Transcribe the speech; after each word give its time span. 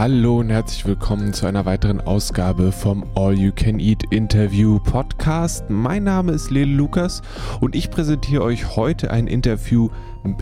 Hallo 0.00 0.38
und 0.38 0.48
herzlich 0.48 0.86
willkommen 0.86 1.34
zu 1.34 1.44
einer 1.44 1.66
weiteren 1.66 2.00
Ausgabe 2.00 2.72
vom 2.72 3.04
All 3.16 3.38
You 3.38 3.52
Can 3.54 3.78
Eat 3.78 4.02
Interview 4.10 4.78
Podcast. 4.78 5.68
Mein 5.68 6.04
Name 6.04 6.32
ist 6.32 6.50
Lele 6.50 6.72
Lukas 6.72 7.20
und 7.60 7.76
ich 7.76 7.90
präsentiere 7.90 8.42
euch 8.42 8.76
heute 8.76 9.10
ein 9.10 9.26
Interview 9.26 9.90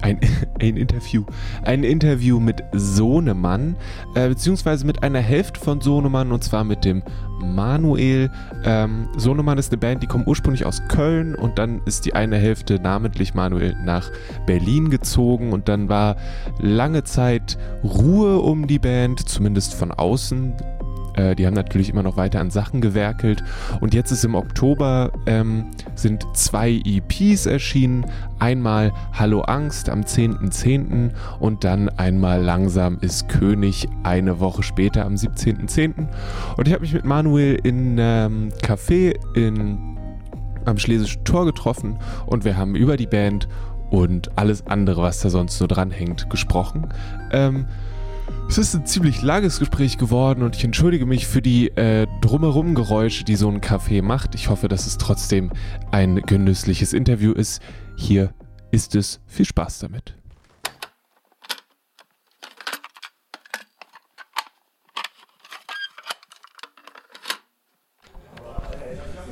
ein, 0.01 0.21
ein 0.61 0.77
Interview, 0.77 1.25
ein 1.65 1.83
Interview 1.83 2.39
mit 2.39 2.63
Sohnemann, 2.73 3.77
äh, 4.15 4.29
beziehungsweise 4.29 4.87
mit 4.87 5.03
einer 5.03 5.21
Hälfte 5.21 5.59
von 5.59 5.81
Sohnemann 5.81 6.31
und 6.31 6.45
zwar 6.45 6.63
mit 6.63 6.85
dem 6.85 7.03
Manuel. 7.43 8.31
Ähm, 8.65 9.09
Sohnemann 9.17 9.59
ist 9.59 9.73
eine 9.73 9.79
Band, 9.79 10.03
die 10.03 10.07
kommt 10.07 10.27
ursprünglich 10.27 10.65
aus 10.65 10.83
Köln 10.89 11.35
und 11.35 11.59
dann 11.59 11.81
ist 11.85 12.05
die 12.07 12.15
eine 12.15 12.37
Hälfte, 12.37 12.81
namentlich 12.81 13.35
Manuel, 13.35 13.77
nach 13.85 14.11
Berlin 14.47 14.91
gezogen 14.91 15.53
und 15.53 15.69
dann 15.69 15.89
war 15.89 16.17
lange 16.59 17.05
Zeit 17.05 17.59
Ruhe 17.83 18.39
um 18.39 18.67
die 18.67 18.79
Band, 18.79 19.29
zumindest 19.29 19.75
von 19.75 19.93
außen. 19.93 20.55
Äh, 21.19 21.35
die 21.35 21.47
haben 21.47 21.55
natürlich 21.55 21.91
immer 21.91 22.03
noch 22.03 22.17
weiter 22.17 22.41
an 22.41 22.51
Sachen 22.51 22.81
gewerkelt. 22.81 23.43
Und 23.81 23.93
jetzt 23.93 24.11
ist 24.13 24.25
im 24.25 24.35
Oktober 24.35 25.13
ähm, 25.27 25.67
sind 25.95 26.25
zwei 26.35 26.81
EPs 26.85 27.47
erschienen. 27.47 28.07
Einmal 28.39 28.93
Hallo 29.13 29.41
Angst 29.43 29.89
am 29.91 30.03
10.10. 30.03 30.49
.10. 30.49 31.11
und 31.41 31.65
dann 31.65 31.89
einmal 31.89 32.43
Langsam 32.43 32.99
ist 33.01 33.29
König 33.29 33.89
eine 34.05 34.41
Woche 34.41 34.63
später 34.63 35.05
am 35.05 35.15
17.10. 35.15 36.07
Und 36.57 36.69
ich 36.69 36.73
habe 36.73 36.83
mich 36.83 36.93
mit 36.93 37.05
Manuel 37.05 37.59
in 37.65 37.97
ähm, 37.99 38.51
Café 38.63 39.15
in, 39.35 39.97
am 40.65 40.79
Schlesischen 40.79 41.25
Tor 41.25 41.47
getroffen 41.47 41.99
und 42.27 42.45
wir 42.45 42.57
haben 42.57 42.77
über 42.77 42.97
die 42.97 43.07
Band 43.07 43.49
und 43.91 44.37
alles 44.39 44.67
andere, 44.67 45.03
was 45.03 45.21
da 45.21 45.31
sonst 45.31 45.59
so 45.59 45.67
dranhängt, 45.67 46.31
gesprochen. 46.31 46.89
Ähm, 47.33 47.67
es 48.49 48.57
ist 48.57 48.75
ein 48.75 48.87
ziemlich 48.87 49.21
langes 49.21 49.59
Gespräch 49.59 49.99
geworden 49.99 50.43
und 50.43 50.57
ich 50.57 50.65
entschuldige 50.65 51.05
mich 51.05 51.27
für 51.27 51.43
die 51.43 51.69
äh, 51.77 52.07
drumherum 52.23 52.75
Geräusche, 52.75 53.25
die 53.25 53.37
so 53.37 53.49
ein 53.49 53.61
Café 53.61 54.03
macht. 54.03 54.35
Ich 54.35 54.49
hoffe, 54.49 54.69
dass 54.69 54.87
es 54.87 54.97
trotzdem 54.97 55.53
ein 55.93 56.17
genüssliches 56.17 56.95
Interview 56.95 57.33
ist. 57.33 57.61
Hier 57.97 58.33
ist 58.71 58.95
es. 58.95 59.21
Viel 59.27 59.45
Spaß 59.45 59.81
damit. 59.81 60.15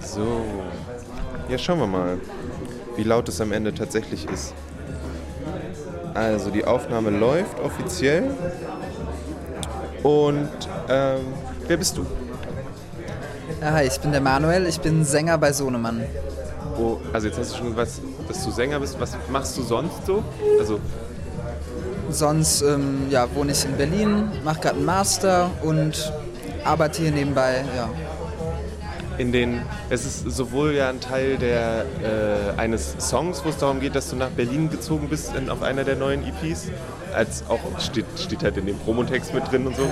So, 0.01 0.45
ja 1.49 1.59
schauen 1.59 1.79
wir 1.81 1.87
mal, 1.87 2.19
wie 2.97 3.03
laut 3.03 3.29
es 3.29 3.41
am 3.41 3.53
Ende 3.53 3.75
tatsächlich 3.75 4.27
ist. 4.27 4.55
Also 6.15 6.51
die 6.51 6.65
Aufnahme 6.65 7.11
läuft 7.11 7.61
offiziell. 7.61 8.35
Und 10.03 10.49
ähm, 10.89 11.21
wer 11.67 11.77
bist 11.77 11.97
du? 11.97 12.07
hi, 13.63 13.85
ich 13.85 13.99
bin 14.01 14.13
der 14.13 14.21
Manuel, 14.21 14.67
ich 14.67 14.81
bin 14.81 15.05
Sänger 15.05 15.39
bei 15.39 15.53
Sohnemann. 15.53 16.03
Oh, 16.79 16.99
also 17.13 17.29
jetzt 17.29 17.39
hast 17.39 17.55
du 17.55 17.59
schon 17.59 17.77
was, 17.77 18.01
dass 18.29 18.45
du 18.45 18.51
Sänger 18.51 18.81
bist. 18.81 19.01
Was 19.01 19.17
machst 19.31 19.57
du 19.57 19.63
sonst 19.63 20.07
so? 20.07 20.23
Also 20.59 20.79
sonst 22.11 22.63
ähm, 22.63 23.07
ja, 23.11 23.27
wohne 23.35 23.53
ich 23.53 23.65
in 23.65 23.77
Berlin, 23.77 24.31
mache 24.45 24.61
gerade 24.61 24.77
einen 24.77 24.85
Master 24.85 25.51
und 25.63 26.13
arbeite 26.65 27.03
hier 27.03 27.11
nebenbei. 27.11 27.65
Ja. 27.77 27.89
In 29.19 29.33
den, 29.33 29.63
es 29.89 30.05
ist 30.05 30.31
sowohl 30.31 30.73
ja 30.73 30.91
ein 30.91 31.01
Teil 31.01 31.39
der, 31.39 31.87
äh, 32.03 32.61
eines 32.61 32.97
Songs, 32.99 33.43
wo 33.45 33.49
es 33.49 33.57
darum 33.57 33.81
geht, 33.81 33.95
dass 33.95 34.11
du 34.11 34.17
nach 34.17 34.29
Berlin 34.29 34.69
gezogen 34.69 35.09
bist 35.09 35.35
in, 35.35 35.49
auf 35.49 35.63
einer 35.63 35.85
der 35.85 35.97
neuen 35.97 36.23
EPs 36.23 36.69
als 37.17 37.45
auch 37.49 37.61
steht, 37.81 38.07
steht 38.19 38.43
halt 38.43 38.57
in 38.57 38.67
dem 38.67 38.79
Promotext 38.79 39.35
mit 39.35 39.51
drin 39.51 39.67
und 39.67 39.77
so. 39.77 39.91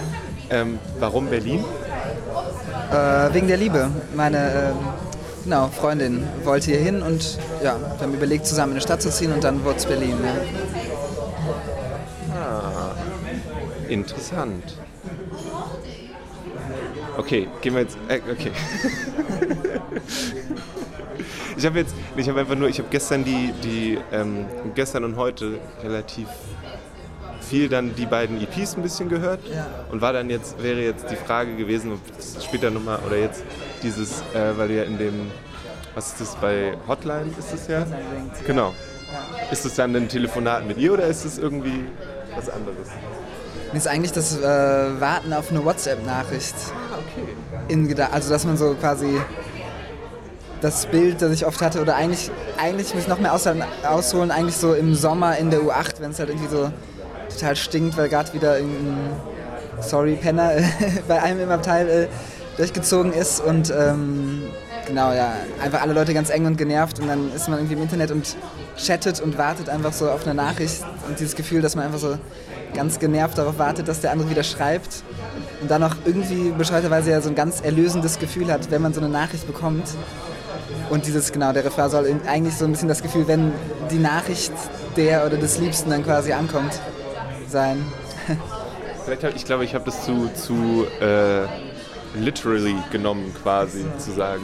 Ähm, 0.51 0.79
warum 1.01 1.27
Berlin? 1.27 1.65
Äh, 2.93 3.35
wegen 3.35 3.49
der 3.49 3.57
Liebe. 3.57 3.91
Meine 4.15 4.39
äh, 4.39 4.73
genau, 5.45 5.69
Freundin 5.69 6.23
wollte 6.45 6.71
hier 6.71 6.81
hin 6.81 7.03
und 7.03 7.39
ja, 7.63 7.77
wir 7.81 8.01
haben 8.01 8.15
überlegt, 8.15 8.47
zusammen 8.47 8.73
in 8.73 8.77
eine 8.77 8.83
Stadt 8.83 9.03
zu 9.03 9.11
ziehen 9.11 9.33
und 9.33 9.43
dann 9.43 9.65
wurde 9.65 9.79
es 9.79 9.87
Berlin. 9.87 10.17
Ja. 12.31 12.39
Ah, 12.39 12.95
interessant. 13.89 14.77
Okay, 17.17 17.49
gehen 17.63 17.75
wir 17.75 17.83
jetzt. 17.83 17.97
Äh, 18.09 18.21
okay. 18.31 18.51
ich 21.57 21.65
habe 21.65 21.79
jetzt, 21.79 21.95
ich 22.17 22.29
habe 22.29 22.41
einfach 22.41 22.57
nur, 22.57 22.69
ich 22.69 22.79
habe 22.79 22.89
gestern 22.91 23.25
die, 23.25 23.55
die 23.63 23.99
ähm, 24.13 24.45
gestern 24.75 25.05
und 25.05 25.17
heute 25.17 25.59
relativ 25.83 26.29
viel 27.45 27.69
dann 27.69 27.95
die 27.95 28.07
beiden 28.07 28.41
EPs 28.41 28.77
ein 28.77 28.83
bisschen 28.83 29.09
gehört 29.09 29.41
und 29.91 30.01
war 30.01 30.13
dann 30.13 30.31
jetzt, 30.31 30.63
wäre 30.63 30.81
jetzt 30.81 31.11
die 31.11 31.17
Frage 31.17 31.57
gewesen, 31.57 32.01
später 32.41 32.71
nochmal, 32.71 32.99
oder 33.07 33.19
jetzt 33.19 33.43
dieses, 33.83 34.23
äh, 34.35 34.57
weil 34.57 34.69
du 34.69 34.75
ja 34.77 34.83
in 34.85 34.99
dem, 34.99 35.31
was 35.95 36.09
ist 36.09 36.21
das 36.21 36.37
bei 36.37 36.75
Hotline 36.89 37.31
ist 37.39 37.53
es 37.53 37.69
ja? 37.69 37.87
Genau. 38.47 38.75
Ist 39.51 39.65
es 39.65 39.75
dann 39.75 39.95
ein 39.95 40.09
Telefonat 40.09 40.67
mit 40.67 40.79
ihr 40.79 40.93
oder 40.93 41.07
ist 41.07 41.25
es 41.25 41.39
irgendwie 41.39 41.85
was 42.35 42.49
anderes? 42.49 42.89
Mir 43.73 43.79
ist 43.79 43.89
eigentlich 43.89 44.13
das 44.13 44.39
äh, 44.39 44.43
Warten 44.43 45.33
auf 45.33 45.51
eine 45.51 45.65
WhatsApp-Nachricht. 45.65 46.55
Ah, 46.93 46.99
okay. 46.99 48.09
also, 48.13 48.31
dass 48.31 48.45
man 48.45 48.57
so 48.57 48.75
quasi 48.75 49.21
das 50.61 50.87
Bild, 50.87 51.21
das 51.21 51.33
ich 51.33 51.45
oft 51.45 51.61
hatte, 51.61 51.81
oder 51.81 51.95
eigentlich, 51.97 52.31
eigentlich 52.57 52.95
muss 52.95 53.03
ich 53.03 53.09
noch 53.09 53.19
mehr 53.19 53.35
ausholen, 53.35 54.31
eigentlich 54.31 54.57
so 54.57 54.75
im 54.75 54.95
Sommer 54.95 55.37
in 55.37 55.51
der 55.51 55.61
U8, 55.61 56.01
wenn 56.01 56.13
es 56.13 56.19
halt 56.19 56.31
irgendwie 56.31 56.49
so 56.49 56.71
total 57.35 57.57
stinkt, 57.57 57.97
weil 57.97 58.09
gerade 58.09 58.33
wieder 58.33 58.55
ein 58.55 59.13
Sorry 59.81 60.17
Penner 60.17 60.53
bei 61.09 61.23
einem 61.23 61.41
im 61.41 61.51
Abteil 61.51 61.89
äh, 61.89 62.07
durchgezogen 62.57 63.13
ist 63.13 63.41
und 63.41 63.71
ähm, 63.77 64.43
genau, 64.87 65.13
ja, 65.13 65.33
einfach 65.63 65.83
alle 65.83 65.93
Leute 65.93 66.15
ganz 66.15 66.31
eng 66.31 66.47
und 66.47 66.57
genervt 66.57 67.01
und 67.01 67.09
dann 67.09 67.33
ist 67.35 67.49
man 67.49 67.59
irgendwie 67.59 67.75
im 67.75 67.83
Internet 67.83 68.11
und 68.11 68.37
chattet 68.77 69.21
und 69.21 69.37
wartet 69.39 69.69
einfach 69.69 69.93
so 69.93 70.09
auf 70.09 70.25
eine 70.25 70.35
Nachricht 70.35 70.85
und 71.09 71.19
dieses 71.19 71.35
Gefühl, 71.35 71.63
dass 71.63 71.75
man 71.75 71.87
einfach 71.87 71.99
so 71.99 72.17
ganz 72.75 72.99
genervt 72.99 73.39
darauf 73.39 73.59
wartet, 73.59 73.89
dass 73.89 74.01
der 74.01 74.13
andere 74.13 74.31
wieder 74.31 74.43
schreibt 74.43 75.03
und 75.61 75.71
dann 75.71 75.83
auch 75.83 75.95
irgendwie 76.05 76.51
bescheuerterweise 76.51 77.11
ja 77.11 77.21
so 77.21 77.29
ein 77.29 77.35
ganz 77.35 77.61
erlösendes 77.61 78.19
Gefühl 78.19 78.53
hat, 78.53 78.71
wenn 78.71 78.83
man 78.83 78.93
so 78.93 79.01
eine 79.01 79.09
Nachricht 79.09 79.47
bekommt. 79.47 79.85
Und 80.91 81.07
dieses, 81.07 81.33
genau, 81.33 81.53
der 81.53 81.65
Refrain 81.65 81.91
soll 81.91 82.21
eigentlich 82.27 82.57
so 82.57 82.65
ein 82.65 82.73
bisschen 82.73 82.89
das 82.89 83.03
Gefühl, 83.03 83.27
wenn 83.27 83.53
die 83.91 83.99
Nachricht 83.99 84.53
der 84.97 85.27
oder 85.27 85.37
des 85.37 85.59
Liebsten 85.59 85.91
dann 85.91 86.05
quasi 86.05 86.33
ankommt 86.33 86.81
sein. 87.51 87.85
Vielleicht 89.05 89.37
ich 89.37 89.45
glaube, 89.45 89.65
ich 89.65 89.75
habe 89.75 89.85
das 89.85 90.05
zu, 90.05 90.31
zu 90.35 90.87
äh, 91.01 91.47
literally 92.19 92.77
genommen, 92.91 93.35
quasi, 93.43 93.85
zu 93.99 94.13
sagen. 94.13 94.43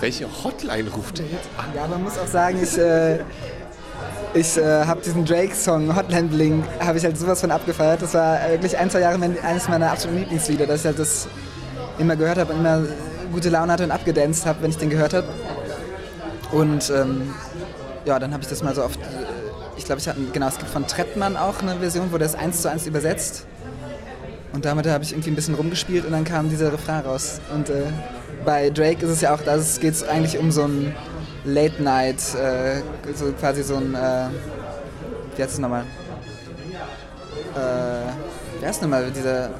Welche 0.00 0.26
Hotline 0.44 0.90
ruft 0.90 1.20
er 1.20 1.26
jetzt 1.26 1.48
an? 1.56 1.66
Ja, 1.74 1.86
man 1.86 2.02
muss 2.02 2.18
auch 2.18 2.26
sagen, 2.26 2.58
ich, 2.62 2.76
äh, 2.76 3.20
ich 4.34 4.56
äh, 4.56 4.84
habe 4.84 5.00
diesen 5.00 5.24
Drake-Song 5.24 5.94
Hotline 5.94 6.28
Bling, 6.28 6.64
habe 6.80 6.98
ich 6.98 7.04
halt 7.04 7.16
sowas 7.16 7.40
von 7.40 7.50
abgefeiert. 7.50 8.02
Das 8.02 8.14
war 8.14 8.38
wirklich 8.50 8.76
ein, 8.76 8.90
zwei 8.90 9.00
Jahre 9.00 9.18
eines 9.42 9.68
meiner 9.68 9.92
absoluten 9.92 10.20
Lieblingslieder, 10.20 10.66
dass 10.66 10.80
ich 10.80 10.86
halt 10.86 10.98
das 10.98 11.28
immer 11.98 12.16
gehört 12.16 12.38
habe 12.38 12.52
und 12.52 12.60
immer 12.60 12.82
gute 13.32 13.48
Laune 13.48 13.72
hatte 13.72 13.84
und 13.84 13.90
abgedanced 13.90 14.46
habe, 14.46 14.62
wenn 14.62 14.70
ich 14.70 14.78
den 14.78 14.90
gehört 14.90 15.14
habe. 15.14 15.28
Und 16.52 16.90
ähm, 16.90 17.34
ja, 18.04 18.18
dann 18.18 18.32
habe 18.32 18.42
ich 18.42 18.48
das 18.48 18.62
mal 18.62 18.74
so 18.74 18.84
oft 18.84 18.98
ich 19.76 19.84
glaube, 19.84 20.00
genau, 20.32 20.48
es 20.48 20.58
gibt 20.58 20.70
von 20.70 20.86
Trettmann 20.86 21.36
auch 21.36 21.60
eine 21.62 21.76
Version, 21.76 22.12
wo 22.12 22.18
das 22.18 22.34
eins 22.34 22.62
zu 22.62 22.70
eins 22.70 22.86
übersetzt. 22.86 23.46
Und 24.52 24.64
damit 24.64 24.86
habe 24.86 25.02
ich 25.02 25.12
irgendwie 25.12 25.30
ein 25.30 25.34
bisschen 25.34 25.56
rumgespielt 25.56 26.04
und 26.06 26.12
dann 26.12 26.24
kam 26.24 26.48
dieser 26.48 26.72
Refrain 26.72 27.04
raus. 27.04 27.40
Und 27.52 27.70
äh, 27.70 27.86
bei 28.44 28.70
Drake 28.70 29.04
ist 29.04 29.10
es 29.10 29.20
ja 29.20 29.34
auch, 29.34 29.40
da 29.40 29.56
geht 29.56 29.94
es 29.94 30.06
eigentlich 30.06 30.38
um 30.38 30.52
so 30.52 30.62
ein 30.62 30.94
Late 31.44 31.82
Night, 31.82 32.18
äh, 32.36 32.80
so 33.14 33.32
quasi 33.32 33.64
so 33.64 33.76
ein, 33.76 33.94
äh, 33.94 34.28
wie 35.34 35.42
heißt 35.42 35.54
es 35.54 35.58
nochmal? 35.58 35.82
Äh, 37.56 38.60
wie 38.60 38.66
heißt 38.66 38.76
es 38.76 38.82
nochmal, 38.82 39.10
dieser... 39.10 39.50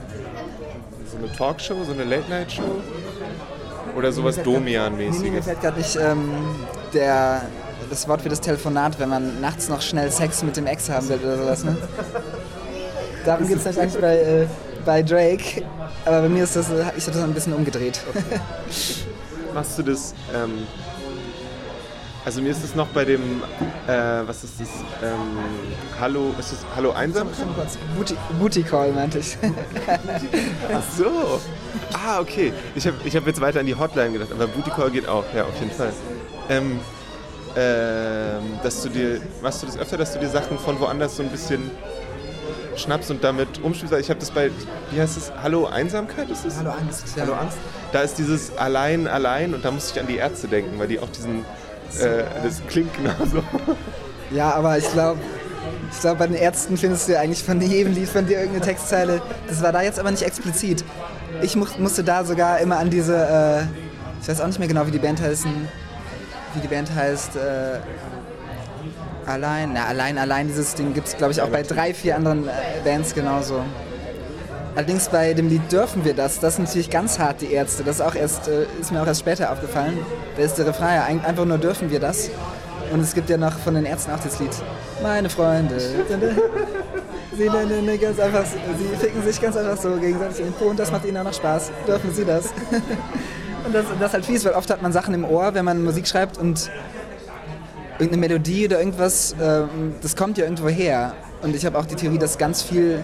So 1.10 1.18
eine 1.18 1.32
Talkshow, 1.36 1.84
so 1.84 1.92
eine 1.92 2.04
Late 2.04 2.28
Night 2.30 2.52
Show? 2.52 2.80
Oder 3.96 4.12
sowas 4.12 4.40
Domian-mäßiges? 4.42 5.22
Nee, 5.22 5.30
mir 5.30 5.42
fällt 5.42 5.60
gerade 5.60 5.78
nicht 5.78 5.96
ähm, 5.96 6.30
der 6.92 7.42
das 7.90 8.08
Wort 8.08 8.22
für 8.22 8.28
das 8.28 8.40
Telefonat, 8.40 8.98
wenn 8.98 9.08
man 9.08 9.40
nachts 9.40 9.68
noch 9.68 9.80
schnell 9.80 10.10
Sex 10.10 10.42
mit 10.42 10.56
dem 10.56 10.66
Ex 10.66 10.88
haben 10.88 11.08
will 11.08 11.18
oder 11.18 11.38
sowas. 11.38 11.64
Ne? 11.64 11.76
Darum 13.24 13.48
geht 13.48 13.58
es 13.64 13.78
eigentlich 13.78 14.00
bei, 14.00 14.16
äh, 14.16 14.46
bei 14.84 15.02
Drake. 15.02 15.62
Aber 16.04 16.22
bei 16.22 16.28
mir 16.28 16.44
ist 16.44 16.56
das, 16.56 16.66
ich 16.96 17.06
habe 17.06 17.16
das 17.16 17.22
ein 17.22 17.34
bisschen 17.34 17.54
umgedreht. 17.54 18.00
Okay. 18.08 18.40
Machst 19.54 19.78
du 19.78 19.82
das, 19.82 20.14
ähm, 20.34 20.66
also 22.24 22.40
mir 22.40 22.50
ist 22.50 22.64
es 22.64 22.74
noch 22.74 22.88
bei 22.88 23.04
dem, 23.04 23.42
äh, 23.86 23.92
was 24.26 24.44
ist 24.44 24.60
das, 24.60 24.68
ähm, 25.02 25.38
Hallo, 26.00 26.34
ist 26.38 26.52
das 26.52 26.58
Hallo 26.74 26.92
Einsam? 26.92 27.28
Booty, 27.96 28.16
Booty 28.40 28.62
Call 28.62 28.92
meinte 28.92 29.18
ich. 29.18 29.36
Ach 30.72 30.82
so. 30.96 31.40
Ah, 31.92 32.20
okay. 32.20 32.52
Ich 32.74 32.86
habe 32.86 32.96
ich 33.04 33.14
hab 33.14 33.26
jetzt 33.26 33.40
weiter 33.40 33.60
an 33.60 33.66
die 33.66 33.74
Hotline 33.74 34.12
gedacht, 34.12 34.32
aber 34.32 34.46
Booty 34.46 34.70
Call 34.70 34.90
geht 34.90 35.06
auch, 35.06 35.24
ja, 35.34 35.44
auf 35.44 35.58
jeden 35.60 35.70
Fall. 35.70 35.92
Ähm, 36.48 36.80
dass 37.54 38.82
du 38.82 38.88
dir, 38.88 39.20
machst 39.42 39.62
du 39.62 39.66
das 39.66 39.78
öfter, 39.78 39.96
dass 39.96 40.12
du 40.12 40.18
dir 40.18 40.28
Sachen 40.28 40.58
von 40.58 40.80
woanders 40.80 41.16
so 41.16 41.22
ein 41.22 41.28
bisschen 41.28 41.70
schnappst 42.76 43.10
und 43.10 43.22
damit 43.22 43.62
umspielst. 43.62 43.94
Ich 43.94 44.10
habe 44.10 44.20
das 44.20 44.30
bei, 44.30 44.50
wie 44.90 45.00
heißt 45.00 45.16
es, 45.16 45.32
Hallo 45.42 45.66
Einsamkeit 45.66 46.28
ist 46.30 46.44
es? 46.44 46.56
Hallo 46.58 46.70
Angst. 46.70 47.04
Ja. 47.16 47.22
Hallo 47.22 47.34
Angst. 47.34 47.56
Da 47.92 48.00
ist 48.00 48.18
dieses 48.18 48.56
Allein, 48.56 49.06
Allein 49.06 49.54
und 49.54 49.64
da 49.64 49.70
musste 49.70 49.94
ich 49.94 50.00
an 50.00 50.06
die 50.08 50.16
Ärzte 50.16 50.48
denken, 50.48 50.78
weil 50.78 50.88
die 50.88 50.98
auch 50.98 51.08
diesen, 51.08 51.40
äh, 52.00 52.24
das 52.42 52.60
klingt 52.68 52.92
genauso. 52.96 53.42
Ja, 54.30 54.52
aber 54.54 54.78
ich 54.78 54.90
glaube, 54.92 55.20
ich 55.92 56.00
glaube, 56.00 56.18
bei 56.18 56.26
den 56.26 56.36
Ärzten 56.36 56.76
findest 56.76 57.08
du 57.08 57.12
ja 57.12 57.20
eigentlich 57.20 57.44
von 57.44 57.60
jedem 57.60 57.94
Lied 57.94 58.08
von 58.08 58.26
dir 58.26 58.38
irgendeine 58.38 58.64
Textzeile. 58.64 59.22
Das 59.48 59.62
war 59.62 59.70
da 59.72 59.82
jetzt 59.82 59.98
aber 59.98 60.10
nicht 60.10 60.22
explizit. 60.22 60.84
Ich 61.42 61.56
mu 61.56 61.66
musste 61.78 62.02
da 62.02 62.24
sogar 62.24 62.58
immer 62.58 62.78
an 62.78 62.90
diese, 62.90 63.14
äh, 63.16 63.62
ich 64.20 64.28
weiß 64.28 64.40
auch 64.40 64.46
nicht 64.46 64.58
mehr 64.58 64.68
genau, 64.68 64.86
wie 64.86 64.90
die 64.90 64.98
Band 64.98 65.20
heißt, 65.20 65.46
wie 66.56 66.60
die 66.60 66.68
Band 66.68 66.94
heißt, 66.94 67.36
äh, 67.36 67.78
Allein, 69.26 69.72
na, 69.72 69.86
allein, 69.86 70.18
allein, 70.18 70.48
dieses 70.48 70.74
Ding 70.74 70.92
gibt 70.92 71.08
es, 71.08 71.16
glaube 71.16 71.32
ich, 71.32 71.40
auch 71.40 71.48
bei 71.48 71.62
drei, 71.62 71.94
vier 71.94 72.16
anderen 72.16 72.46
äh, 72.46 72.50
Bands 72.84 73.14
genauso. 73.14 73.62
Allerdings 74.76 75.08
bei 75.08 75.34
dem 75.34 75.48
Lied 75.48 75.70
Dürfen 75.70 76.04
wir 76.04 76.14
das, 76.14 76.40
das 76.40 76.54
ist 76.54 76.58
natürlich 76.58 76.90
ganz 76.90 77.18
hart, 77.18 77.40
die 77.40 77.52
Ärzte. 77.52 77.84
Das 77.84 77.96
ist, 77.96 78.02
auch 78.02 78.14
erst, 78.14 78.48
äh, 78.48 78.66
ist 78.80 78.92
mir 78.92 79.00
auch 79.00 79.06
erst 79.06 79.20
später 79.20 79.50
aufgefallen. 79.50 79.98
Da 80.36 80.42
ist 80.42 80.56
der 80.56 80.66
Refrain 80.66 80.96
ja 80.96 81.04
einfach 81.26 81.44
nur 81.44 81.58
Dürfen 81.58 81.90
wir 81.90 82.00
das. 82.00 82.28
Und 82.92 83.00
es 83.00 83.14
gibt 83.14 83.30
ja 83.30 83.38
noch 83.38 83.58
von 83.58 83.74
den 83.74 83.86
Ärzten 83.86 84.12
auch 84.12 84.20
das 84.20 84.38
Lied 84.40 84.50
Meine 85.02 85.30
Freunde. 85.30 85.80
Sie, 87.36 87.46
ganz 87.98 88.20
einfach, 88.20 88.44
sie 88.44 88.96
ficken 88.96 89.20
sich 89.24 89.40
ganz 89.40 89.56
einfach 89.56 89.76
so 89.76 89.96
gegenseitig 89.96 90.38
in 90.38 90.44
den 90.44 90.52
Po 90.52 90.66
und 90.66 90.78
das 90.78 90.92
macht 90.92 91.04
ihnen 91.04 91.16
auch 91.16 91.24
noch 91.24 91.34
Spaß. 91.34 91.72
Dürfen 91.84 92.14
sie 92.14 92.24
das? 92.24 92.44
Und 93.64 93.74
das, 93.74 93.86
das 93.98 94.08
ist 94.08 94.12
halt 94.12 94.26
fies, 94.26 94.44
weil 94.44 94.52
oft 94.52 94.70
hat 94.70 94.82
man 94.82 94.92
Sachen 94.92 95.14
im 95.14 95.24
Ohr, 95.24 95.54
wenn 95.54 95.64
man 95.64 95.82
Musik 95.82 96.06
schreibt 96.06 96.38
und 96.38 96.70
irgendeine 97.98 98.20
Melodie 98.20 98.66
oder 98.66 98.78
irgendwas, 98.78 99.34
ähm, 99.40 99.94
das 100.02 100.16
kommt 100.16 100.38
ja 100.38 100.44
irgendwo 100.44 100.68
her. 100.68 101.14
Und 101.42 101.54
ich 101.54 101.64
habe 101.64 101.78
auch 101.78 101.86
die 101.86 101.94
Theorie, 101.94 102.18
dass 102.18 102.38
ganz 102.38 102.62
viel, 102.62 103.02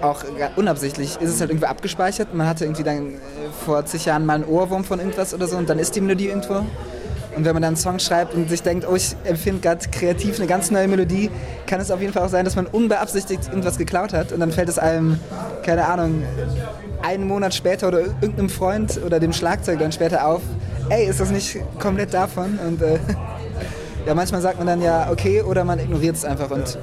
auch 0.00 0.22
unabsichtlich, 0.56 1.16
ist 1.20 1.30
es 1.30 1.40
halt 1.40 1.50
irgendwie 1.50 1.66
abgespeichert. 1.66 2.34
Man 2.34 2.46
hatte 2.46 2.64
irgendwie 2.64 2.82
dann 2.82 3.14
äh, 3.14 3.16
vor 3.64 3.84
zig 3.86 4.04
Jahren 4.04 4.26
mal 4.26 4.34
einen 4.34 4.44
Ohrwurm 4.44 4.84
von 4.84 4.98
irgendwas 4.98 5.34
oder 5.34 5.46
so 5.46 5.56
und 5.56 5.68
dann 5.68 5.78
ist 5.78 5.96
die 5.96 6.00
Melodie 6.00 6.28
irgendwo. 6.28 6.64
Und 7.36 7.44
wenn 7.44 7.52
man 7.52 7.62
dann 7.62 7.68
einen 7.68 7.76
Song 7.76 7.98
schreibt 7.98 8.34
und 8.34 8.48
sich 8.48 8.62
denkt, 8.62 8.86
oh, 8.88 8.94
ich 8.94 9.14
empfinde 9.24 9.60
gerade 9.60 9.88
kreativ 9.90 10.38
eine 10.38 10.46
ganz 10.46 10.70
neue 10.70 10.88
Melodie, 10.88 11.30
kann 11.66 11.80
es 11.80 11.90
auf 11.90 12.00
jeden 12.00 12.12
Fall 12.12 12.24
auch 12.24 12.30
sein, 12.30 12.44
dass 12.44 12.56
man 12.56 12.66
unbeabsichtigt 12.66 13.48
irgendwas 13.48 13.78
geklaut 13.78 14.12
hat 14.12 14.32
und 14.32 14.40
dann 14.40 14.50
fällt 14.50 14.68
es 14.68 14.78
einem, 14.78 15.20
keine 15.62 15.86
Ahnung, 15.86 16.22
einen 17.02 17.26
Monat 17.26 17.54
später 17.54 17.88
oder 17.88 18.00
irgendeinem 18.00 18.48
Freund 18.48 19.00
oder 19.04 19.20
dem 19.20 19.32
Schlagzeug 19.32 19.78
dann 19.78 19.92
später 19.92 20.26
auf, 20.26 20.42
ey, 20.88 21.06
ist 21.06 21.20
das 21.20 21.30
nicht 21.30 21.58
komplett 21.78 22.12
davon? 22.12 22.58
Und 22.66 22.82
äh, 22.82 22.98
ja, 24.06 24.14
manchmal 24.14 24.40
sagt 24.40 24.58
man 24.58 24.66
dann 24.66 24.82
ja 24.82 25.10
okay 25.10 25.42
oder 25.42 25.64
man 25.64 25.78
ignoriert 25.78 26.16
es 26.16 26.24
einfach 26.24 26.50
und 26.50 26.78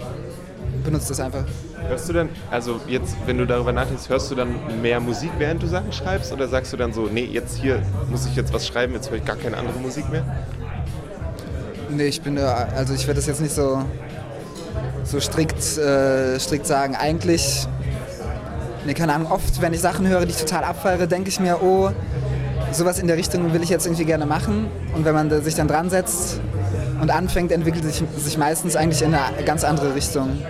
benutzt 0.83 1.09
es 1.11 1.19
einfach. 1.19 1.43
Hörst 1.87 2.09
du 2.09 2.13
dann, 2.13 2.29
also 2.49 2.79
jetzt, 2.87 3.15
wenn 3.25 3.37
du 3.37 3.45
darüber 3.45 3.71
nachdenkst, 3.71 4.09
hörst 4.09 4.31
du 4.31 4.35
dann 4.35 4.55
mehr 4.81 4.99
Musik, 4.99 5.31
während 5.37 5.61
du 5.61 5.67
Sachen 5.67 5.91
schreibst? 5.91 6.33
Oder 6.33 6.47
sagst 6.47 6.73
du 6.73 6.77
dann 6.77 6.93
so, 6.93 7.03
nee, 7.03 7.25
jetzt 7.25 7.57
hier 7.57 7.81
muss 8.09 8.25
ich 8.25 8.35
jetzt 8.35 8.53
was 8.53 8.65
schreiben, 8.65 8.93
jetzt 8.93 9.09
höre 9.09 9.17
ich 9.17 9.25
gar 9.25 9.35
keine 9.35 9.57
andere 9.57 9.79
Musik 9.79 10.09
mehr? 10.09 10.23
Nee, 11.89 12.07
ich 12.07 12.21
bin, 12.21 12.37
also 12.39 12.93
ich 12.93 13.05
werde 13.05 13.19
das 13.19 13.27
jetzt 13.27 13.41
nicht 13.41 13.53
so, 13.53 13.83
so 15.03 15.19
strikt, 15.19 15.77
äh, 15.77 16.39
strikt 16.39 16.65
sagen. 16.65 16.95
Eigentlich, 16.95 17.67
nee, 18.85 18.95
keine 18.95 19.13
Ahnung, 19.13 19.31
oft, 19.31 19.61
wenn 19.61 19.73
ich 19.73 19.81
Sachen 19.81 20.07
höre, 20.07 20.25
die 20.25 20.31
ich 20.31 20.37
total 20.37 20.63
abfeiere, 20.63 21.05
denke 21.05 21.29
ich 21.29 21.39
mir, 21.39 21.61
oh, 21.61 21.91
sowas 22.71 22.99
in 22.99 23.07
der 23.07 23.17
Richtung 23.17 23.53
will 23.53 23.61
ich 23.61 23.69
jetzt 23.69 23.85
irgendwie 23.85 24.05
gerne 24.05 24.25
machen. 24.25 24.67
Und 24.95 25.05
wenn 25.05 25.13
man 25.13 25.43
sich 25.43 25.53
dann 25.53 25.67
dran 25.67 25.91
setzt 25.91 26.41
und 26.99 27.11
anfängt, 27.11 27.51
entwickelt 27.51 27.83
sich, 27.85 28.03
sich 28.17 28.37
meistens 28.39 28.75
eigentlich 28.75 29.03
in 29.03 29.13
eine 29.13 29.43
ganz 29.45 29.63
andere 29.63 29.93
Richtung. 29.93 30.41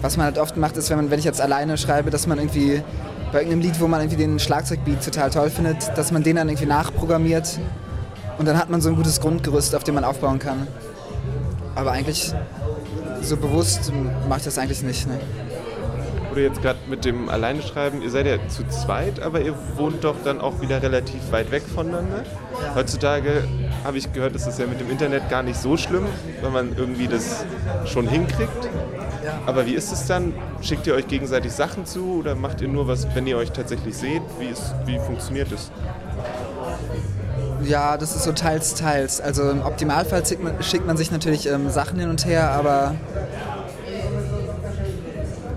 Was 0.00 0.16
man 0.16 0.26
halt 0.26 0.38
oft 0.38 0.56
macht, 0.56 0.76
ist, 0.76 0.90
wenn, 0.90 0.96
man, 0.96 1.10
wenn 1.10 1.18
ich 1.18 1.24
jetzt 1.24 1.40
alleine 1.40 1.76
schreibe, 1.76 2.10
dass 2.10 2.26
man 2.26 2.38
irgendwie 2.38 2.82
bei 3.32 3.38
irgendeinem 3.38 3.62
Lied, 3.62 3.80
wo 3.80 3.88
man 3.88 4.00
irgendwie 4.00 4.16
den 4.16 4.38
Schlagzeugbeat 4.38 5.04
total 5.04 5.30
toll 5.30 5.50
findet, 5.50 5.96
dass 5.96 6.12
man 6.12 6.22
den 6.22 6.36
dann 6.36 6.48
irgendwie 6.48 6.66
nachprogrammiert 6.66 7.58
und 8.38 8.46
dann 8.46 8.56
hat 8.56 8.70
man 8.70 8.80
so 8.80 8.88
ein 8.88 8.96
gutes 8.96 9.20
Grundgerüst, 9.20 9.74
auf 9.74 9.84
dem 9.84 9.96
man 9.96 10.04
aufbauen 10.04 10.38
kann. 10.38 10.66
Aber 11.74 11.92
eigentlich 11.92 12.32
so 13.22 13.36
bewusst 13.36 13.92
mache 14.28 14.38
ich 14.38 14.44
das 14.44 14.58
eigentlich 14.58 14.82
nicht. 14.82 15.06
Ne? 15.08 15.18
Oder 16.30 16.42
jetzt 16.42 16.62
gerade 16.62 16.78
mit 16.88 17.04
dem 17.04 17.28
Alleine 17.28 17.62
schreiben, 17.62 18.02
ihr 18.02 18.10
seid 18.10 18.26
ja 18.26 18.36
zu 18.48 18.66
zweit, 18.68 19.20
aber 19.20 19.40
ihr 19.40 19.54
wohnt 19.76 20.04
doch 20.04 20.16
dann 20.24 20.40
auch 20.40 20.60
wieder 20.60 20.82
relativ 20.82 21.32
weit 21.32 21.50
weg 21.50 21.62
voneinander. 21.62 22.22
Heutzutage 22.74 23.44
habe 23.84 23.98
ich 23.98 24.12
gehört, 24.12 24.36
ist 24.36 24.46
das 24.46 24.58
ja 24.58 24.66
mit 24.66 24.80
dem 24.80 24.90
Internet 24.90 25.28
gar 25.30 25.42
nicht 25.42 25.58
so 25.58 25.76
schlimm, 25.76 26.06
wenn 26.42 26.52
man 26.52 26.76
irgendwie 26.76 27.08
das 27.08 27.44
schon 27.86 28.06
hinkriegt. 28.06 28.68
Aber 29.46 29.66
wie 29.66 29.74
ist 29.74 29.92
es 29.92 30.06
dann? 30.06 30.34
Schickt 30.60 30.86
ihr 30.86 30.94
euch 30.94 31.08
gegenseitig 31.08 31.52
Sachen 31.52 31.86
zu 31.86 32.18
oder 32.20 32.34
macht 32.34 32.60
ihr 32.60 32.68
nur 32.68 32.88
was, 32.88 33.06
wenn 33.14 33.26
ihr 33.26 33.36
euch 33.36 33.50
tatsächlich 33.52 33.96
seht? 33.96 34.22
Wie, 34.38 34.46
ist, 34.46 34.74
wie 34.86 34.98
funktioniert 34.98 35.50
das? 35.52 35.70
Ja, 37.64 37.96
das 37.96 38.14
ist 38.14 38.24
so 38.24 38.32
teils, 38.32 38.74
teils. 38.74 39.20
Also 39.20 39.50
im 39.50 39.62
Optimalfall 39.62 40.24
schickt 40.24 40.42
man, 40.42 40.62
schickt 40.62 40.86
man 40.86 40.96
sich 40.96 41.10
natürlich 41.10 41.48
ähm, 41.48 41.70
Sachen 41.70 41.98
hin 41.98 42.08
und 42.08 42.24
her, 42.24 42.50
aber 42.50 42.94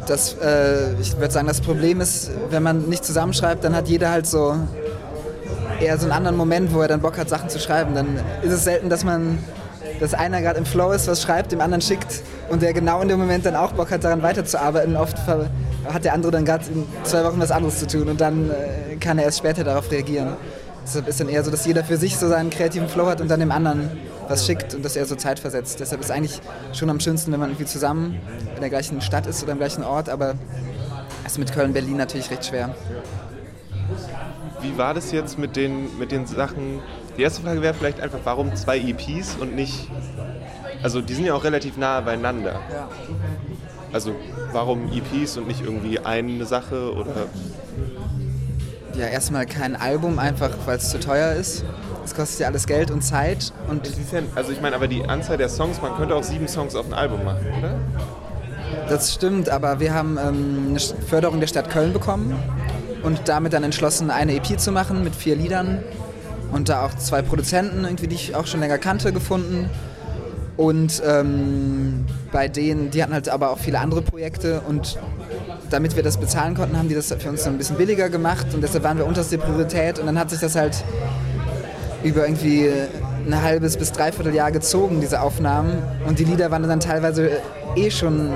das, 0.08 0.36
äh, 0.42 0.94
ich 1.00 1.18
würde 1.18 1.32
sagen, 1.32 1.48
das 1.48 1.62
Problem 1.62 2.02
ist, 2.02 2.32
wenn 2.50 2.64
man 2.64 2.90
nicht 2.90 3.06
zusammenschreibt, 3.06 3.64
dann 3.64 3.76
hat 3.76 3.88
jeder 3.88 4.10
halt 4.10 4.28
so 4.28 4.56
eher 5.80 5.98
so 5.98 6.04
einen 6.04 6.12
anderen 6.12 6.38
Moment, 6.38 6.74
wo 6.74 6.82
er 6.82 6.88
dann 6.88 7.02
Bock 7.02 7.18
hat, 7.18 7.30
Sachen 7.30 7.50
zu 7.50 7.60
schreiben. 7.60 7.96
Dann 7.96 8.20
ist 8.42 8.52
es 8.52 8.64
selten, 8.64 8.90
dass 8.90 9.04
man, 9.04 9.38
dass 10.00 10.14
einer 10.14 10.42
gerade 10.42 10.60
im 10.60 10.66
Flow 10.66 10.92
ist, 10.92 11.08
was 11.08 11.22
schreibt, 11.22 11.52
dem 11.52 11.62
anderen 11.62 11.82
schickt 11.82 12.22
und 12.52 12.62
der 12.62 12.74
genau 12.74 13.02
in 13.02 13.08
dem 13.08 13.20
Moment 13.20 13.46
dann 13.46 13.56
auch 13.56 13.72
Bock 13.72 13.92
hat, 13.92 14.04
daran 14.04 14.22
weiterzuarbeiten. 14.22 14.98
Oft 14.98 15.18
hat 15.86 16.04
der 16.04 16.14
andere 16.14 16.32
dann 16.32 16.46
gerade 16.46 16.66
in 16.68 16.86
zwei 17.04 17.24
Wochen 17.24 17.40
was 17.40 17.52
anderes 17.52 17.80
zu 17.80 17.88
tun 17.88 18.10
und 18.10 18.20
dann 18.22 18.50
äh, 18.50 18.98
kann 18.98 19.18
er 19.18 19.26
erst 19.26 19.40
später 19.40 19.64
darauf 19.64 19.90
reagieren. 19.92 20.36
Deshalb 20.84 21.08
ist 21.08 21.20
dann 21.20 21.30
eher 21.30 21.44
so, 21.44 21.52
dass 21.52 21.66
jeder 21.66 21.84
für 21.84 21.98
sich 21.98 22.18
so 22.18 22.28
seinen 22.28 22.50
kreativen 22.50 22.90
Flow 22.90 23.06
hat 23.06 23.22
und 23.22 23.30
dann 23.30 23.40
dem 23.40 23.52
anderen 23.52 23.90
was 24.28 24.46
schickt 24.46 24.74
und 24.74 24.84
das 24.84 24.96
eher 24.96 25.06
so 25.06 25.16
zeitversetzt. 25.16 25.80
Deshalb 25.80 26.02
ist 26.02 26.10
es 26.10 26.12
eigentlich 26.12 26.42
schon 26.74 26.90
am 26.90 27.00
schönsten, 27.00 27.32
wenn 27.32 27.40
man 27.40 27.50
irgendwie 27.50 27.66
zusammen 27.66 28.20
in 28.56 28.62
der 28.62 28.70
gleichen 28.70 29.00
Stadt 29.02 29.28
ist 29.28 29.44
oder 29.44 29.54
im 29.54 29.60
gleichen 29.60 29.84
Ort, 29.84 30.10
aber 30.10 30.36
das 31.24 31.34
ist 31.34 31.38
mit 31.38 31.54
Köln-Berlin 31.54 31.98
natürlich 31.98 32.32
recht 32.32 32.46
schwer. 32.46 32.76
Wie 34.62 34.78
war 34.78 34.94
das 34.94 35.12
jetzt 35.12 35.38
mit 35.38 35.56
den, 35.56 35.98
mit 35.98 36.12
den 36.12 36.26
Sachen? 36.26 36.80
Die 37.18 37.24
erste 37.24 37.42
Frage 37.42 37.62
wäre 37.62 37.74
vielleicht 37.74 38.00
einfach, 38.00 38.20
warum 38.24 38.56
zwei 38.56 38.78
EPs 38.78 39.36
und 39.40 39.56
nicht. 39.56 39.90
Also, 40.84 41.02
die 41.02 41.14
sind 41.14 41.26
ja 41.26 41.34
auch 41.34 41.44
relativ 41.44 41.78
nah 41.78 42.02
beieinander. 42.02 42.60
Ja. 42.72 42.90
Also, 43.94 44.16
warum 44.52 44.92
EPs 44.92 45.38
und 45.38 45.48
nicht 45.48 45.62
irgendwie 45.62 46.00
eine 46.00 46.46
Sache 46.46 46.94
oder. 46.94 47.28
Ja, 48.98 49.08
erstmal 49.08 49.46
kein 49.46 49.76
Album, 49.76 50.20
einfach 50.20 50.52
weil 50.66 50.78
es 50.78 50.90
zu 50.90 51.00
teuer 51.00 51.34
ist. 51.34 51.64
Es 52.04 52.16
kostet 52.16 52.40
ja 52.42 52.48
alles 52.48 52.68
Geld 52.68 52.92
und 52.92 53.02
Zeit. 53.02 53.54
Und 53.70 53.88
Inwiefern? 53.88 54.26
Also, 54.36 54.52
ich 54.52 54.62
meine, 54.62 54.76
aber 54.76 54.88
die 54.88 55.04
Anzahl 55.04 55.38
der 55.38 55.50
Songs, 55.50 55.82
man 55.82 55.96
könnte 55.96 56.16
auch 56.16 56.24
sieben 56.24 56.48
Songs 56.48 56.76
auf 56.76 56.86
ein 56.86 56.94
Album 56.94 57.24
machen, 57.24 57.46
oder? 57.58 57.76
Das 58.90 59.14
stimmt, 59.14 59.50
aber 59.50 59.80
wir 59.80 59.94
haben 59.94 60.18
ähm, 60.18 60.68
eine 60.70 60.80
Förderung 60.80 61.40
der 61.40 61.48
Stadt 61.48 61.70
Köln 61.70 61.94
bekommen 61.94 62.36
und 63.04 63.22
damit 63.26 63.54
dann 63.54 63.64
entschlossen, 63.64 64.10
eine 64.12 64.36
EP 64.36 64.60
zu 64.60 64.72
machen 64.72 65.04
mit 65.04 65.16
vier 65.16 65.36
Liedern 65.36 65.84
und 66.52 66.70
da 66.70 66.86
auch 66.86 66.94
zwei 66.96 67.22
Produzenten, 67.22 67.84
irgendwie, 67.86 68.08
die 68.08 68.16
ich 68.16 68.36
auch 68.36 68.48
schon 68.48 68.60
länger 68.60 68.78
kannte, 68.78 69.14
gefunden. 69.14 69.70
Und 70.58 71.02
ähm, 71.06 72.06
bei 72.32 72.48
denen, 72.48 72.92
die 72.92 73.02
hatten 73.02 73.14
halt 73.14 73.30
aber 73.30 73.52
auch 73.52 73.58
viele 73.58 73.80
andere 73.80 74.02
Projekte 74.02 74.62
und 74.68 75.00
damit 75.70 75.96
wir 75.96 76.04
das 76.04 76.18
bezahlen 76.18 76.56
konnten, 76.56 76.78
haben 76.78 76.90
die 76.90 76.96
das 76.96 77.14
für 77.14 77.30
uns 77.30 77.44
so 77.44 77.50
ein 77.50 77.58
bisschen 77.58 77.78
billiger 77.78 78.10
gemacht 78.10 78.48
und 78.54 78.62
deshalb 78.62 78.84
waren 78.84 78.98
wir 78.98 79.06
unterste 79.06 79.38
Priorität 79.38 79.98
und 79.98 80.06
dann 80.06 80.20
hat 80.20 80.30
sich 80.30 80.40
das 80.40 80.56
halt 80.56 80.84
über 82.04 82.28
irgendwie 82.28 82.70
ein 83.26 83.42
halbes 83.42 83.78
bis 83.78 83.92
dreiviertel 83.92 84.34
Jahr 84.34 84.52
gezogen, 84.52 85.02
diese 85.02 85.22
Aufnahmen. 85.22 85.82
Und 86.08 86.20
die 86.20 86.24
Lieder 86.24 86.52
waren 86.52 86.68
dann 86.68 86.80
teilweise 86.80 87.30
eh 87.76 87.92
schon 87.92 88.32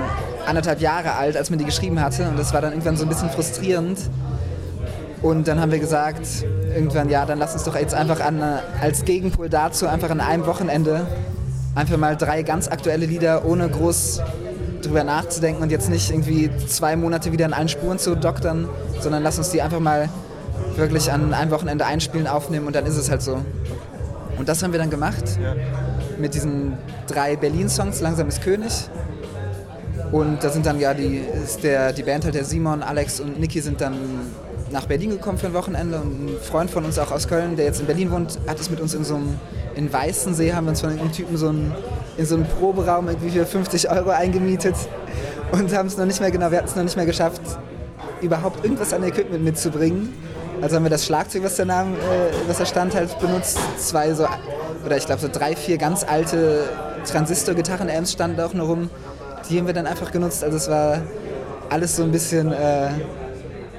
anderthalb 0.46 0.80
Jahre 0.80 1.14
alt, 1.14 1.36
als 1.36 1.50
man 1.50 1.58
die 1.58 1.64
geschrieben 1.64 2.00
hatte. 2.00 2.28
Und 2.28 2.38
das 2.38 2.52
war 2.52 2.60
dann 2.60 2.72
irgendwann 2.72 2.96
so 2.96 3.04
ein 3.04 3.08
bisschen 3.08 3.30
frustrierend. 3.30 3.98
Und 5.22 5.48
dann 5.48 5.60
haben 5.60 5.72
wir 5.72 5.78
gesagt, 5.78 6.26
irgendwann, 6.74 7.08
ja, 7.08 7.26
dann 7.26 7.38
lass 7.38 7.54
uns 7.54 7.64
doch 7.64 7.74
jetzt 7.74 7.94
einfach 7.94 8.20
an, 8.20 8.40
als 8.80 9.04
Gegenpol 9.04 9.48
dazu 9.48 9.88
einfach 9.88 10.10
an 10.10 10.20
einem 10.20 10.46
Wochenende 10.46 11.06
einfach 11.76 11.96
mal 11.98 12.16
drei 12.16 12.42
ganz 12.42 12.66
aktuelle 12.66 13.06
Lieder 13.06 13.44
ohne 13.44 13.68
groß 13.68 14.22
drüber 14.82 15.04
nachzudenken 15.04 15.62
und 15.62 15.70
jetzt 15.70 15.88
nicht 15.88 16.10
irgendwie 16.10 16.50
zwei 16.66 16.96
Monate 16.96 17.30
wieder 17.32 17.44
in 17.46 17.52
allen 17.52 17.68
Spuren 17.68 17.98
zu 17.98 18.16
doktern, 18.16 18.68
sondern 19.00 19.22
lass 19.22 19.38
uns 19.38 19.50
die 19.50 19.62
einfach 19.62 19.80
mal 19.80 20.08
wirklich 20.76 21.12
an 21.12 21.32
einem 21.32 21.50
Wochenende 21.50 21.86
einspielen, 21.86 22.26
aufnehmen 22.26 22.66
und 22.66 22.74
dann 22.74 22.86
ist 22.86 22.96
es 22.96 23.10
halt 23.10 23.22
so. 23.22 23.40
Und 24.38 24.48
das 24.48 24.62
haben 24.62 24.72
wir 24.72 24.78
dann 24.78 24.90
gemacht 24.90 25.38
mit 26.18 26.34
diesen 26.34 26.74
drei 27.06 27.36
Berlin-Songs, 27.36 28.00
Langsam 28.00 28.28
ist 28.28 28.42
König. 28.42 28.72
Und 30.12 30.42
da 30.44 30.50
sind 30.50 30.66
dann 30.66 30.78
ja 30.78 30.94
die, 30.94 31.20
ist 31.44 31.62
der, 31.62 31.92
die 31.92 32.02
Band 32.02 32.24
halt 32.24 32.34
der 32.34 32.44
Simon, 32.44 32.82
Alex 32.82 33.20
und 33.20 33.40
Niki 33.40 33.60
sind 33.60 33.80
dann 33.80 33.96
nach 34.70 34.86
Berlin 34.86 35.10
gekommen 35.10 35.38
für 35.38 35.46
ein 35.46 35.54
Wochenende 35.54 35.98
und 35.98 36.26
ein 36.26 36.36
Freund 36.40 36.70
von 36.70 36.84
uns 36.84 36.98
auch 36.98 37.10
aus 37.10 37.28
Köln, 37.28 37.56
der 37.56 37.66
jetzt 37.66 37.80
in 37.80 37.86
Berlin 37.86 38.10
wohnt, 38.10 38.38
hat 38.46 38.58
es 38.60 38.70
mit 38.70 38.80
uns 38.80 38.94
in 38.94 39.04
so 39.04 39.16
einem, 39.16 39.38
in 39.76 39.92
Weißensee 39.92 40.52
haben 40.54 40.64
wir 40.64 40.70
uns 40.70 40.80
von 40.80 40.90
einem 40.90 41.12
Typen 41.12 41.36
so 41.36 41.48
einen, 41.48 41.72
in 42.16 42.26
so 42.26 42.34
einem 42.34 42.46
Proberaum 42.46 43.08
irgendwie 43.08 43.30
für 43.30 43.46
50 43.46 43.90
Euro 43.90 44.10
eingemietet 44.10 44.74
und 45.52 45.72
haben 45.76 45.86
es 45.86 45.96
noch 45.96 46.06
nicht 46.06 46.20
mehr 46.20 46.30
genau, 46.30 46.50
wir 46.50 46.58
hatten 46.58 46.68
es 46.68 46.76
noch 46.76 46.82
nicht 46.82 46.96
mehr 46.96 47.06
geschafft, 47.06 47.42
überhaupt 48.22 48.64
irgendwas 48.64 48.92
an 48.92 49.04
Equipment 49.04 49.44
mitzubringen. 49.44 50.12
Also 50.62 50.76
haben 50.76 50.84
wir 50.84 50.90
das 50.90 51.04
Schlagzeug, 51.04 51.44
was 51.44 51.56
der 51.56 51.66
Name, 51.66 51.96
äh, 51.96 52.48
was 52.48 52.56
da 52.58 52.64
stand, 52.64 52.94
halt 52.94 53.18
benutzt. 53.20 53.58
Zwei 53.76 54.14
so, 54.14 54.26
oder 54.84 54.96
ich 54.96 55.04
glaube 55.04 55.20
so 55.20 55.28
drei, 55.30 55.54
vier 55.54 55.76
ganz 55.76 56.02
alte 56.02 56.64
Transistor-Gitarren-Amps 57.04 58.12
standen 58.12 58.40
auch 58.40 58.54
noch 58.54 58.68
rum. 58.68 58.88
Die 59.50 59.58
haben 59.58 59.66
wir 59.66 59.74
dann 59.74 59.86
einfach 59.86 60.10
genutzt. 60.10 60.42
Also 60.42 60.56
es 60.56 60.70
war 60.70 61.02
alles 61.68 61.96
so 61.96 62.04
ein 62.04 62.10
bisschen, 62.10 62.52
äh, 62.52 62.88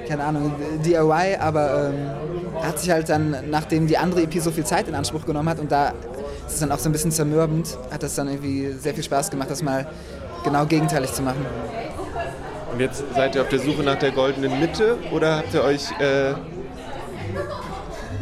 keine 0.06 0.22
Ahnung, 0.22 0.54
DIY, 0.84 1.36
aber 1.40 1.88
ähm, 1.88 1.96
hat 2.62 2.78
sich 2.78 2.90
halt 2.90 3.08
dann, 3.08 3.36
nachdem 3.50 3.86
die 3.86 3.98
andere 3.98 4.22
EP 4.22 4.40
so 4.40 4.50
viel 4.50 4.64
Zeit 4.64 4.88
in 4.88 4.94
Anspruch 4.94 5.24
genommen 5.26 5.48
hat 5.48 5.58
und 5.60 5.70
da 5.70 5.90
ist 6.46 6.54
es 6.54 6.60
dann 6.60 6.72
auch 6.72 6.78
so 6.78 6.88
ein 6.88 6.92
bisschen 6.92 7.12
zermürbend, 7.12 7.76
hat 7.90 8.02
das 8.02 8.14
dann 8.14 8.28
irgendwie 8.28 8.72
sehr 8.78 8.94
viel 8.94 9.04
Spaß 9.04 9.30
gemacht, 9.30 9.50
das 9.50 9.62
mal 9.62 9.86
genau 10.44 10.66
gegenteilig 10.66 11.12
zu 11.12 11.22
machen. 11.22 11.44
Und 12.72 12.80
jetzt 12.80 13.02
seid 13.14 13.34
ihr 13.34 13.42
auf 13.42 13.48
der 13.48 13.58
Suche 13.58 13.82
nach 13.82 13.96
der 13.96 14.10
goldenen 14.12 14.58
Mitte 14.60 14.96
oder 15.12 15.38
habt 15.38 15.54
ihr 15.54 15.62
euch... 15.62 15.90
Äh 16.00 16.34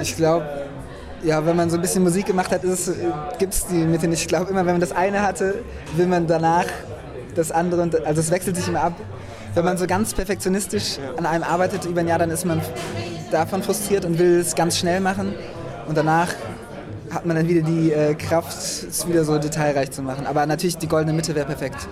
ich 0.01 0.17
glaube, 0.17 0.47
ja, 1.23 1.45
wenn 1.45 1.57
man 1.57 1.71
so 1.71 1.77
ein 1.77 1.83
bisschen 1.83 2.03
Musik 2.03 2.27
gemacht 2.27 2.51
hat, 2.51 2.63
gibt 3.39 3.55
es 3.55 3.67
die 3.67 3.75
Mitte 3.75 4.09
nicht. 4.09 4.21
Ich 4.21 4.29
glaube 4.29 4.51
immer, 4.51 4.61
wenn 4.67 4.75
man 4.75 4.81
das 4.81 4.93
eine 4.93 5.23
hatte, 5.23 5.63
will 5.97 6.07
man 6.07 6.27
danach 6.27 6.67
das 7.35 7.51
andere. 7.51 7.83
Und, 7.83 8.05
also 8.05 8.21
es 8.21 8.31
wechselt 8.31 8.57
sich 8.57 8.69
immer 8.69 8.83
ab. 8.83 8.95
Wenn 9.55 9.65
man 9.65 9.79
so 9.79 9.87
ganz 9.87 10.13
perfektionistisch 10.13 10.99
an 11.17 11.25
einem 11.25 11.43
arbeitet 11.43 11.85
über 11.87 12.01
ein 12.01 12.09
Jahr, 12.09 12.19
dann 12.19 12.31
ist 12.31 12.45
man 12.45 12.61
davon 13.31 13.63
frustriert 13.63 14.05
und 14.05 14.19
will 14.19 14.41
es 14.41 14.55
ganz 14.55 14.79
schnell 14.79 15.01
machen. 15.01 15.35
Und 15.87 15.97
danach 15.97 16.35
hat 17.11 17.25
man 17.27 17.37
dann 17.37 17.49
wieder 17.49 17.63
die 17.63 17.93
äh, 17.93 18.15
Kraft, 18.15 18.57
es 18.57 19.07
wieder 19.09 19.25
so 19.25 19.39
detailreich 19.39 19.91
zu 19.91 20.03
machen. 20.03 20.27
Aber 20.27 20.45
natürlich 20.47 20.77
die 20.79 20.89
goldene 20.89 21.13
Mitte 21.13 21.35
wäre 21.35 21.47
perfekt. 21.47 21.89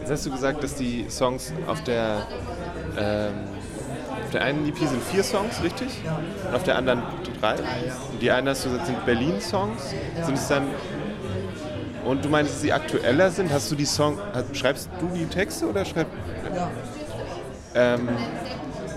Jetzt 0.00 0.10
hast 0.10 0.26
du 0.26 0.30
gesagt, 0.30 0.62
dass 0.62 0.74
die 0.74 1.06
Songs 1.08 1.52
auf 1.66 1.82
der 1.84 2.26
ähm, 2.98 3.34
der 4.32 4.42
einen 4.42 4.66
EP 4.66 4.78
sind 4.78 5.02
vier 5.02 5.22
Songs, 5.22 5.62
richtig? 5.62 5.88
Ja. 6.04 6.18
Und 6.48 6.54
auf 6.54 6.62
der 6.62 6.76
anderen 6.76 7.02
drei? 7.40 7.56
drei 7.56 7.62
ja. 7.86 7.94
Und 8.10 8.22
die 8.22 8.30
eine 8.30 8.50
hast 8.50 8.64
du 8.64 8.70
gesagt, 8.70 8.86
sind 8.86 9.04
Berlin-Songs. 9.04 9.94
Ja. 10.16 10.24
Sind 10.24 10.38
es 10.38 10.48
dann. 10.48 10.68
Und 12.04 12.24
du 12.24 12.28
meinst, 12.28 12.52
dass 12.52 12.60
sie 12.62 12.72
aktueller 12.72 13.30
sind? 13.30 13.52
Hast 13.52 13.70
du 13.70 13.76
die 13.76 13.84
Song. 13.84 14.18
Schreibst 14.52 14.88
du 15.00 15.06
die 15.14 15.26
Texte 15.26 15.68
oder 15.68 15.84
schreibst. 15.84 16.12
Ja. 16.54 16.70
Ähm, 17.74 18.08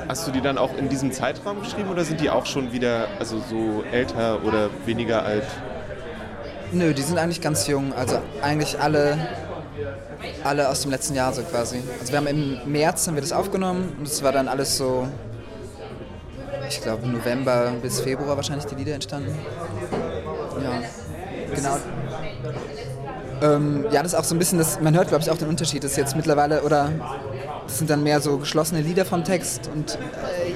hast 0.08 0.28
du 0.28 0.32
die 0.32 0.42
dann 0.42 0.58
auch 0.58 0.76
in 0.78 0.90
diesem 0.90 1.12
Zeitraum 1.12 1.62
geschrieben 1.62 1.90
oder 1.90 2.04
sind 2.04 2.20
die 2.22 2.30
auch 2.30 2.46
schon 2.46 2.72
wieder 2.72 3.08
also 3.20 3.40
so 3.50 3.84
älter 3.92 4.44
oder 4.44 4.70
weniger 4.86 5.24
alt? 5.24 5.46
Nö, 6.72 6.94
die 6.94 7.02
sind 7.02 7.18
eigentlich 7.18 7.42
ganz 7.42 7.68
jung. 7.68 7.94
Also 7.94 8.20
eigentlich 8.42 8.80
alle 8.80 9.18
alle 10.44 10.70
aus 10.70 10.82
dem 10.82 10.92
letzten 10.92 11.16
Jahr 11.16 11.34
so 11.34 11.42
quasi. 11.44 11.82
Also 12.00 12.12
wir 12.12 12.18
haben 12.18 12.28
im 12.28 12.60
März 12.72 13.08
haben 13.08 13.16
wir 13.16 13.22
das 13.22 13.32
aufgenommen 13.32 13.96
und 13.98 14.08
es 14.08 14.24
war 14.24 14.32
dann 14.32 14.48
alles 14.48 14.78
so, 14.78 15.08
ich 16.70 16.82
glaube 16.82 17.08
November 17.08 17.74
bis 17.82 18.00
Februar 18.00 18.36
wahrscheinlich 18.38 18.66
die 18.66 18.76
Lieder 18.76 18.94
entstanden. 18.94 19.38
Ja, 20.64 20.82
genau. 21.54 21.78
Ähm, 23.42 23.86
ja, 23.92 24.02
das 24.02 24.14
ist 24.14 24.20
auch 24.20 24.24
so 24.24 24.34
ein 24.34 24.40
bisschen, 24.40 24.60
das, 24.60 24.80
man 24.80 24.96
hört 24.96 25.10
glaube 25.10 25.24
ich 25.24 25.30
auch 25.30 25.38
den 25.38 25.50
Unterschied, 25.50 25.84
das 25.84 25.92
ist 25.92 25.98
jetzt 25.98 26.16
mittlerweile, 26.16 26.64
oder 26.64 26.90
das 27.68 27.78
sind 27.80 27.90
dann 27.90 28.04
mehr 28.04 28.22
so 28.22 28.38
geschlossene 28.38 28.82
Lieder 28.82 29.06
vom 29.06 29.24
Text 29.24 29.70
und 29.74 29.96
äh, 29.96 29.98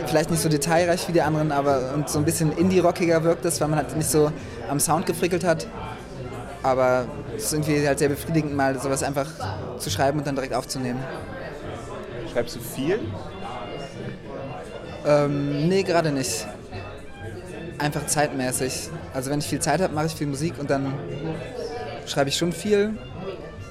vielleicht 0.06 0.32
nicht 0.32 0.42
so 0.42 0.50
detailreich 0.50 1.08
wie 1.08 1.12
die 1.12 1.22
anderen, 1.22 1.52
aber 1.52 1.94
und 1.94 2.10
so 2.10 2.20
ein 2.20 2.26
bisschen 2.26 2.52
indie-rockiger 2.56 3.24
wirkt 3.24 3.46
das, 3.46 3.60
weil 3.62 3.68
man 3.68 3.80
halt 3.80 3.96
nicht 3.96 4.10
so 4.10 4.32
am 4.70 4.80
Sound 4.80 5.06
gefrickelt 5.06 5.44
hat. 5.44 5.68
Aber 6.62 7.06
es 7.36 7.46
ist 7.46 7.54
irgendwie 7.54 7.88
halt 7.88 8.00
sehr 8.00 8.10
befriedigend, 8.10 8.54
mal 8.54 8.80
sowas 8.80 9.02
einfach 9.02 9.28
zu 9.78 9.90
schreiben 9.90 10.20
und 10.20 10.28
dann 10.28 10.36
direkt 10.36 10.54
aufzunehmen. 10.54 11.00
Schreibst 12.32 12.56
du 12.56 12.60
viel? 12.60 13.00
Ähm, 15.06 15.68
nee, 15.68 15.84
gerade 15.84 16.12
nicht. 16.12 16.46
Einfach 17.78 18.06
zeitmäßig. 18.06 18.90
Also 19.14 19.32
wenn 19.32 19.40
ich 19.40 19.48
viel 19.48 19.62
Zeit 19.62 19.82
habe, 19.82 19.94
mache 19.94 20.08
ich 20.08 20.16
viel 20.16 20.28
Musik 20.28 20.56
und 20.60 20.70
dann 20.70 20.94
schreibe 22.06 22.30
ich 22.30 22.38
schon 22.38 22.52
viel. 22.52 22.98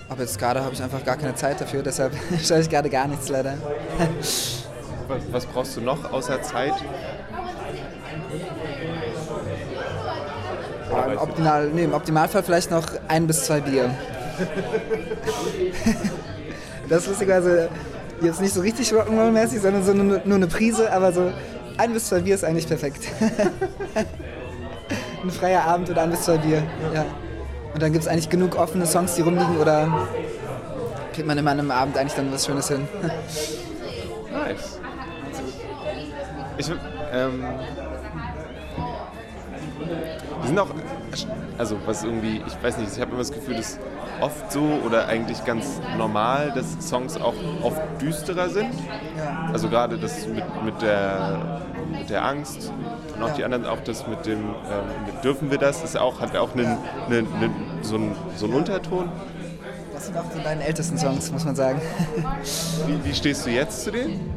Aber 0.08 0.22
jetzt 0.22 0.38
gerade 0.38 0.62
habe 0.62 0.72
ich 0.72 0.82
einfach 0.82 1.04
gar 1.04 1.16
keine 1.16 1.34
Zeit 1.34 1.60
dafür, 1.60 1.82
deshalb 1.82 2.14
schreibe 2.42 2.62
ich 2.62 2.70
gerade 2.70 2.88
gar 2.88 3.06
nichts 3.06 3.28
leider. 3.28 3.54
was, 5.30 5.46
brauchst 5.46 5.76
du 5.76 5.80
noch 5.80 6.12
außer 6.12 6.40
Zeit? 6.42 6.74
Im, 10.90 11.18
Optimal, 11.18 11.68
nee, 11.68 11.84
Im 11.84 11.92
Optimalfall 11.92 12.42
vielleicht 12.42 12.70
noch 12.70 12.86
ein 13.08 13.26
bis 13.26 13.44
zwei 13.44 13.60
Bier. 13.60 13.90
das 16.88 17.02
ist 17.02 17.08
lustigerweise 17.08 17.68
jetzt 18.22 18.40
nicht 18.40 18.54
so 18.54 18.62
richtig 18.62 18.90
Rock'n'Roll-mäßig, 18.92 19.60
sondern 19.60 19.84
so 19.84 19.92
nur, 19.92 20.22
nur 20.24 20.36
eine 20.36 20.46
Prise, 20.46 20.90
aber 20.92 21.12
so 21.12 21.30
ein 21.76 21.92
bis 21.92 22.08
zwei 22.08 22.20
Bier 22.20 22.34
ist 22.34 22.44
eigentlich 22.44 22.66
perfekt. 22.66 23.06
ein 25.22 25.30
freier 25.30 25.64
Abend 25.64 25.90
oder 25.90 26.02
ein 26.02 26.10
bis 26.10 26.22
zwei 26.22 26.38
Bier. 26.38 26.62
Ja. 26.94 27.04
Und 27.78 27.82
dann 27.82 27.92
gibt 27.92 28.02
es 28.02 28.10
eigentlich 28.10 28.28
genug 28.28 28.56
offene 28.56 28.86
Songs, 28.86 29.14
die 29.14 29.22
rumliegen 29.22 29.56
oder 29.56 29.86
kriegt 31.12 31.28
man 31.28 31.38
immer 31.38 31.52
an 31.52 31.60
einem 31.60 31.70
Abend 31.70 31.96
eigentlich 31.96 32.14
dann 32.14 32.32
was 32.32 32.44
Schönes 32.44 32.66
hin. 32.66 32.88
nice. 34.32 34.80
Ich, 36.58 36.68
ähm, 37.12 37.44
die 40.42 40.46
sind 40.48 40.58
auch, 40.58 40.70
also 41.56 41.78
was 41.86 42.02
irgendwie, 42.02 42.42
ich 42.44 42.60
weiß 42.60 42.78
nicht, 42.78 42.92
ich 42.92 43.00
habe 43.00 43.12
immer 43.12 43.20
das 43.20 43.30
Gefühl, 43.30 43.54
dass 43.54 43.78
oft 44.20 44.50
so 44.50 44.80
oder 44.84 45.06
eigentlich 45.06 45.44
ganz 45.44 45.80
normal, 45.96 46.52
dass 46.54 46.76
Songs 46.80 47.16
auch 47.16 47.34
oft 47.62 47.80
düsterer 48.00 48.48
sind. 48.48 48.74
Ja. 49.16 49.50
Also 49.52 49.68
gerade 49.68 49.98
das 49.98 50.26
mit, 50.26 50.44
mit, 50.64 50.82
der, 50.82 51.60
mit 51.92 52.10
der 52.10 52.24
Angst 52.24 52.72
und 53.14 53.22
auch 53.22 53.28
ja. 53.28 53.34
die 53.34 53.44
anderen, 53.44 53.66
auch 53.66 53.80
das 53.80 54.06
mit 54.06 54.26
dem 54.26 54.38
ähm, 54.38 55.06
mit 55.06 55.24
Dürfen 55.24 55.50
wir 55.50 55.58
das, 55.58 55.82
ist 55.82 55.96
auch, 55.96 56.20
hat 56.20 56.36
auch 56.36 56.54
einen, 56.54 56.64
ja. 56.66 56.78
einen, 57.06 57.26
einen, 57.34 57.54
so, 57.82 57.96
einen, 57.96 58.14
so 58.36 58.46
einen 58.46 58.54
Unterton. 58.54 59.08
Das 59.92 60.06
sind 60.06 60.16
auch 60.16 60.24
die 60.34 60.40
beiden 60.40 60.62
ältesten 60.62 60.98
Songs, 60.98 61.32
muss 61.32 61.44
man 61.44 61.56
sagen. 61.56 61.80
Wie, 62.86 63.04
wie 63.04 63.14
stehst 63.14 63.44
du 63.46 63.50
jetzt 63.50 63.84
zu 63.84 63.90
denen? 63.90 64.30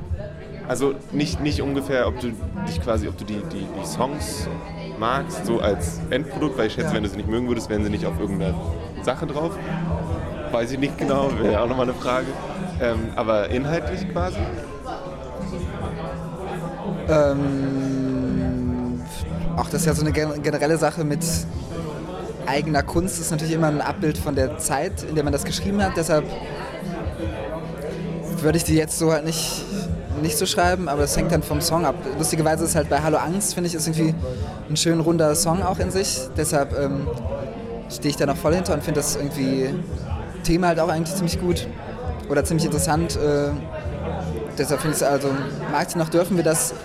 Also 0.67 0.93
nicht, 1.11 1.41
nicht 1.41 1.61
ungefähr, 1.61 2.07
ob 2.07 2.19
du 2.19 2.31
dich 2.67 2.81
quasi, 2.81 3.07
ob 3.07 3.17
du 3.17 3.25
die, 3.25 3.41
die, 3.51 3.65
die 3.65 3.85
Songs 3.85 4.47
magst, 4.99 5.45
so 5.45 5.59
als 5.59 5.99
Endprodukt, 6.09 6.57
weil 6.57 6.67
ich 6.67 6.73
schätze, 6.73 6.89
ja. 6.89 6.93
wenn 6.95 7.03
du 7.03 7.09
sie 7.09 7.17
nicht 7.17 7.29
mögen 7.29 7.47
würdest, 7.47 7.69
wären 7.69 7.83
sie 7.83 7.89
nicht 7.89 8.05
auf 8.05 8.19
irgendeiner 8.19 8.53
Sache 9.03 9.27
drauf. 9.27 9.51
Weiß 10.51 10.71
ich 10.71 10.79
nicht 10.79 10.97
genau, 10.97 11.29
wäre 11.39 11.61
auch 11.61 11.67
nochmal 11.67 11.89
eine 11.89 11.93
Frage. 11.93 12.27
Ähm, 12.81 13.09
aber 13.15 13.49
inhaltlich 13.49 14.09
quasi? 14.11 14.37
Ähm, 17.09 19.01
auch 19.57 19.69
das 19.69 19.81
ist 19.81 19.85
ja 19.87 19.93
so 19.93 20.05
eine 20.05 20.11
generelle 20.13 20.77
Sache 20.77 21.03
mit 21.03 21.23
eigener 22.51 22.83
Kunst. 22.83 23.15
Das 23.15 23.25
ist 23.25 23.31
natürlich 23.31 23.53
immer 23.53 23.67
ein 23.67 23.81
Abbild 23.81 24.17
von 24.17 24.35
der 24.35 24.57
Zeit, 24.57 25.03
in 25.07 25.15
der 25.15 25.23
man 25.23 25.33
das 25.33 25.45
geschrieben 25.45 25.81
hat. 25.81 25.93
Deshalb 25.95 26.25
würde 28.41 28.57
ich 28.57 28.63
die 28.63 28.75
jetzt 28.75 28.99
so 28.99 29.11
halt 29.11 29.25
nicht 29.25 29.63
nicht 30.21 30.37
so 30.37 30.45
schreiben, 30.45 30.87
aber 30.87 31.03
es 31.03 31.17
hängt 31.17 31.31
dann 31.31 31.41
vom 31.41 31.61
Song 31.61 31.83
ab. 31.83 31.95
Lustigerweise 32.17 32.65
ist 32.65 32.75
halt 32.75 32.89
bei 32.89 32.99
Hallo 32.99 33.17
Angst, 33.17 33.55
finde 33.55 33.69
ich, 33.69 33.73
ist 33.73 33.87
irgendwie 33.87 34.13
ein 34.69 34.77
schön 34.77 34.99
runder 34.99 35.33
Song 35.33 35.63
auch 35.63 35.79
in 35.79 35.89
sich. 35.89 36.19
Deshalb 36.37 36.77
ähm, 36.77 37.07
stehe 37.89 38.09
ich 38.11 38.17
da 38.17 38.27
noch 38.27 38.37
voll 38.37 38.53
hinter 38.53 38.73
und 38.73 38.83
finde 38.83 38.99
das 38.99 39.15
irgendwie 39.15 39.73
Thema 40.43 40.67
halt 40.67 40.79
auch 40.79 40.89
eigentlich 40.89 41.15
ziemlich 41.15 41.39
gut 41.39 41.67
oder 42.29 42.43
ziemlich 42.43 42.65
interessant. 42.65 43.15
Äh, 43.15 43.49
deshalb 44.57 44.81
finde 44.81 44.95
ich 44.95 45.01
es 45.01 45.07
also, 45.07 45.29
mag 45.71 45.87
ich 45.89 45.95
noch 45.95 46.09
dürfen 46.09 46.37
wir 46.37 46.43
das, 46.43 46.75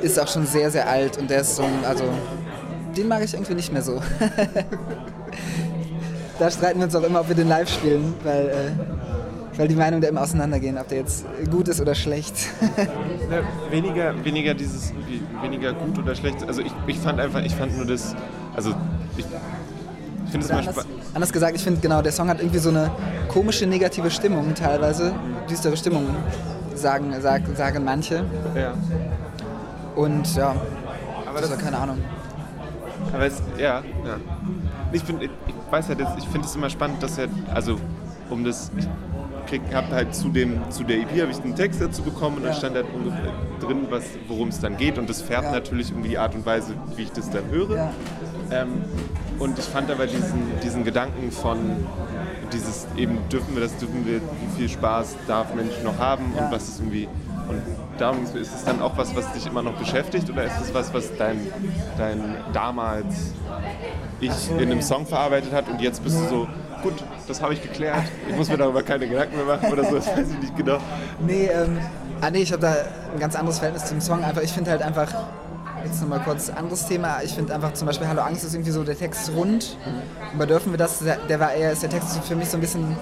ist 0.00 0.18
auch 0.18 0.28
schon 0.28 0.46
sehr, 0.46 0.70
sehr 0.70 0.88
alt 0.88 1.18
und 1.18 1.28
der 1.28 1.40
ist 1.40 1.56
so 1.56 1.62
ein, 1.64 1.84
also 1.86 2.04
den 2.98 3.08
mag 3.08 3.22
ich 3.22 3.32
irgendwie 3.32 3.54
nicht 3.54 3.72
mehr 3.72 3.82
so. 3.82 4.00
da 6.38 6.50
streiten 6.50 6.80
wir 6.80 6.86
uns 6.86 6.94
auch 6.94 7.04
immer, 7.04 7.20
ob 7.20 7.28
wir 7.28 7.36
den 7.36 7.48
live 7.48 7.70
spielen, 7.70 8.14
weil 8.24 8.48
äh, 8.48 8.70
weil 9.58 9.66
die 9.66 9.74
Meinungen 9.74 10.00
da 10.00 10.08
immer 10.08 10.22
auseinandergehen, 10.22 10.78
ob 10.78 10.86
der 10.88 10.98
jetzt 10.98 11.26
gut 11.50 11.66
ist 11.66 11.80
oder 11.80 11.94
schlecht. 11.94 12.34
ja, 12.76 13.42
weniger, 13.70 14.24
weniger 14.24 14.54
dieses, 14.54 14.92
weniger 15.42 15.72
gut 15.72 15.98
oder 15.98 16.14
schlecht. 16.14 16.44
Also 16.46 16.62
ich, 16.62 16.72
ich 16.86 16.98
fand 16.98 17.18
einfach, 17.18 17.42
ich 17.42 17.54
fand 17.54 17.76
nur 17.76 17.84
das, 17.84 18.14
also 18.54 18.72
ich, 19.16 19.24
finde 20.30 20.46
es 20.46 20.50
immer 20.50 20.62
spannend. 20.62 20.86
Anders 21.12 21.32
gesagt, 21.32 21.56
ich 21.56 21.64
finde 21.64 21.80
genau, 21.80 22.02
der 22.02 22.12
Song 22.12 22.28
hat 22.28 22.38
irgendwie 22.38 22.60
so 22.60 22.68
eine 22.68 22.90
komische 23.28 23.66
negative 23.66 24.12
Stimmung 24.12 24.54
teilweise, 24.54 25.12
düstere 25.50 25.76
Stimmung, 25.76 26.06
sagen, 26.76 27.12
sagen, 27.20 27.56
sagen 27.56 27.82
manche. 27.82 28.24
Ja. 28.54 28.74
Und 29.96 30.36
ja, 30.36 30.54
aber 31.26 31.40
das, 31.40 31.50
ist 31.50 31.58
keine 31.58 31.78
Ahnung. 31.78 31.98
Aber 33.12 33.26
es, 33.26 33.42
ja, 33.58 33.82
ja. 34.04 34.16
Ich, 34.92 35.02
bin, 35.04 35.20
ich 35.20 35.30
weiß 35.70 35.88
halt, 35.88 36.00
ich 36.18 36.28
finde 36.28 36.46
es 36.46 36.54
immer 36.54 36.70
spannend, 36.70 37.02
dass 37.02 37.18
er, 37.18 37.28
also 37.52 37.78
um 38.30 38.44
das, 38.44 38.70
ich 39.50 39.74
habe 39.74 39.88
halt 39.88 40.14
zu, 40.14 40.28
dem, 40.28 40.60
zu 40.70 40.84
der 40.84 40.98
EP 40.98 41.22
habe 41.22 41.30
ich 41.30 41.40
einen 41.42 41.56
Text 41.56 41.80
dazu 41.80 42.02
bekommen 42.02 42.36
und 42.36 42.42
ja. 42.44 42.50
da 42.50 42.54
stand 42.54 42.74
halt 42.76 42.86
drin, 43.60 43.86
worum 44.28 44.48
es 44.48 44.60
dann 44.60 44.76
geht 44.76 44.98
und 44.98 45.08
das 45.08 45.22
färbt 45.22 45.46
ja. 45.46 45.52
natürlich 45.52 45.90
irgendwie 45.90 46.10
die 46.10 46.18
Art 46.18 46.34
und 46.34 46.44
Weise, 46.44 46.74
wie 46.96 47.02
ich 47.02 47.12
das 47.12 47.30
dann 47.30 47.48
höre. 47.50 47.76
Ja. 47.76 47.92
Ähm, 48.50 48.84
und 49.38 49.58
ich 49.58 49.64
fand 49.64 49.90
aber 49.90 50.06
diesen, 50.06 50.42
diesen 50.62 50.84
Gedanken 50.84 51.30
von 51.30 51.58
dieses 52.52 52.86
eben 52.96 53.18
dürfen 53.30 53.54
wir 53.54 53.62
das, 53.62 53.76
dürfen 53.76 54.06
wir, 54.06 54.20
wie 54.20 54.56
viel 54.56 54.68
Spaß 54.68 55.16
darf 55.26 55.54
Mensch 55.54 55.74
noch 55.84 55.98
haben 55.98 56.32
und 56.36 56.50
was 56.50 56.68
ist 56.68 56.80
irgendwie. 56.80 57.08
Und 57.48 57.62
darum 57.98 58.24
ist 58.24 58.34
es 58.34 58.64
dann 58.64 58.82
auch 58.82 58.96
was, 58.96 59.14
was 59.16 59.32
dich 59.32 59.46
immer 59.46 59.62
noch 59.62 59.74
beschäftigt 59.74 60.28
oder 60.30 60.44
ist 60.44 60.60
es 60.60 60.74
was, 60.74 60.92
was 60.92 61.16
dein, 61.16 61.40
dein 61.96 62.36
damals 62.52 63.32
ich 64.20 64.50
in 64.50 64.70
einem 64.70 64.82
Song 64.82 65.06
verarbeitet 65.06 65.52
hat 65.52 65.68
und 65.68 65.80
jetzt 65.80 66.02
bist 66.02 66.20
du 66.20 66.28
so, 66.28 66.48
gut, 66.82 66.94
das 67.26 67.40
habe 67.40 67.54
ich 67.54 67.62
geklärt, 67.62 68.04
ich 68.28 68.36
muss 68.36 68.48
mir 68.48 68.56
darüber 68.56 68.82
keine 68.82 69.08
Gedanken 69.08 69.36
mehr 69.36 69.56
machen 69.56 69.72
oder 69.72 69.84
so, 69.84 69.96
das 69.96 70.06
weiß 70.08 70.28
ich 70.30 70.38
nicht 70.38 70.56
genau. 70.56 70.78
Nee, 71.20 71.46
ähm, 71.46 71.78
ah, 72.20 72.30
nee 72.30 72.42
ich 72.42 72.52
habe 72.52 72.62
da 72.62 72.74
ein 73.12 73.18
ganz 73.18 73.34
anderes 73.36 73.58
Verhältnis 73.58 73.88
zum 73.88 74.00
Song. 74.00 74.22
Einfach, 74.22 74.42
ich 74.42 74.52
finde 74.52 74.70
halt 74.70 74.82
einfach, 74.82 75.12
jetzt 75.84 76.00
nochmal 76.00 76.20
kurz 76.20 76.50
anderes 76.50 76.86
Thema, 76.86 77.22
ich 77.22 77.34
finde 77.34 77.54
einfach 77.54 77.72
zum 77.72 77.86
Beispiel 77.86 78.08
Hallo 78.08 78.22
Angst 78.22 78.44
ist 78.44 78.54
irgendwie 78.54 78.70
so, 78.70 78.84
der 78.84 78.98
Text 78.98 79.32
rund. 79.34 79.76
Und 80.32 80.38
bei 80.38 80.46
Dürfen 80.46 80.72
wir 80.72 80.78
das, 80.78 80.98
der 80.98 81.40
war 81.40 81.52
eher, 81.52 81.72
ist 81.72 81.82
der 81.82 81.90
Text 81.90 82.18
für 82.24 82.36
mich 82.36 82.48
so 82.48 82.56
ein 82.56 82.60
bisschen, 82.60 82.96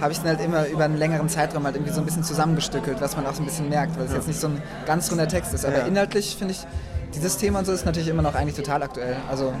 habe 0.00 0.12
ich 0.12 0.18
den 0.18 0.28
halt 0.28 0.40
immer 0.40 0.66
über 0.68 0.84
einen 0.84 0.96
längeren 0.96 1.28
Zeitraum 1.28 1.64
halt 1.64 1.74
irgendwie 1.76 1.92
so 1.92 2.00
ein 2.00 2.06
bisschen 2.06 2.22
zusammengestückelt, 2.22 3.00
was 3.00 3.16
man 3.16 3.26
auch 3.26 3.34
so 3.34 3.42
ein 3.42 3.46
bisschen 3.46 3.68
merkt, 3.68 3.98
weil 3.98 4.06
es 4.06 4.12
jetzt 4.12 4.28
nicht 4.28 4.40
so 4.40 4.48
ein 4.48 4.62
ganz 4.86 5.10
runder 5.10 5.26
Text 5.28 5.52
ist. 5.54 5.64
Aber 5.64 5.78
Ja. 5.78 5.86
inhaltlich 5.86 6.36
finde 6.38 6.52
ich, 6.54 6.66
dieses 7.14 7.36
Thema 7.38 7.60
und 7.60 7.64
so 7.64 7.72
ist 7.72 7.84
natürlich 7.86 8.08
immer 8.08 8.22
noch 8.22 8.34
eigentlich 8.34 8.54
total 8.56 8.82
aktuell. 8.82 9.16
Also 9.30 9.52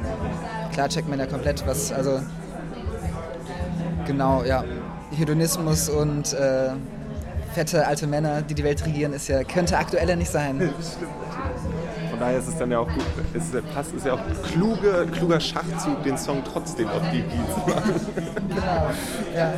klar 0.72 0.88
checkt 0.88 1.08
man 1.08 1.18
ja 1.18 1.26
komplett, 1.26 1.66
was, 1.66 1.92
also 1.92 2.20
genau, 4.06 4.44
ja. 4.44 4.64
Hedonismus 5.16 5.88
und 5.88 6.34
äh, 6.34 6.68
fette 7.54 7.86
alte 7.86 8.06
Männer, 8.06 8.42
die 8.42 8.54
die 8.54 8.62
Welt 8.62 8.84
regieren, 8.84 9.14
ist 9.14 9.26
ja, 9.28 9.42
könnte 9.42 9.78
aktueller 9.78 10.16
nicht 10.16 10.30
sein. 10.30 10.70
Von 12.18 12.26
daher 12.26 12.40
ist 12.40 12.48
es 12.48 12.58
dann 12.58 12.72
ja 12.72 12.80
auch 12.80 12.88
gut, 12.88 13.04
ist, 13.32 13.54
passt, 13.72 13.94
ist 13.94 14.04
ja 14.04 14.14
auch 14.14 14.20
kluge, 14.50 15.06
kluger 15.12 15.38
Schachzug, 15.38 16.02
den 16.02 16.18
Song 16.18 16.42
trotzdem 16.44 16.88
auf 16.88 17.00
die 17.12 17.20
EP 17.20 17.30
zu 17.30 17.60
machen. 17.70 17.94
genau. 18.48 18.90
Ja. 19.36 19.52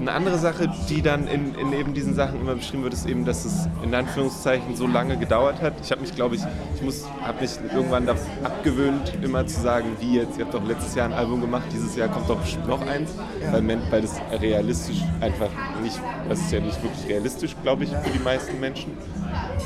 Eine 0.00 0.12
andere 0.12 0.38
Sache, 0.38 0.68
die 0.88 1.02
dann 1.02 1.26
in, 1.26 1.56
in 1.56 1.72
eben 1.72 1.92
diesen 1.92 2.14
Sachen 2.14 2.40
immer 2.40 2.54
beschrieben 2.54 2.84
wird, 2.84 2.94
ist 2.94 3.04
eben, 3.06 3.24
dass 3.24 3.44
es 3.44 3.68
in 3.82 3.92
Anführungszeichen 3.92 4.76
so 4.76 4.86
lange 4.86 5.16
gedauert 5.18 5.60
hat. 5.60 5.74
Ich 5.82 5.90
habe 5.90 6.00
mich, 6.02 6.14
glaube 6.14 6.36
ich, 6.36 6.42
ich 6.76 6.82
muss, 6.82 7.04
habe 7.24 7.40
mich 7.40 7.58
irgendwann 7.74 8.06
da 8.06 8.14
abgewöhnt, 8.44 9.12
immer 9.22 9.44
zu 9.48 9.60
sagen, 9.60 9.96
wie 9.98 10.14
jetzt, 10.14 10.38
ihr 10.38 10.44
habt 10.44 10.54
doch 10.54 10.64
letztes 10.64 10.94
Jahr 10.94 11.06
ein 11.06 11.12
Album 11.14 11.40
gemacht, 11.40 11.64
dieses 11.72 11.96
Jahr 11.96 12.08
kommt 12.08 12.28
doch 12.30 12.38
bestimmt 12.38 12.68
noch 12.68 12.80
eins, 12.86 13.10
weil, 13.50 13.60
men- 13.62 13.90
weil 13.90 14.02
das 14.02 14.22
realistisch 14.30 15.08
einfach 15.20 15.50
nicht, 15.82 16.00
das 16.28 16.42
ist 16.42 16.52
ja 16.52 16.60
nicht 16.60 16.80
wirklich 16.80 17.08
realistisch, 17.08 17.56
glaube 17.60 17.82
ich, 17.84 17.98
für 17.98 18.10
die 18.10 18.20
meisten 18.20 18.60
Menschen. 18.60 18.92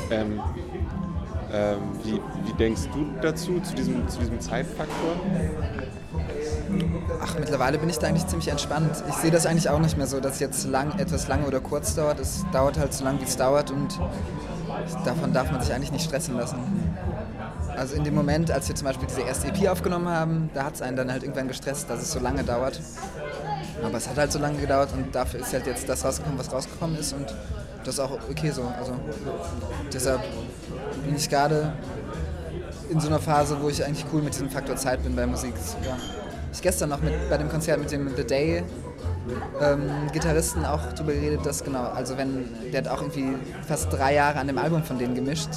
Ähm, 0.09 0.43
ähm, 1.51 1.99
wie, 2.03 2.23
wie 2.45 2.53
denkst 2.53 2.89
du 2.91 3.17
dazu, 3.21 3.59
zu 3.61 3.75
diesem, 3.75 4.07
zu 4.07 4.19
diesem 4.19 4.39
Zeitfaktor? 4.39 5.21
Ach, 7.21 7.35
mittlerweile 7.39 7.77
bin 7.77 7.89
ich 7.89 7.99
da 7.99 8.07
eigentlich 8.07 8.27
ziemlich 8.27 8.49
entspannt. 8.49 9.03
Ich 9.07 9.15
sehe 9.15 9.31
das 9.31 9.45
eigentlich 9.45 9.69
auch 9.69 9.79
nicht 9.79 9.97
mehr 9.97 10.07
so, 10.07 10.19
dass 10.19 10.39
jetzt 10.39 10.65
lang, 10.67 10.99
etwas 10.99 11.27
lange 11.27 11.45
oder 11.45 11.59
kurz 11.59 11.95
dauert. 11.95 12.19
Es 12.19 12.45
dauert 12.51 12.77
halt 12.77 12.93
so 12.93 13.03
lange, 13.03 13.21
wie 13.21 13.25
es 13.25 13.37
dauert 13.37 13.71
und 13.71 13.99
davon 15.05 15.33
darf 15.33 15.51
man 15.51 15.61
sich 15.61 15.73
eigentlich 15.73 15.91
nicht 15.91 16.05
stressen 16.05 16.35
lassen. 16.35 16.57
Also 17.77 17.95
in 17.95 18.03
dem 18.03 18.15
Moment, 18.15 18.51
als 18.51 18.67
wir 18.67 18.75
zum 18.75 18.87
Beispiel 18.87 19.07
diese 19.07 19.21
erste 19.21 19.47
EP 19.47 19.67
aufgenommen 19.67 20.07
haben, 20.07 20.49
da 20.53 20.65
hat 20.65 20.75
es 20.75 20.81
einen 20.81 20.97
dann 20.97 21.11
halt 21.11 21.23
irgendwann 21.23 21.47
gestresst, 21.47 21.89
dass 21.89 22.01
es 22.01 22.11
so 22.11 22.19
lange 22.19 22.43
dauert. 22.43 22.79
Aber 23.83 23.97
es 23.97 24.07
hat 24.07 24.17
halt 24.17 24.31
so 24.31 24.39
lange 24.39 24.59
gedauert 24.59 24.89
und 24.93 25.13
dafür 25.13 25.39
ist 25.39 25.53
halt 25.53 25.65
jetzt 25.65 25.89
das 25.89 26.05
rausgekommen, 26.05 26.37
was 26.37 26.51
rausgekommen 26.51 26.97
ist 26.97 27.13
und 27.13 27.33
das 27.83 27.95
ist 27.95 27.99
auch 27.99 28.11
okay 28.29 28.51
so. 28.51 28.63
Also 28.79 28.93
deshalb 29.91 30.21
bin 31.03 31.15
ich 31.15 31.29
gerade 31.29 31.73
in 32.89 32.99
so 32.99 33.07
einer 33.07 33.19
Phase, 33.19 33.57
wo 33.61 33.69
ich 33.69 33.83
eigentlich 33.83 34.05
cool 34.13 34.21
mit 34.21 34.33
diesem 34.33 34.49
Faktor 34.49 34.75
Zeit 34.75 35.03
bin 35.03 35.15
bei 35.15 35.25
Musik. 35.25 35.53
Ja. 35.83 35.97
Ich 36.53 36.61
gestern 36.61 36.89
noch 36.89 37.01
mit, 37.01 37.13
bei 37.29 37.37
dem 37.37 37.49
Konzert 37.49 37.79
mit 37.79 37.91
dem 37.91 38.15
The 38.15 38.23
Day 38.23 38.63
ähm, 39.59 39.89
Gitarristen 40.11 40.65
auch 40.65 40.93
drüber 40.93 41.13
geredet, 41.13 41.45
dass 41.45 41.63
genau, 41.63 41.83
also 41.83 42.17
wenn, 42.17 42.45
der 42.71 42.83
hat 42.83 42.87
auch 42.87 43.01
irgendwie 43.01 43.35
fast 43.67 43.91
drei 43.91 44.13
Jahre 44.13 44.39
an 44.39 44.47
dem 44.47 44.59
Album 44.59 44.83
von 44.83 44.99
denen 44.99 45.15
gemischt 45.15 45.49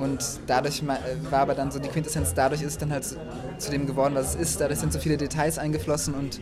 und 0.00 0.24
dadurch 0.46 0.82
war 0.86 1.40
aber 1.40 1.54
dann 1.54 1.70
so 1.70 1.78
die 1.78 1.88
Quintessenz, 1.88 2.34
dadurch 2.34 2.62
ist 2.62 2.80
dann 2.80 2.92
halt 2.92 3.04
zu, 3.04 3.70
dem 3.70 3.86
geworden, 3.86 4.14
was 4.14 4.34
es 4.34 4.40
ist, 4.40 4.60
dadurch 4.60 4.80
sind 4.80 4.92
so 4.92 4.98
viele 4.98 5.16
Details 5.16 5.58
eingeflossen 5.58 6.14
und 6.14 6.40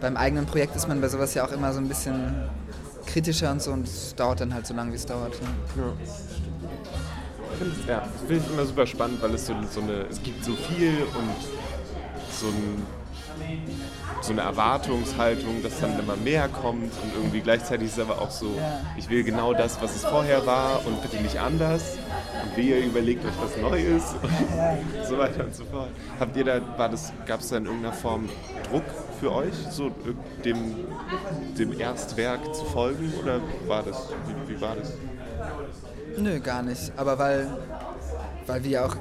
beim 0.00 0.16
eigenen 0.16 0.46
Projekt 0.46 0.76
ist 0.76 0.86
man 0.86 1.00
bei 1.00 1.08
sowas 1.08 1.34
ja 1.34 1.44
auch 1.44 1.52
immer 1.52 1.72
so 1.72 1.80
ein 1.80 1.88
bisschen 1.88 2.48
kritischer 3.06 3.50
und 3.50 3.62
so 3.62 3.72
und 3.72 3.88
es 3.88 4.14
dauert 4.14 4.40
dann 4.40 4.54
halt 4.54 4.66
so 4.66 4.74
lange, 4.74 4.92
wie 4.92 4.96
es 4.96 5.06
dauert. 5.06 5.34
Ja. 5.76 5.82
Ja, 7.88 7.94
ja 7.94 8.08
finde 8.26 8.44
ich 8.44 8.52
immer 8.52 8.66
super 8.66 8.86
spannend, 8.86 9.22
weil 9.22 9.34
es 9.34 9.46
so, 9.46 9.54
so 9.70 9.80
eine, 9.80 10.06
es 10.10 10.22
gibt 10.22 10.44
so 10.44 10.54
viel 10.54 11.02
und 11.16 11.57
so, 12.38 12.46
ein, 12.46 12.86
so 14.20 14.32
eine 14.32 14.42
Erwartungshaltung, 14.42 15.62
dass 15.62 15.80
dann 15.80 15.98
immer 15.98 16.16
mehr 16.16 16.48
kommt 16.48 16.92
und 17.02 17.14
irgendwie 17.14 17.40
gleichzeitig 17.40 17.88
ist 17.88 17.98
es 17.98 18.04
aber 18.04 18.20
auch 18.20 18.30
so, 18.30 18.50
ich 18.96 19.08
will 19.10 19.24
genau 19.24 19.54
das, 19.54 19.80
was 19.80 19.96
es 19.96 20.04
vorher 20.04 20.46
war 20.46 20.84
und 20.86 21.02
bitte 21.02 21.22
nicht 21.22 21.38
anders 21.38 21.98
und 22.44 22.56
wehe, 22.56 22.78
überlegt 22.80 23.24
euch 23.24 23.32
was 23.40 23.56
Neues 23.56 24.14
und 24.22 25.06
so 25.06 25.18
weiter 25.18 25.44
und 25.44 25.54
so 25.54 25.64
fort. 25.64 25.88
Habt 26.20 26.36
ihr 26.36 26.44
da, 26.44 26.60
war 26.76 26.88
das, 26.88 27.12
gab 27.26 27.40
es 27.40 27.48
da 27.48 27.56
in 27.56 27.66
irgendeiner 27.66 27.94
Form 27.94 28.28
Druck 28.70 28.84
für 29.20 29.32
euch, 29.32 29.54
so 29.70 29.90
dem, 30.44 30.76
dem 31.58 31.78
Erstwerk 31.78 32.54
zu 32.54 32.64
folgen 32.66 33.12
oder 33.20 33.40
war 33.66 33.82
das, 33.82 34.08
wie, 34.26 34.54
wie 34.54 34.60
war 34.60 34.76
das? 34.76 34.92
Nö, 36.16 36.40
gar 36.40 36.62
nicht. 36.62 36.92
Aber 36.96 37.18
weil, 37.18 37.46
weil 38.48 38.64
wir 38.64 38.84
auch 38.84 38.96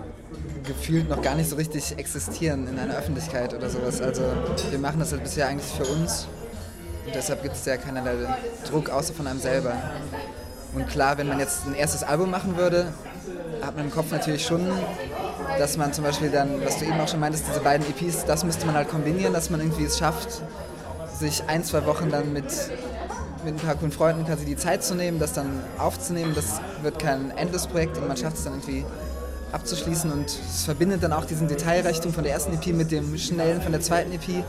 gefühlt 0.66 1.10
noch 1.10 1.22
gar 1.22 1.36
nicht 1.36 1.50
so 1.50 1.56
richtig 1.56 1.98
existieren 1.98 2.68
in 2.68 2.78
einer 2.78 2.98
Öffentlichkeit 2.98 3.54
oder 3.54 3.70
sowas. 3.70 4.02
Also 4.02 4.24
wir 4.70 4.80
machen 4.80 5.00
das 5.00 5.12
halt 5.12 5.24
bisher 5.24 5.48
eigentlich 5.48 5.72
für 5.72 5.86
uns. 5.86 6.28
Und 7.06 7.16
deshalb 7.16 7.42
gibt 7.42 7.56
es 7.56 7.66
ja 7.66 7.78
keinerlei 7.78 8.16
Druck 8.70 8.90
außer 8.90 9.14
von 9.14 9.26
einem 9.28 9.40
selber. 9.40 9.74
Und 10.76 10.88
klar, 10.90 11.18
wenn 11.18 11.30
man 11.30 11.40
jetzt 11.40 11.66
ein 11.66 11.74
erstes 11.74 12.04
Album 12.04 12.30
machen 12.30 12.58
würde, 12.58 12.92
hat 13.62 13.76
man 13.78 13.86
im 13.86 13.92
Kopf 13.92 14.12
natürlich 14.12 14.46
schon, 14.46 14.70
dass 15.58 15.78
man 15.78 15.94
zum 15.94 16.04
Beispiel 16.04 16.30
dann, 16.30 16.64
was 16.64 16.80
du 16.80 16.86
eben 16.86 17.00
auch 17.00 17.08
schon 17.08 17.22
meintest, 17.22 17.46
diese 17.48 17.62
beiden 17.62 17.88
EPs, 17.88 18.26
das 18.26 18.44
müsste 18.44 18.66
man 18.66 18.76
halt 18.76 18.90
kombinieren, 18.90 19.34
dass 19.34 19.50
man 19.50 19.62
irgendwie 19.62 19.86
es 19.86 19.98
schafft, 19.98 20.42
sich 21.18 21.44
ein, 21.48 21.64
zwei 21.64 21.86
Wochen 21.86 22.10
dann 22.10 22.34
mit, 22.34 22.46
mit 23.46 23.56
ein 23.56 23.58
paar 23.58 23.76
coolen 23.76 23.94
Freunden 23.94 24.26
quasi 24.26 24.46
die 24.46 24.58
Zeit 24.58 24.84
zu 24.84 24.94
nehmen, 24.94 25.20
das 25.20 25.32
dann 25.32 25.64
aufzunehmen. 25.78 26.34
Das 26.36 26.60
wird 26.82 27.00
kein 27.00 27.32
Endless-Projekt 27.32 27.98
und 27.98 28.08
man 28.08 28.18
schafft 28.18 28.38
es 28.38 28.44
dann 28.44 28.54
irgendwie 28.54 28.86
abzuschließen 29.52 30.12
und 30.12 30.26
es 30.28 30.66
verbindet 30.66 31.04
dann 31.04 31.14
auch 31.14 31.26
diesen 31.26 31.48
Detailreichtum 31.48 32.14
von 32.14 32.24
der 32.24 32.34
ersten 32.34 32.54
EP 32.54 32.68
mit 32.68 32.92
dem 32.92 33.18
schnellen 33.18 33.62
von 33.62 33.72
der 33.72 33.82
zweiten 33.82 34.12
EP. 34.12 34.44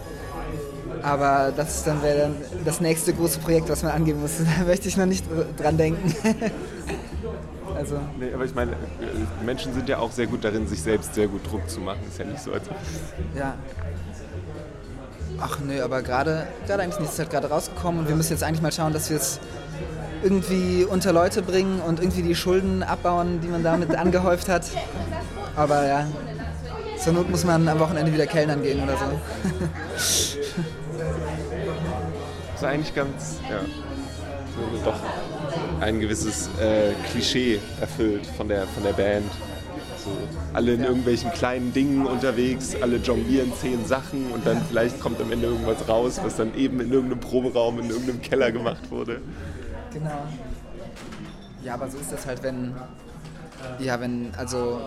Aber 1.02 1.52
das 1.56 1.76
ist 1.76 1.87
dann 1.87 2.02
wäre 2.02 2.18
dann 2.18 2.37
das 2.64 2.80
nächste 2.80 3.12
große 3.12 3.38
Projekt, 3.38 3.68
was 3.68 3.82
man 3.82 3.92
angehen 3.92 4.20
muss. 4.20 4.32
Da 4.58 4.64
möchte 4.64 4.88
ich 4.88 4.96
noch 4.96 5.06
nicht 5.06 5.24
dran 5.56 5.76
denken. 5.76 6.14
also 7.76 8.00
Nee, 8.18 8.32
aber 8.34 8.44
ich 8.44 8.54
meine, 8.54 8.72
äh, 8.72 9.44
Menschen 9.44 9.72
sind 9.74 9.88
ja 9.88 9.98
auch 9.98 10.11
sehr 10.11 10.26
gut 10.26 10.44
darin, 10.44 10.66
sich 10.66 10.82
selbst 10.82 11.14
sehr 11.14 11.28
gut 11.28 11.48
Druck 11.50 11.68
zu 11.70 11.80
machen. 11.80 12.00
Ist 12.08 12.18
ja 12.18 12.24
nicht 12.24 12.42
so, 12.42 12.52
als 12.52 12.64
Ja. 13.37 13.54
Ach 15.40 15.58
nö, 15.61 15.80
aber 15.82 16.02
gerade 16.02 16.48
gerade 16.66 16.82
eigentlich 16.82 16.98
nicht. 16.98 17.08
Es 17.08 17.14
ist 17.14 17.18
halt 17.20 17.30
gerade 17.30 17.48
rausgekommen 17.48 18.00
und 18.00 18.08
wir 18.08 18.16
müssen 18.16 18.32
jetzt 18.32 18.42
eigentlich 18.42 18.62
mal 18.62 18.72
schauen, 18.72 18.92
dass 18.92 19.08
wir 19.08 19.18
es 19.18 19.38
irgendwie 20.22 20.85
unter 20.85 21.12
Leute 21.12 21.42
bringen 21.42 21.81
und 21.81 22.00
irgendwie 22.00 22.22
die 22.22 22.35
Schulden 22.35 22.83
abbauen, 22.83 23.40
die 23.40 23.48
man 23.48 23.62
damit 23.62 23.94
angehäuft 23.94 24.48
hat. 24.48 24.64
Aber 25.57 25.87
ja, 25.87 26.07
zur 26.98 27.12
Not 27.12 27.31
muss 27.31 27.44
man 27.44 27.68
am 27.68 27.78
Wochenende 27.78 28.12
wieder 28.12 28.26
Kellnern 28.26 28.62
gehen 28.62 28.83
oder 28.83 28.96
so. 28.96 29.04
ist 32.54 32.64
eigentlich 32.64 32.94
ganz, 32.94 33.40
ja, 33.48 33.61
so 34.54 34.85
doch 34.85 34.98
ein 35.81 36.00
gewisses 36.00 36.50
äh, 36.61 36.92
Klischee 37.11 37.61
erfüllt 37.81 38.26
von 38.26 38.48
der, 38.48 38.66
von 38.66 38.83
der 38.83 38.92
Band. 38.92 39.31
So, 40.04 40.11
alle 40.52 40.74
in 40.74 40.83
irgendwelchen 40.83 41.31
kleinen 41.33 41.72
Dingen 41.72 42.07
unterwegs, 42.07 42.74
alle 42.81 42.96
jonglieren 42.96 43.52
zehn 43.61 43.85
Sachen 43.87 44.33
und 44.33 44.46
dann 44.46 44.61
vielleicht 44.68 45.00
kommt 45.00 45.20
am 45.20 45.31
Ende 45.31 45.46
irgendwas 45.46 45.88
raus, 45.88 46.20
was 46.22 46.37
dann 46.37 46.54
eben 46.57 46.81
in 46.81 46.92
irgendeinem 46.92 47.20
Proberaum, 47.20 47.78
in 47.78 47.90
irgendeinem 47.90 48.22
Keller 48.22 48.50
gemacht 48.50 48.90
wurde. 48.90 49.20
Genau. 49.98 50.22
Ja, 51.64 51.74
aber 51.74 51.90
so 51.90 51.98
ist 51.98 52.12
das 52.12 52.26
halt, 52.26 52.42
wenn. 52.42 52.74
Ja, 53.78 54.00
wenn, 54.00 54.32
also. 54.37 54.80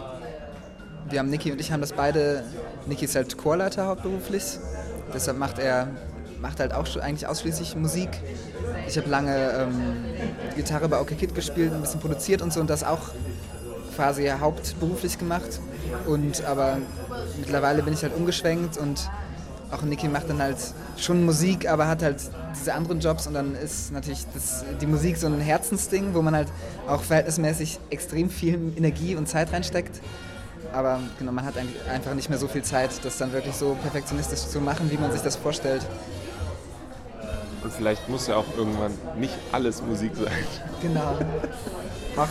Wir 1.09 1.19
haben 1.19 1.29
Niki 1.29 1.51
und 1.51 1.59
ich 1.59 1.71
haben 1.71 1.81
das 1.81 1.93
beide. 1.93 2.43
Niki 2.85 3.05
ist 3.05 3.15
halt 3.15 3.37
Chorleiter 3.37 3.87
hauptberuflich. 3.87 4.59
Deshalb 5.13 5.37
macht 5.37 5.59
er 5.59 5.87
macht 6.41 6.59
halt 6.59 6.73
auch 6.73 6.87
eigentlich 6.97 7.27
ausschließlich 7.27 7.75
Musik. 7.75 8.09
Ich 8.87 8.97
habe 8.97 9.09
lange 9.09 9.51
ähm, 9.51 10.03
Gitarre 10.55 10.89
bei 10.89 10.99
OK 10.99 11.17
Kid 11.17 11.35
gespielt, 11.35 11.71
ein 11.73 11.81
bisschen 11.81 11.99
produziert 11.99 12.41
und 12.41 12.51
so 12.51 12.59
und 12.59 12.69
das 12.69 12.83
auch 12.83 13.11
quasi 13.95 14.27
hauptberuflich 14.27 15.19
gemacht. 15.19 15.59
Und 16.07 16.43
aber 16.45 16.77
mittlerweile 17.37 17.83
bin 17.83 17.93
ich 17.93 18.01
halt 18.01 18.15
umgeschwenkt 18.15 18.77
und 18.77 19.09
auch 19.71 19.81
Niki 19.83 20.07
macht 20.07 20.29
dann 20.29 20.41
halt 20.41 20.57
schon 20.97 21.25
Musik, 21.25 21.67
aber 21.69 21.87
hat 21.87 22.03
halt 22.03 22.17
diese 22.55 22.73
anderen 22.73 22.99
Jobs 22.99 23.27
und 23.27 23.33
dann 23.33 23.55
ist 23.55 23.91
natürlich 23.91 24.25
das, 24.33 24.65
die 24.81 24.85
Musik 24.85 25.17
so 25.17 25.27
ein 25.27 25.39
Herzensding, 25.39 26.13
wo 26.13 26.21
man 26.21 26.35
halt 26.35 26.49
auch 26.87 27.01
verhältnismäßig 27.01 27.79
extrem 27.89 28.29
viel 28.29 28.73
Energie 28.75 29.15
und 29.15 29.27
Zeit 29.27 29.51
reinsteckt. 29.53 30.01
aber 30.73 30.99
genau, 31.19 31.31
man 31.31 31.45
hat 31.45 31.55
einfach 31.89 32.13
nicht 32.13 32.29
mehr 32.29 32.37
so 32.37 32.47
viel 32.47 32.63
Zeit, 32.63 32.91
das 33.03 33.17
dann 33.17 33.33
wirklich 33.33 33.55
so 33.55 33.75
perfektionistisch 33.81 34.41
zu 34.41 34.59
machen, 34.59 34.89
wie 34.91 34.97
man 34.97 35.11
sich 35.11 35.21
das 35.21 35.35
vorstellt. 35.35 35.85
Und 37.63 37.73
vielleicht 37.73 38.09
muss 38.09 38.27
ja 38.27 38.35
auch 38.35 38.45
irgendwann 38.57 38.91
nicht 39.17 39.37
alles 39.51 39.81
Musik 39.81 40.11
sein. 40.15 40.43
Genau. 40.81 41.17
Ach, 42.17 42.27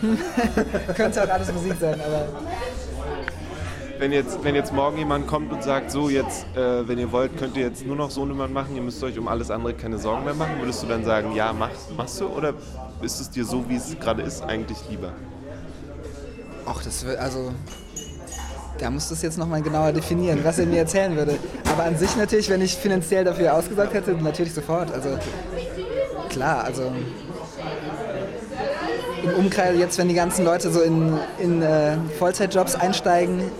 könnte 0.94 1.24
auch 1.24 1.28
alles 1.28 1.52
Musik 1.52 1.74
sein, 1.80 2.00
aber 2.00 2.28
wenn 3.98 4.12
jetzt, 4.12 4.42
wenn 4.44 4.54
jetzt 4.54 4.72
morgen 4.72 4.98
jemand 4.98 5.26
kommt 5.26 5.52
und 5.52 5.62
sagt, 5.62 5.90
so 5.90 6.08
jetzt, 6.08 6.46
äh, 6.56 6.86
wenn 6.86 6.98
ihr 6.98 7.10
wollt, 7.12 7.36
könnt 7.36 7.56
ihr 7.56 7.64
jetzt 7.64 7.84
nur 7.84 7.96
noch 7.96 8.10
so 8.10 8.24
Nummern 8.24 8.52
machen, 8.52 8.76
ihr 8.76 8.82
müsst 8.82 9.02
euch 9.02 9.18
um 9.18 9.28
alles 9.28 9.50
andere 9.50 9.74
keine 9.74 9.98
Sorgen 9.98 10.24
mehr 10.24 10.34
machen, 10.34 10.52
würdest 10.60 10.82
du 10.82 10.86
dann 10.86 11.04
sagen, 11.04 11.34
ja, 11.34 11.52
machst, 11.52 11.96
machst 11.96 12.20
du? 12.20 12.26
Oder 12.26 12.54
ist 13.02 13.20
es 13.20 13.30
dir 13.30 13.44
so, 13.44 13.68
wie 13.68 13.76
es 13.76 13.96
gerade 13.98 14.22
ist, 14.22 14.42
eigentlich 14.42 14.78
lieber? 14.88 15.12
Ach, 16.66 16.82
das 16.82 17.04
wird, 17.04 17.18
also, 17.18 17.52
da 18.78 18.90
musst 18.90 19.10
du 19.10 19.14
es 19.14 19.22
jetzt 19.22 19.38
nochmal 19.38 19.62
genauer 19.62 19.92
definieren, 19.92 20.40
was 20.44 20.58
er 20.58 20.66
mir 20.66 20.78
erzählen 20.78 21.16
würde. 21.16 21.36
Aber 21.72 21.84
an 21.84 21.96
sich 21.96 22.14
natürlich, 22.16 22.48
wenn 22.50 22.60
ich 22.60 22.76
finanziell 22.76 23.24
dafür 23.24 23.54
ausgesorgt 23.54 23.94
hätte, 23.94 24.12
natürlich 24.12 24.54
sofort. 24.54 24.92
Also, 24.92 25.18
klar, 26.28 26.64
also 26.64 26.92
im 29.24 29.30
Umkreis, 29.34 29.76
jetzt 29.76 29.98
wenn 29.98 30.08
die 30.08 30.14
ganzen 30.14 30.44
Leute 30.44 30.70
so 30.70 30.80
in, 30.80 31.18
in 31.38 31.62
äh, 31.62 31.96
Vollzeitjobs 32.18 32.76
einsteigen, 32.76 33.50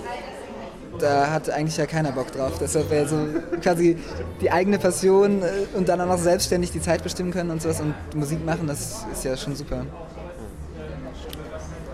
da 0.99 1.31
hat 1.31 1.51
eigentlich 1.51 1.77
ja 1.77 1.87
keiner 1.87 2.13
Bock 2.13 2.33
drauf. 2.33 2.59
Deshalb 2.61 2.91
wäre 2.91 3.07
so 3.09 3.17
quasi 3.61 3.99
die 4.41 4.51
eigene 4.51 4.79
Passion 4.79 5.43
äh, 5.43 5.77
und 5.77 5.89
dann 5.89 6.01
auch 6.01 6.07
noch 6.07 6.19
selbstständig 6.19 6.73
die 6.73 6.81
Zeit 6.81 7.03
bestimmen 7.03 7.31
können 7.33 7.51
und 7.51 7.63
sowas 7.63 7.81
und 7.81 7.95
Musik 8.15 8.45
machen, 8.45 8.67
das 8.67 9.07
ist 9.13 9.25
ja 9.25 9.37
schon 9.37 9.55
super. 9.57 9.85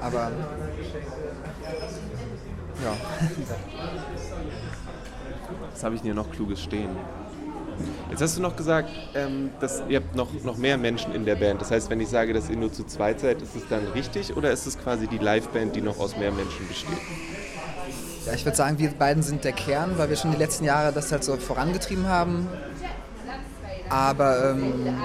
Aber 0.00 0.30
ja. 2.82 2.92
Was 5.72 5.82
habe 5.82 5.94
ich 5.96 6.02
denn 6.02 6.12
hier 6.12 6.14
noch 6.14 6.30
Kluges 6.30 6.62
stehen? 6.62 6.90
Jetzt 8.10 8.22
hast 8.22 8.36
du 8.36 8.42
noch 8.42 8.54
gesagt, 8.54 8.90
ähm, 9.14 9.50
dass 9.60 9.82
ihr 9.88 9.96
habt 9.98 10.14
noch, 10.14 10.28
noch 10.44 10.56
mehr 10.56 10.78
Menschen 10.78 11.12
in 11.14 11.24
der 11.24 11.34
Band. 11.34 11.60
Das 11.60 11.70
heißt, 11.72 11.90
wenn 11.90 12.00
ich 12.00 12.08
sage, 12.08 12.32
dass 12.32 12.48
ihr 12.48 12.56
nur 12.56 12.72
zu 12.72 12.84
zweit 12.84 13.18
seid, 13.20 13.42
ist 13.42 13.56
es 13.56 13.66
dann 13.68 13.84
richtig 13.88 14.36
oder 14.36 14.52
ist 14.52 14.66
es 14.66 14.78
quasi 14.78 15.08
die 15.08 15.18
Liveband, 15.18 15.74
die 15.74 15.80
noch 15.80 15.98
aus 15.98 16.16
mehr 16.16 16.30
Menschen 16.30 16.68
besteht? 16.68 16.98
Ja, 18.26 18.32
ich 18.32 18.44
würde 18.44 18.56
sagen, 18.56 18.78
wir 18.78 18.90
beiden 18.90 19.22
sind 19.22 19.44
der 19.44 19.52
Kern, 19.52 19.98
weil 19.98 20.08
wir 20.08 20.16
schon 20.16 20.30
die 20.30 20.38
letzten 20.38 20.64
Jahre 20.64 20.92
das 20.92 21.12
halt 21.12 21.24
so 21.24 21.36
vorangetrieben 21.36 22.08
haben. 22.08 22.48
Aber 23.90 24.50
ähm, 24.50 24.96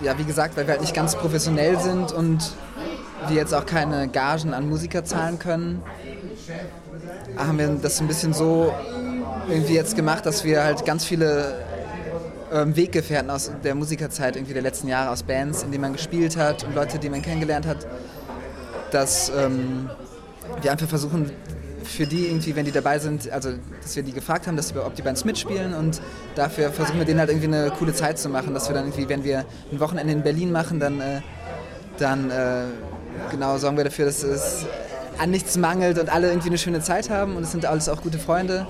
ja, 0.00 0.18
wie 0.18 0.24
gesagt, 0.24 0.56
weil 0.56 0.66
wir 0.66 0.72
halt 0.72 0.80
nicht 0.80 0.94
ganz 0.94 1.14
professionell 1.14 1.78
sind 1.78 2.12
und 2.12 2.52
wir 3.28 3.36
jetzt 3.36 3.52
auch 3.52 3.66
keine 3.66 4.08
Gagen 4.08 4.54
an 4.54 4.68
Musiker 4.68 5.04
zahlen 5.04 5.38
können, 5.38 5.82
haben 7.36 7.58
wir 7.58 7.68
das 7.68 8.00
ein 8.00 8.08
bisschen 8.08 8.32
so 8.32 8.72
irgendwie 9.48 9.74
jetzt 9.74 9.94
gemacht, 9.94 10.24
dass 10.24 10.44
wir 10.44 10.64
halt 10.64 10.86
ganz 10.86 11.04
viele 11.04 11.54
ähm, 12.52 12.74
Weggefährten 12.76 13.30
aus 13.30 13.50
der 13.62 13.74
Musikerzeit 13.74 14.36
irgendwie 14.36 14.54
der 14.54 14.62
letzten 14.62 14.88
Jahre 14.88 15.10
aus 15.10 15.22
Bands, 15.22 15.62
in 15.62 15.70
denen 15.70 15.82
man 15.82 15.92
gespielt 15.92 16.36
hat 16.36 16.64
und 16.64 16.74
Leute, 16.74 16.98
die 16.98 17.10
man 17.10 17.20
kennengelernt 17.20 17.66
hat, 17.66 17.86
dass 18.90 19.30
ähm, 19.36 19.90
wir 20.62 20.72
einfach 20.72 20.88
versuchen, 20.88 21.30
für 21.84 22.06
die 22.06 22.26
irgendwie, 22.26 22.56
wenn 22.56 22.64
die 22.64 22.72
dabei 22.72 22.98
sind, 22.98 23.30
also 23.30 23.50
dass 23.82 23.94
wir 23.96 24.02
die 24.02 24.12
gefragt 24.12 24.46
haben, 24.46 24.56
dass 24.56 24.74
wir, 24.74 24.84
ob 24.84 24.94
die 24.94 25.02
bei 25.02 25.10
uns 25.10 25.24
mitspielen 25.24 25.74
und 25.74 26.00
dafür 26.34 26.70
versuchen 26.70 26.98
wir 26.98 27.06
denen 27.06 27.20
halt 27.20 27.30
irgendwie 27.30 27.48
eine 27.48 27.70
coole 27.70 27.94
Zeit 27.94 28.18
zu 28.18 28.28
machen, 28.28 28.54
dass 28.54 28.68
wir 28.68 28.74
dann 28.74 28.86
irgendwie, 28.86 29.08
wenn 29.08 29.24
wir 29.24 29.44
ein 29.70 29.80
Wochenende 29.80 30.12
in 30.12 30.22
Berlin 30.22 30.50
machen, 30.52 30.80
dann, 30.80 31.00
äh, 31.00 31.20
dann 31.98 32.30
äh, 32.30 32.64
genau 33.30 33.58
sorgen 33.58 33.76
wir 33.76 33.84
dafür, 33.84 34.06
dass 34.06 34.22
es 34.22 34.66
an 35.18 35.30
nichts 35.30 35.56
mangelt 35.56 35.98
und 35.98 36.12
alle 36.12 36.28
irgendwie 36.28 36.48
eine 36.48 36.58
schöne 36.58 36.80
Zeit 36.80 37.10
haben 37.10 37.36
und 37.36 37.44
es 37.44 37.52
sind 37.52 37.66
alles 37.66 37.88
auch 37.88 38.02
gute 38.02 38.18
Freunde 38.18 38.66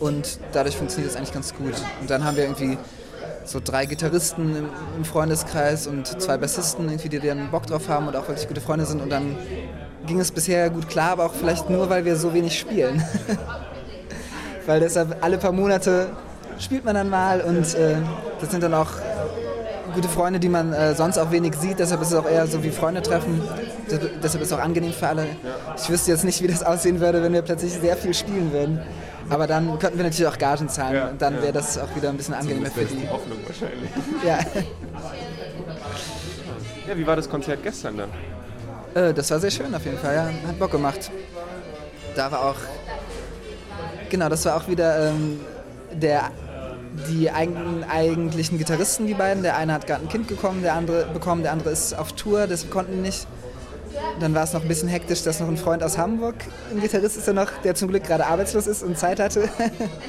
und 0.00 0.38
dadurch 0.52 0.76
funktioniert 0.76 1.10
es 1.10 1.16
eigentlich 1.16 1.32
ganz 1.32 1.54
gut. 1.54 1.74
Und 2.00 2.10
dann 2.10 2.24
haben 2.24 2.36
wir 2.36 2.44
irgendwie 2.44 2.78
so 3.44 3.60
drei 3.62 3.86
Gitarristen 3.86 4.56
im, 4.56 4.68
im 4.96 5.04
Freundeskreis 5.04 5.86
und 5.86 6.20
zwei 6.20 6.36
Bassisten, 6.36 6.88
irgendwie, 6.88 7.08
die 7.08 7.20
dann 7.20 7.50
Bock 7.50 7.66
drauf 7.66 7.88
haben 7.88 8.08
und 8.08 8.16
auch 8.16 8.28
wirklich 8.28 8.48
gute 8.48 8.60
Freunde 8.60 8.86
sind 8.86 9.00
und 9.02 9.10
dann 9.10 9.36
ging 10.06 10.20
es 10.20 10.30
bisher 10.30 10.70
gut 10.70 10.88
klar, 10.88 11.12
aber 11.12 11.26
auch 11.26 11.34
vielleicht 11.34 11.70
nur, 11.70 11.88
weil 11.88 12.04
wir 12.04 12.16
so 12.16 12.32
wenig 12.34 12.58
spielen. 12.58 13.02
weil 14.66 14.80
deshalb 14.80 15.22
alle 15.22 15.38
paar 15.38 15.52
Monate 15.52 16.08
spielt 16.58 16.84
man 16.84 16.94
dann 16.94 17.10
mal 17.10 17.40
und 17.40 17.74
äh, 17.74 17.96
das 18.40 18.50
sind 18.50 18.62
dann 18.62 18.74
auch 18.74 18.90
gute 19.94 20.08
Freunde, 20.08 20.40
die 20.40 20.48
man 20.48 20.72
äh, 20.72 20.94
sonst 20.94 21.18
auch 21.18 21.30
wenig 21.30 21.54
sieht. 21.54 21.78
Deshalb 21.78 22.02
ist 22.02 22.08
es 22.08 22.14
auch 22.14 22.28
eher 22.28 22.46
so 22.46 22.62
wie 22.62 22.70
Freunde 22.70 23.02
treffen. 23.02 23.40
deshalb 24.22 24.42
ist 24.42 24.50
es 24.50 24.52
auch 24.52 24.62
angenehm 24.62 24.92
für 24.92 25.08
alle. 25.08 25.26
Ich 25.76 25.88
wüsste 25.88 26.10
jetzt 26.10 26.24
nicht, 26.24 26.42
wie 26.42 26.48
das 26.48 26.62
aussehen 26.62 27.00
würde, 27.00 27.22
wenn 27.22 27.32
wir 27.32 27.42
plötzlich 27.42 27.72
sehr 27.72 27.96
viel 27.96 28.14
spielen 28.14 28.52
würden. 28.52 28.80
Aber 29.30 29.46
dann 29.46 29.78
könnten 29.78 29.96
wir 29.96 30.04
natürlich 30.04 30.26
auch 30.26 30.38
Gagen 30.38 30.68
zahlen 30.68 30.94
ja, 30.94 31.08
und 31.08 31.22
dann 31.22 31.40
wäre 31.40 31.52
das 31.52 31.78
auch 31.78 31.94
wieder 31.96 32.10
ein 32.10 32.16
bisschen 32.16 32.34
angenehmer 32.34 32.66
für 32.66 32.84
die. 32.84 33.08
Hoffnung 33.08 33.38
wahrscheinlich. 33.46 33.90
Ja. 34.24 34.38
Ja, 36.86 36.98
wie 36.98 37.06
war 37.06 37.16
das 37.16 37.30
Konzert 37.30 37.62
gestern 37.62 37.96
dann? 37.96 38.10
Äh, 38.94 39.12
das 39.12 39.30
war 39.30 39.40
sehr 39.40 39.50
schön 39.50 39.74
auf 39.74 39.84
jeden 39.84 39.98
Fall, 39.98 40.14
ja. 40.14 40.48
Hat 40.48 40.58
Bock 40.58 40.70
gemacht. 40.70 41.10
Da 42.14 42.30
war 42.30 42.44
auch, 42.44 42.56
genau, 44.08 44.28
das 44.28 44.44
war 44.44 44.56
auch 44.56 44.68
wieder 44.68 45.08
ähm, 45.08 45.40
der, 45.92 46.30
die 47.08 47.30
eigentlichen 47.30 48.56
Gitarristen, 48.56 49.06
die 49.06 49.14
beiden. 49.14 49.42
Der 49.42 49.56
eine 49.56 49.72
hat 49.72 49.86
gerade 49.86 50.04
ein 50.04 50.08
Kind 50.08 50.28
bekommen, 50.28 50.62
der 50.62 50.74
andere 50.74 51.06
bekommen, 51.12 51.42
der 51.42 51.52
andere 51.52 51.70
ist 51.70 51.98
auf 51.98 52.12
Tour, 52.12 52.46
das 52.46 52.70
konnten 52.70 53.02
nicht. 53.02 53.26
Dann 54.20 54.34
war 54.34 54.44
es 54.44 54.52
noch 54.52 54.62
ein 54.62 54.68
bisschen 54.68 54.88
hektisch, 54.88 55.22
dass 55.22 55.40
noch 55.40 55.48
ein 55.48 55.56
Freund 55.56 55.82
aus 55.82 55.98
Hamburg, 55.98 56.36
ein 56.70 56.80
Gitarrist 56.80 57.16
ist 57.16 57.26
er 57.26 57.34
noch, 57.34 57.50
der 57.64 57.74
zum 57.74 57.88
Glück 57.88 58.04
gerade 58.04 58.26
arbeitslos 58.26 58.66
ist 58.66 58.82
und 58.82 58.96
Zeit 58.96 59.18
hatte. 59.18 59.48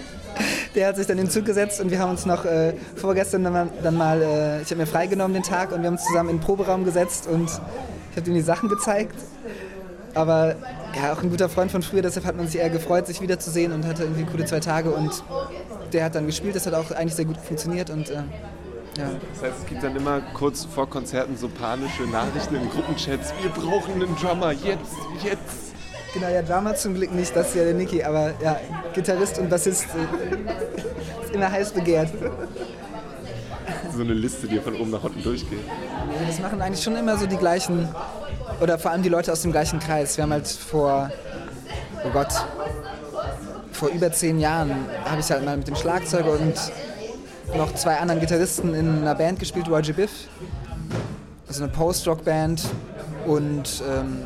der 0.76 0.88
hat 0.88 0.96
sich 0.98 1.08
dann 1.08 1.18
in 1.18 1.26
den 1.26 1.32
Zug 1.32 1.46
gesetzt 1.46 1.80
und 1.82 1.90
wir 1.90 2.00
haben 2.00 2.12
uns 2.12 2.26
noch 2.26 2.46
äh, 2.46 2.74
vorgestern 2.96 3.44
dann 3.44 3.54
mal, 3.54 3.70
dann 3.82 3.96
mal 3.96 4.22
äh, 4.22 4.62
ich 4.62 4.70
habe 4.70 4.78
mir 4.78 4.88
freigenommen 4.88 5.34
den 5.34 5.44
Tag 5.44 5.72
und 5.72 5.82
wir 5.82 5.88
haben 5.88 5.96
uns 5.96 6.06
zusammen 6.06 6.30
in 6.30 6.38
den 6.38 6.44
Proberaum 6.44 6.84
gesetzt 6.84 7.28
und 7.28 7.50
ich 8.16 8.22
habe 8.22 8.30
ihm 8.30 8.36
die 8.36 8.42
Sachen 8.42 8.70
gezeigt. 8.70 9.16
Aber 10.14 10.56
ja, 10.96 11.12
auch 11.12 11.22
ein 11.22 11.30
guter 11.30 11.50
Freund 11.50 11.70
von 11.70 11.84
früher, 11.84 12.02
deshalb 12.02 12.26
hat 12.26 12.38
man 12.38 12.48
sich 12.48 12.62
eher 12.62 12.70
gefreut, 12.70 13.06
sich 13.08 13.20
wiederzusehen 13.20 13.74
und 13.74 13.86
hatte 13.86 14.04
irgendwie 14.04 14.24
coole 14.24 14.46
zwei 14.46 14.62
Tage 14.62 14.92
und 14.92 15.22
der 15.92 16.06
hat 16.06 16.16
dann 16.16 16.26
gespielt, 16.26 16.56
das 16.56 16.66
hat 16.66 16.74
auch 16.74 16.90
eigentlich 16.92 17.16
sehr 17.16 17.26
gut 17.26 17.36
funktioniert 17.36 17.90
und 17.90 18.10
äh, 18.10 18.14
ja. 18.14 19.10
Das 19.34 19.44
heißt, 19.44 19.60
es 19.64 19.66
gibt 19.66 19.84
dann 19.84 19.94
immer 19.94 20.22
kurz 20.34 20.64
vor 20.64 20.90
Konzerten 20.90 21.36
so 21.36 21.50
panische 21.50 22.04
Nachrichten 22.04 22.56
in 22.56 22.70
Gruppenchats, 22.70 23.34
wir 23.42 23.50
brauchen 23.50 23.96
einen 23.96 24.16
Drummer, 24.16 24.54
jetzt, 24.54 24.96
jetzt. 25.22 25.74
Genau, 26.14 26.30
ja, 26.30 26.42
Drummer 26.42 26.76
zum 26.76 26.96
Glück 26.96 27.14
nicht, 27.14 27.36
das 27.36 27.50
ist 27.50 27.56
ja 27.56 27.66
der 27.66 27.74
Niki, 27.74 28.02
aber 28.02 28.32
ja, 28.42 28.58
Gitarrist 28.94 29.38
und 29.38 29.50
Bassist 29.50 29.88
äh, 29.88 31.24
ist 31.26 31.36
immer 31.36 31.52
heiß 31.52 31.74
begehrt 31.74 32.14
so 33.96 34.04
eine 34.04 34.14
Liste, 34.14 34.48
die 34.48 34.60
von 34.60 34.76
oben 34.76 34.92
nach 34.92 35.04
unten 35.04 35.24
durchgeht. 35.24 35.60
Das 36.28 36.40
machen 36.40 36.62
eigentlich 36.62 36.84
schon 36.84 36.96
immer 36.96 37.18
so 37.18 37.26
die 37.26 37.38
gleichen, 37.38 37.88
oder 38.62 38.78
vor 38.78 38.92
allem 38.92 39.04
die 39.04 39.10
Leute 39.10 39.32
aus 39.32 39.42
dem 39.42 39.52
gleichen 39.52 39.80
Kreis. 39.80 40.18
Wir 40.18 40.24
haben 40.24 40.32
halt 40.32 40.48
vor, 40.48 41.10
oh 42.06 42.10
Gott, 42.12 42.34
vor 43.72 43.90
über 43.90 44.12
zehn 44.12 44.40
Jahren 44.40 44.72
habe 45.06 45.20
ich 45.20 45.30
halt 45.30 45.44
mal 45.44 45.58
mit 45.58 45.68
dem 45.68 45.76
Schlagzeuger 45.76 46.32
und 46.32 46.54
noch 47.56 47.74
zwei 47.76 47.98
anderen 47.98 48.20
Gitarristen 48.20 48.74
in 48.74 49.02
einer 49.02 49.16
Band 49.16 49.40
gespielt, 49.40 49.68
YG 49.68 49.94
Biff. 49.94 50.28
Also 51.48 51.64
eine 51.64 51.72
Post-Rock-Band. 51.72 52.64
Und 53.26 53.84
ähm, 53.90 54.26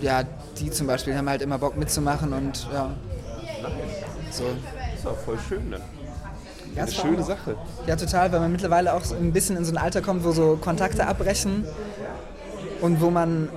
ja, 0.00 0.22
die 0.58 0.70
zum 0.70 0.86
Beispiel 0.86 1.16
haben 1.16 1.28
halt 1.28 1.42
immer 1.42 1.58
Bock 1.58 1.76
mitzumachen 1.76 2.32
und 2.32 2.68
ja. 2.72 2.90
So. 4.30 4.44
Das 4.44 5.00
ist 5.00 5.06
auch 5.06 5.18
voll 5.18 5.38
schön, 5.48 5.70
ne? 5.70 5.80
Ja, 6.78 6.84
eine 6.84 6.92
schöne 6.92 7.22
Sache. 7.24 7.56
Ja, 7.86 7.96
total, 7.96 8.32
weil 8.32 8.40
man 8.40 8.52
mittlerweile 8.52 8.94
auch 8.94 9.04
so 9.04 9.14
ein 9.14 9.32
bisschen 9.32 9.56
in 9.56 9.64
so 9.64 9.72
ein 9.72 9.78
Alter 9.78 10.00
kommt, 10.00 10.24
wo 10.24 10.32
so 10.32 10.56
Kontakte 10.60 11.06
abbrechen 11.06 11.64
und 12.80 13.00
wo 13.00 13.10
man 13.10 13.48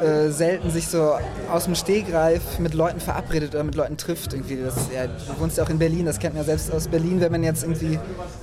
äh, 0.00 0.30
selten 0.30 0.70
sich 0.70 0.88
so 0.88 1.14
aus 1.50 1.64
dem 1.64 1.74
Stegreif 1.74 2.58
mit 2.58 2.74
Leuten 2.74 3.00
verabredet 3.00 3.54
oder 3.54 3.64
mit 3.64 3.74
Leuten 3.74 3.96
trifft. 3.96 4.34
Irgendwie. 4.34 4.56
Das, 4.56 4.74
ja, 4.94 5.06
du 5.06 5.40
wohnst 5.40 5.56
ja 5.56 5.64
auch 5.64 5.70
in 5.70 5.78
Berlin, 5.78 6.06
das 6.06 6.18
kennt 6.18 6.34
man 6.34 6.42
ja 6.42 6.46
selbst 6.46 6.72
aus 6.72 6.88
Berlin, 6.88 7.20
wenn 7.20 7.32
man 7.32 7.42
jetzt 7.42 7.62
irgendwie 7.62 7.98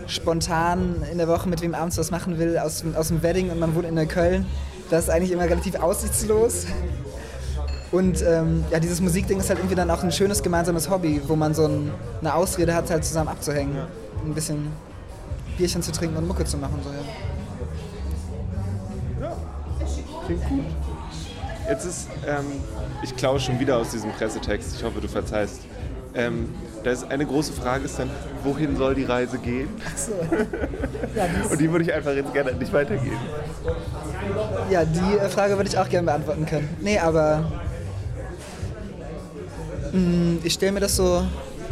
spontan 0.07 1.03
in 1.11 1.17
der 1.17 1.27
Woche 1.27 1.47
mit 1.47 1.61
wem 1.61 1.75
abends 1.75 1.97
was 1.97 2.11
machen 2.11 2.39
will, 2.39 2.57
aus, 2.57 2.83
aus 2.95 3.09
dem 3.09 3.21
Wedding 3.21 3.49
und 3.51 3.59
man 3.59 3.75
wohnt 3.75 3.85
in 3.85 4.07
Köln. 4.07 4.45
Das 4.89 5.05
ist 5.05 5.09
eigentlich 5.09 5.31
immer 5.31 5.43
relativ 5.43 5.75
aussichtslos. 5.75 6.65
Und 7.93 8.23
ähm, 8.23 8.65
ja, 8.71 8.79
dieses 8.79 8.99
Musikding 9.01 9.39
ist 9.39 9.49
halt 9.49 9.59
irgendwie 9.59 9.75
dann 9.75 9.91
auch 9.91 10.03
ein 10.03 10.11
schönes 10.11 10.41
gemeinsames 10.41 10.89
Hobby, 10.89 11.21
wo 11.27 11.35
man 11.35 11.53
so 11.53 11.67
ein, 11.67 11.91
eine 12.21 12.33
Ausrede 12.33 12.73
hat, 12.73 12.89
halt 12.89 13.05
zusammen 13.05 13.29
abzuhängen. 13.29 13.75
Ja. 13.75 13.87
Ein 14.25 14.33
bisschen 14.33 14.67
Bierchen 15.59 15.83
zu 15.83 15.91
trinken 15.91 16.17
und 16.17 16.27
Mucke 16.27 16.43
zu 16.43 16.57
machen. 16.57 16.79
So, 16.83 16.89
ja. 19.21 19.29
ja, 19.29 19.35
klingt 20.25 20.49
gut. 20.49 20.65
Jetzt 21.69 21.85
ist, 21.85 22.07
ähm, 22.27 22.45
ich 23.03 23.15
klaue 23.15 23.39
schon 23.39 23.59
wieder 23.59 23.77
aus 23.77 23.91
diesem 23.91 24.11
Pressetext, 24.13 24.75
ich 24.75 24.83
hoffe, 24.83 24.99
du 24.99 25.07
verzeihst. 25.07 25.61
Ähm, 26.15 26.49
da 26.83 26.89
ist 26.89 27.11
eine 27.11 27.27
große 27.27 27.53
Frage 27.53 27.85
ist 27.85 27.99
dann, 27.99 28.09
wohin 28.43 28.75
soll 28.75 28.95
die 28.95 29.03
Reise 29.03 29.37
gehen? 29.37 29.69
Ach 29.85 29.97
so. 29.97 30.13
Ja, 31.15 31.25
und 31.47 31.61
die 31.61 31.71
würde 31.71 31.85
ich 31.85 31.93
einfach 31.93 32.13
jetzt 32.13 32.33
gerne 32.33 32.53
nicht 32.53 32.73
weitergeben. 32.73 33.19
Ja, 34.71 34.83
die 34.83 35.17
äh, 35.19 35.29
Frage 35.29 35.57
würde 35.57 35.69
ich 35.69 35.77
auch 35.77 35.87
gerne 35.87 36.07
beantworten 36.07 36.47
können. 36.47 36.75
Nee, 36.81 36.97
aber 36.97 37.43
ich 40.43 40.53
stelle 40.53 40.71
mir 40.71 40.79
das 40.79 40.95
so 40.95 41.23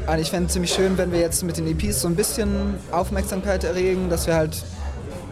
an, 0.05 0.19
ich 0.19 0.29
fände 0.29 0.47
es 0.47 0.53
ziemlich 0.53 0.71
schön, 0.71 0.97
wenn 0.97 1.11
wir 1.11 1.19
jetzt 1.19 1.43
mit 1.43 1.57
den 1.57 1.67
EPs 1.67 2.01
so 2.01 2.07
ein 2.07 2.15
bisschen 2.15 2.75
Aufmerksamkeit 2.91 3.63
erregen, 3.63 4.09
dass 4.09 4.27
wir 4.27 4.35
halt 4.35 4.63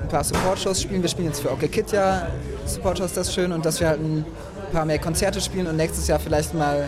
ein 0.02 0.10
paar 0.10 0.24
Support-Shows 0.24 0.82
spielen. 0.82 1.02
Wir 1.02 1.10
spielen 1.10 1.28
jetzt 1.28 1.42
für 1.42 1.52
OK 1.52 1.72
Kid 1.72 1.92
ja 1.92 2.28
Support-Shows, 2.66 3.14
das 3.14 3.28
ist 3.28 3.36
schön. 3.36 3.52
Und 3.52 3.66
dass 3.66 3.80
wir 3.80 3.88
halt 3.88 4.00
ein 4.00 4.26
paar 4.72 4.86
mehr 4.86 5.00
Konzerte 5.00 5.40
spielen 5.40 5.68
und 5.68 5.76
nächstes 5.76 6.08
Jahr 6.08 6.20
vielleicht 6.20 6.54
mal 6.54 6.88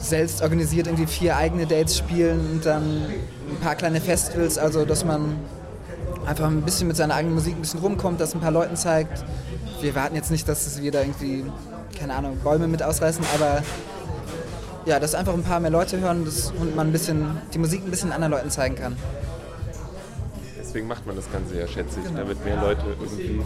selbst 0.00 0.42
organisiert 0.42 0.86
irgendwie 0.86 1.06
vier 1.06 1.36
eigene 1.36 1.66
Dates 1.66 1.98
spielen 1.98 2.40
und 2.52 2.64
dann 2.64 2.82
ein 2.82 3.56
paar 3.62 3.74
kleine 3.74 4.00
Festivals, 4.00 4.56
also 4.56 4.86
dass 4.86 5.04
man 5.04 5.36
einfach 6.24 6.46
ein 6.46 6.62
bisschen 6.62 6.88
mit 6.88 6.96
seiner 6.96 7.14
eigenen 7.14 7.34
Musik 7.34 7.54
ein 7.54 7.60
bisschen 7.60 7.80
rumkommt, 7.80 8.18
das 8.18 8.34
ein 8.34 8.40
paar 8.40 8.50
Leuten 8.50 8.76
zeigt. 8.76 9.24
Wir 9.82 9.94
warten 9.94 10.14
jetzt 10.14 10.30
nicht, 10.30 10.48
dass 10.48 10.80
wir 10.80 10.90
da 10.90 11.00
irgendwie, 11.00 11.44
keine 11.98 12.14
Ahnung, 12.14 12.38
Bäume 12.42 12.66
mit 12.66 12.82
ausreißen, 12.82 13.24
aber 13.34 13.62
ja, 14.90 14.98
dass 14.98 15.14
einfach 15.14 15.34
ein 15.34 15.44
paar 15.44 15.60
mehr 15.60 15.70
Leute 15.70 16.00
hören 16.00 16.26
und 16.58 16.74
man 16.74 16.88
ein 16.88 16.92
bisschen 16.92 17.38
die 17.54 17.58
Musik 17.58 17.84
ein 17.84 17.90
bisschen 17.90 18.10
anderen 18.10 18.32
Leuten 18.32 18.50
zeigen 18.50 18.74
kann. 18.74 18.96
Deswegen 20.58 20.88
macht 20.88 21.06
man 21.06 21.14
das 21.14 21.30
Ganze 21.30 21.56
ja, 21.58 21.66
schätze 21.68 22.00
ich, 22.00 22.06
genau. 22.06 22.18
damit 22.18 22.44
mehr 22.44 22.56
Leute 22.56 22.82
irgendwie. 23.00 23.40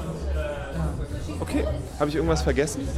Okay, 1.41 1.67
habe 1.99 2.09
ich 2.09 2.17
irgendwas 2.17 2.41
vergessen? 2.41 2.89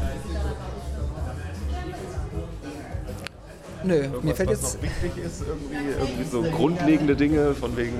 Nö, 3.82 3.94
irgendwas, 3.94 4.22
mir 4.22 4.34
fällt 4.36 4.50
was 4.50 4.62
jetzt. 4.62 4.74
Noch 4.76 4.82
wichtig 4.82 5.24
ist, 5.24 5.42
irgendwie, 5.42 5.90
irgendwie 5.98 6.30
so 6.30 6.42
grundlegende 6.42 7.16
Dinge, 7.16 7.52
von 7.54 7.76
wegen, 7.76 7.94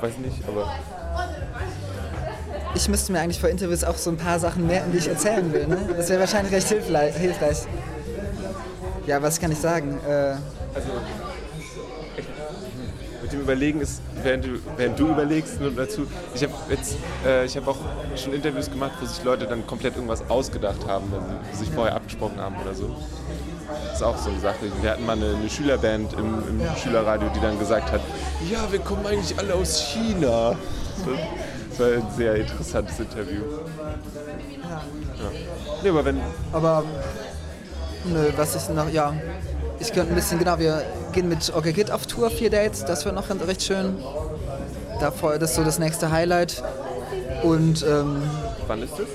weiß 0.00 0.16
nicht, 0.18 0.48
aber. 0.48 0.72
Ich 2.74 2.88
müsste 2.88 3.12
mir 3.12 3.20
eigentlich 3.20 3.40
vor 3.40 3.50
Interviews 3.50 3.84
auch 3.84 3.96
so 3.96 4.08
ein 4.10 4.16
paar 4.16 4.38
Sachen 4.38 4.66
merken, 4.66 4.92
die 4.92 4.98
ich 4.98 5.08
erzählen 5.08 5.52
will. 5.52 5.66
Ne? 5.66 5.78
Das 5.94 6.08
wäre 6.08 6.20
wahrscheinlich 6.20 6.54
recht 6.54 6.68
hilfreich. 6.68 7.66
Ja, 9.08 9.22
was 9.22 9.40
kann 9.40 9.50
ich 9.50 9.56
sagen? 9.56 9.98
Äh, 10.06 10.34
also, 10.74 10.90
mit 13.22 13.32
dem 13.32 13.40
Überlegen 13.40 13.80
ist, 13.80 14.02
während 14.22 14.44
du, 14.44 14.48
während 14.76 14.98
du 14.98 15.06
überlegst, 15.06 15.58
nur 15.62 15.70
dazu, 15.70 16.06
ich 16.34 16.42
habe 16.42 16.52
jetzt, 16.68 16.96
äh, 17.24 17.46
ich 17.46 17.56
habe 17.56 17.70
auch 17.70 17.78
schon 18.16 18.34
Interviews 18.34 18.70
gemacht, 18.70 18.92
wo 19.00 19.06
sich 19.06 19.24
Leute 19.24 19.46
dann 19.46 19.66
komplett 19.66 19.94
irgendwas 19.94 20.28
ausgedacht 20.28 20.86
haben, 20.86 21.10
wenn 21.10 21.22
sie 21.52 21.64
sich 21.64 21.74
vorher 21.74 21.96
abgesprochen 21.96 22.38
haben 22.38 22.56
oder 22.60 22.74
so. 22.74 22.94
Das 23.86 23.94
ist 23.96 24.02
auch 24.02 24.18
so 24.18 24.28
eine 24.28 24.40
Sache. 24.40 24.66
Wir 24.82 24.90
hatten 24.90 25.06
mal 25.06 25.16
eine, 25.16 25.36
eine 25.36 25.48
Schülerband 25.48 26.12
im, 26.12 26.46
im 26.46 26.60
ja. 26.60 26.76
Schülerradio, 26.76 27.30
die 27.34 27.40
dann 27.40 27.58
gesagt 27.58 27.90
hat, 27.90 28.02
ja, 28.50 28.70
wir 28.70 28.80
kommen 28.80 29.06
eigentlich 29.06 29.38
alle 29.38 29.54
aus 29.54 29.80
China. 29.80 30.54
Das 31.70 31.80
war 31.80 31.86
ein 31.86 32.06
sehr 32.14 32.34
interessantes 32.34 33.00
Interview. 33.00 33.40
Ja. 34.58 35.24
ja. 35.24 35.30
Nee, 35.82 35.88
aber 35.88 36.04
wenn. 36.04 36.20
Aber 36.52 36.84
Nö, 38.12 38.30
was 38.36 38.54
ist 38.54 38.70
noch, 38.70 38.90
ja. 38.90 39.14
Ich 39.80 39.92
könnte 39.92 40.10
ein 40.10 40.14
bisschen, 40.14 40.38
genau, 40.38 40.58
wir 40.58 40.82
gehen 41.12 41.28
mit 41.28 41.52
Okay 41.54 41.72
Kid 41.72 41.90
auf 41.90 42.06
Tour, 42.06 42.30
vier 42.30 42.50
Dates, 42.50 42.84
das 42.84 43.04
wird 43.04 43.14
noch 43.14 43.28
recht 43.46 43.62
schön. 43.62 43.96
Das 45.00 45.22
ist 45.50 45.54
so 45.54 45.62
das 45.62 45.78
nächste 45.78 46.10
Highlight. 46.10 46.62
Und 47.42 47.84
ähm, 47.88 48.22
wann 48.66 48.82
ist 48.82 48.94
das? 48.98 49.06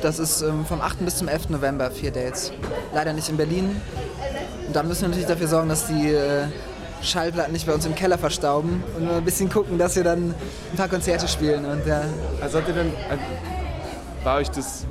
Das 0.00 0.18
ist 0.18 0.42
ähm, 0.42 0.64
vom 0.64 0.80
8. 0.80 1.04
bis 1.04 1.16
zum 1.16 1.28
11. 1.28 1.48
November, 1.48 1.90
vier 1.90 2.12
Dates. 2.12 2.52
Leider 2.94 3.12
nicht 3.12 3.28
in 3.28 3.36
Berlin. 3.36 3.80
Und 4.66 4.76
dann 4.76 4.86
müssen 4.86 5.02
wir 5.02 5.08
natürlich 5.08 5.26
dafür 5.26 5.48
sorgen, 5.48 5.68
dass 5.68 5.88
die 5.88 6.10
äh, 6.10 6.44
Schallplatten 7.02 7.52
nicht 7.52 7.66
bei 7.66 7.74
uns 7.74 7.84
im 7.84 7.94
Keller 7.94 8.18
verstauben 8.18 8.82
und 8.96 9.10
ein 9.10 9.24
bisschen 9.24 9.50
gucken, 9.50 9.78
dass 9.78 9.96
wir 9.96 10.04
dann 10.04 10.34
ein 10.72 10.76
paar 10.76 10.88
Konzerte 10.88 11.26
spielen. 11.26 11.64
Und, 11.64 11.86
ja. 11.86 12.02
Also 12.40 12.58
habt 12.58 12.68
ihr 12.68 12.74
dann, 12.74 12.92
also 13.10 13.22
war 14.22 14.36
euch 14.36 14.50
das 14.50 14.86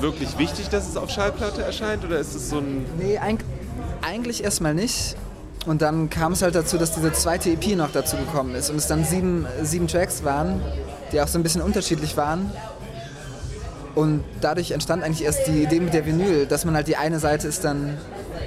wirklich 0.00 0.38
wichtig, 0.38 0.68
dass 0.68 0.88
es 0.88 0.96
auf 0.96 1.10
Schallplatte 1.10 1.62
erscheint 1.62 2.04
oder 2.04 2.18
ist 2.18 2.34
es 2.34 2.50
so 2.50 2.58
ein. 2.58 2.84
Nee, 2.98 3.18
eigentlich 4.02 4.44
erstmal 4.44 4.74
nicht. 4.74 5.16
Und 5.66 5.82
dann 5.82 6.08
kam 6.08 6.32
es 6.32 6.42
halt 6.42 6.54
dazu, 6.54 6.78
dass 6.78 6.92
diese 6.92 7.12
zweite 7.12 7.50
EP 7.50 7.76
noch 7.76 7.92
dazu 7.92 8.16
gekommen 8.16 8.54
ist 8.54 8.70
und 8.70 8.76
es 8.76 8.86
dann 8.86 9.04
sieben, 9.04 9.46
sieben 9.62 9.88
Tracks 9.88 10.24
waren, 10.24 10.62
die 11.12 11.20
auch 11.20 11.28
so 11.28 11.38
ein 11.38 11.42
bisschen 11.42 11.60
unterschiedlich 11.60 12.16
waren. 12.16 12.50
Und 13.94 14.24
dadurch 14.40 14.70
entstand 14.70 15.02
eigentlich 15.02 15.24
erst 15.24 15.46
die 15.46 15.62
Idee 15.62 15.80
mit 15.80 15.92
der 15.92 16.06
Vinyl, 16.06 16.46
dass 16.46 16.64
man 16.64 16.74
halt 16.74 16.88
die 16.88 16.96
eine 16.96 17.18
Seite 17.18 17.48
ist 17.48 17.64
dann 17.64 17.98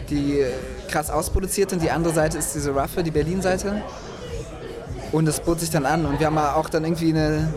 die 0.09 0.43
krass 0.89 1.09
ausproduzierte 1.09 1.75
und 1.75 1.81
die 1.81 1.91
andere 1.91 2.13
Seite 2.13 2.37
ist 2.37 2.55
diese 2.55 2.71
roughe, 2.71 3.03
die 3.03 3.11
Berlin-Seite. 3.11 3.81
Und 5.11 5.25
das 5.25 5.39
bot 5.39 5.59
sich 5.59 5.69
dann 5.69 5.85
an. 5.85 6.05
Und 6.05 6.19
wir 6.19 6.27
haben 6.27 6.37
auch 6.37 6.69
dann 6.69 6.83
irgendwie 6.83 7.09
eine, 7.09 7.53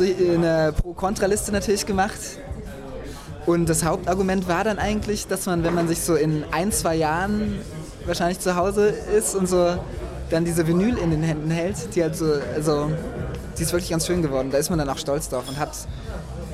eine 0.00 0.72
Pro-Kontra-Liste 0.72 1.52
natürlich 1.52 1.84
gemacht, 1.84 2.18
und 3.46 3.68
das 3.68 3.84
Hauptargument 3.84 4.48
war 4.48 4.64
dann 4.64 4.78
eigentlich, 4.78 5.26
dass 5.26 5.46
man, 5.46 5.64
wenn 5.64 5.74
man 5.74 5.88
sich 5.88 6.00
so 6.00 6.14
in 6.14 6.44
ein, 6.50 6.72
zwei 6.72 6.94
Jahren 6.94 7.58
wahrscheinlich 8.06 8.40
zu 8.40 8.56
Hause 8.56 8.88
ist 8.88 9.34
und 9.34 9.48
so 9.48 9.76
dann 10.30 10.44
diese 10.44 10.66
Vinyl 10.66 10.98
in 10.98 11.10
den 11.10 11.22
Händen 11.22 11.50
hält, 11.50 11.94
die 11.94 12.02
halt 12.02 12.16
so, 12.16 12.32
also 12.54 12.90
die 13.58 13.62
ist 13.62 13.72
wirklich 13.72 13.90
ganz 13.90 14.06
schön 14.06 14.22
geworden. 14.22 14.50
Da 14.50 14.58
ist 14.58 14.70
man 14.70 14.78
dann 14.78 14.88
auch 14.88 14.98
stolz 14.98 15.28
drauf 15.28 15.44
und 15.48 15.58
hat, 15.58 15.70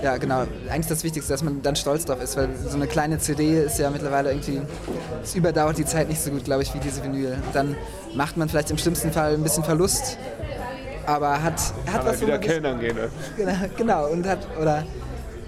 ja 0.03 0.17
genau, 0.17 0.45
eigentlich 0.69 0.87
das 0.87 1.05
Wichtigste, 1.05 1.33
dass 1.33 1.43
man 1.43 1.63
dann 1.63 1.77
stolz 1.77 2.05
drauf 2.05 2.21
ist, 2.23 2.37
weil 2.37 2.49
so 2.69 2.75
eine 2.77 2.87
kleine 2.87 3.19
CD 3.19 3.63
ist 3.63 3.79
ja 3.79 3.91
mittlerweile 3.91 4.31
irgendwie, 4.31 4.61
es 5.23 5.35
überdauert 5.35 5.79
die 5.79 5.85
Zeit 5.85 6.09
nicht 6.09 6.21
so 6.21 6.31
gut, 6.31 6.45
glaube 6.45 6.63
ich, 6.63 6.75
wie 6.75 6.79
diese 6.79 7.03
Vinyl. 7.03 7.37
Dann 7.53 7.77
macht 8.15 8.37
man 8.37 8.49
vielleicht 8.49 8.71
im 8.71 8.79
schlimmsten 8.79 9.13
Fall 9.13 9.35
ein 9.35 9.43
bisschen 9.43 9.65
Verlust, 9.65 10.19
aber 11.07 11.43
hat, 11.43 11.55
hat 11.55 11.75
Kann 11.87 12.07
was. 12.07 12.21
wieder 12.21 12.39
Kellnern 12.39 12.81
gehen. 12.81 12.97
Ne? 12.97 13.09
Genau, 13.37 13.53
genau, 13.77 14.09
und 14.09 14.27
hat, 14.27 14.41
oder 14.61 14.85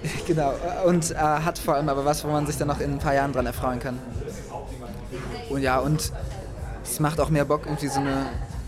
genau, 0.27 0.53
und 0.85 1.11
äh, 1.11 1.15
hat 1.15 1.57
vor 1.57 1.75
allem 1.75 1.89
aber 1.89 2.05
was, 2.05 2.23
wo 2.23 2.29
man 2.29 2.45
sich 2.45 2.57
dann 2.57 2.67
noch 2.67 2.79
in 2.79 2.93
ein 2.93 2.99
paar 2.99 3.13
Jahren 3.13 3.31
dran 3.31 3.45
erfreuen 3.45 3.79
kann. 3.79 3.99
Und 5.49 5.61
ja, 5.61 5.79
und 5.79 6.11
es 6.83 6.99
macht 6.99 7.19
auch 7.19 7.29
mehr 7.29 7.45
Bock, 7.45 7.65
irgendwie 7.65 7.87
so 7.87 7.99
eine 7.99 8.25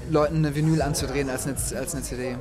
Leuten 0.09 0.37
eine 0.37 0.55
Vinyl 0.55 0.81
anzudrehen 0.81 1.29
als 1.29 1.45
eine, 1.45 1.55
als 1.55 1.93
eine 1.93 2.03
CD. 2.03 2.37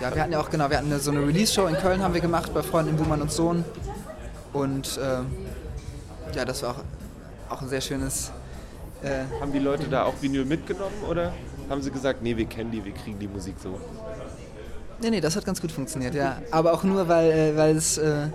Ja, 0.00 0.14
wir 0.14 0.22
hatten 0.22 0.32
ja 0.32 0.40
auch, 0.40 0.50
genau, 0.50 0.68
wir 0.70 0.78
hatten 0.78 0.98
so 1.00 1.10
eine 1.10 1.20
Release-Show 1.20 1.66
in 1.66 1.76
Köln 1.76 2.02
haben 2.02 2.14
wir 2.14 2.20
gemacht 2.20 2.52
bei 2.52 2.62
Freunden 2.62 2.96
Buhmann 2.96 3.22
und 3.22 3.32
Sohn. 3.32 3.64
Und 4.52 4.98
äh, 4.98 6.36
ja, 6.36 6.44
das 6.44 6.62
war 6.62 6.70
auch, 6.70 7.54
auch 7.54 7.62
ein 7.62 7.68
sehr 7.68 7.80
schönes. 7.80 8.30
Äh, 9.02 9.24
haben 9.40 9.52
die 9.52 9.58
Leute 9.58 9.84
da 9.88 10.04
auch 10.04 10.14
Vinyl 10.20 10.44
mitgenommen 10.44 11.02
oder 11.08 11.32
haben 11.68 11.82
sie 11.82 11.90
gesagt, 11.90 12.22
nee, 12.22 12.36
wir 12.36 12.46
kennen 12.46 12.70
die, 12.70 12.84
wir 12.84 12.92
kriegen 12.92 13.18
die 13.18 13.28
Musik 13.28 13.56
so? 13.62 13.78
Nee, 15.00 15.10
nee, 15.10 15.20
das 15.20 15.36
hat 15.36 15.44
ganz 15.44 15.60
gut 15.60 15.70
funktioniert, 15.72 16.14
ja. 16.14 16.38
Aber 16.50 16.72
auch 16.72 16.82
nur, 16.82 17.06
weil, 17.08 17.30
äh, 17.30 17.56
weil 17.56 17.76
es 17.76 17.98
äh, 17.98 18.28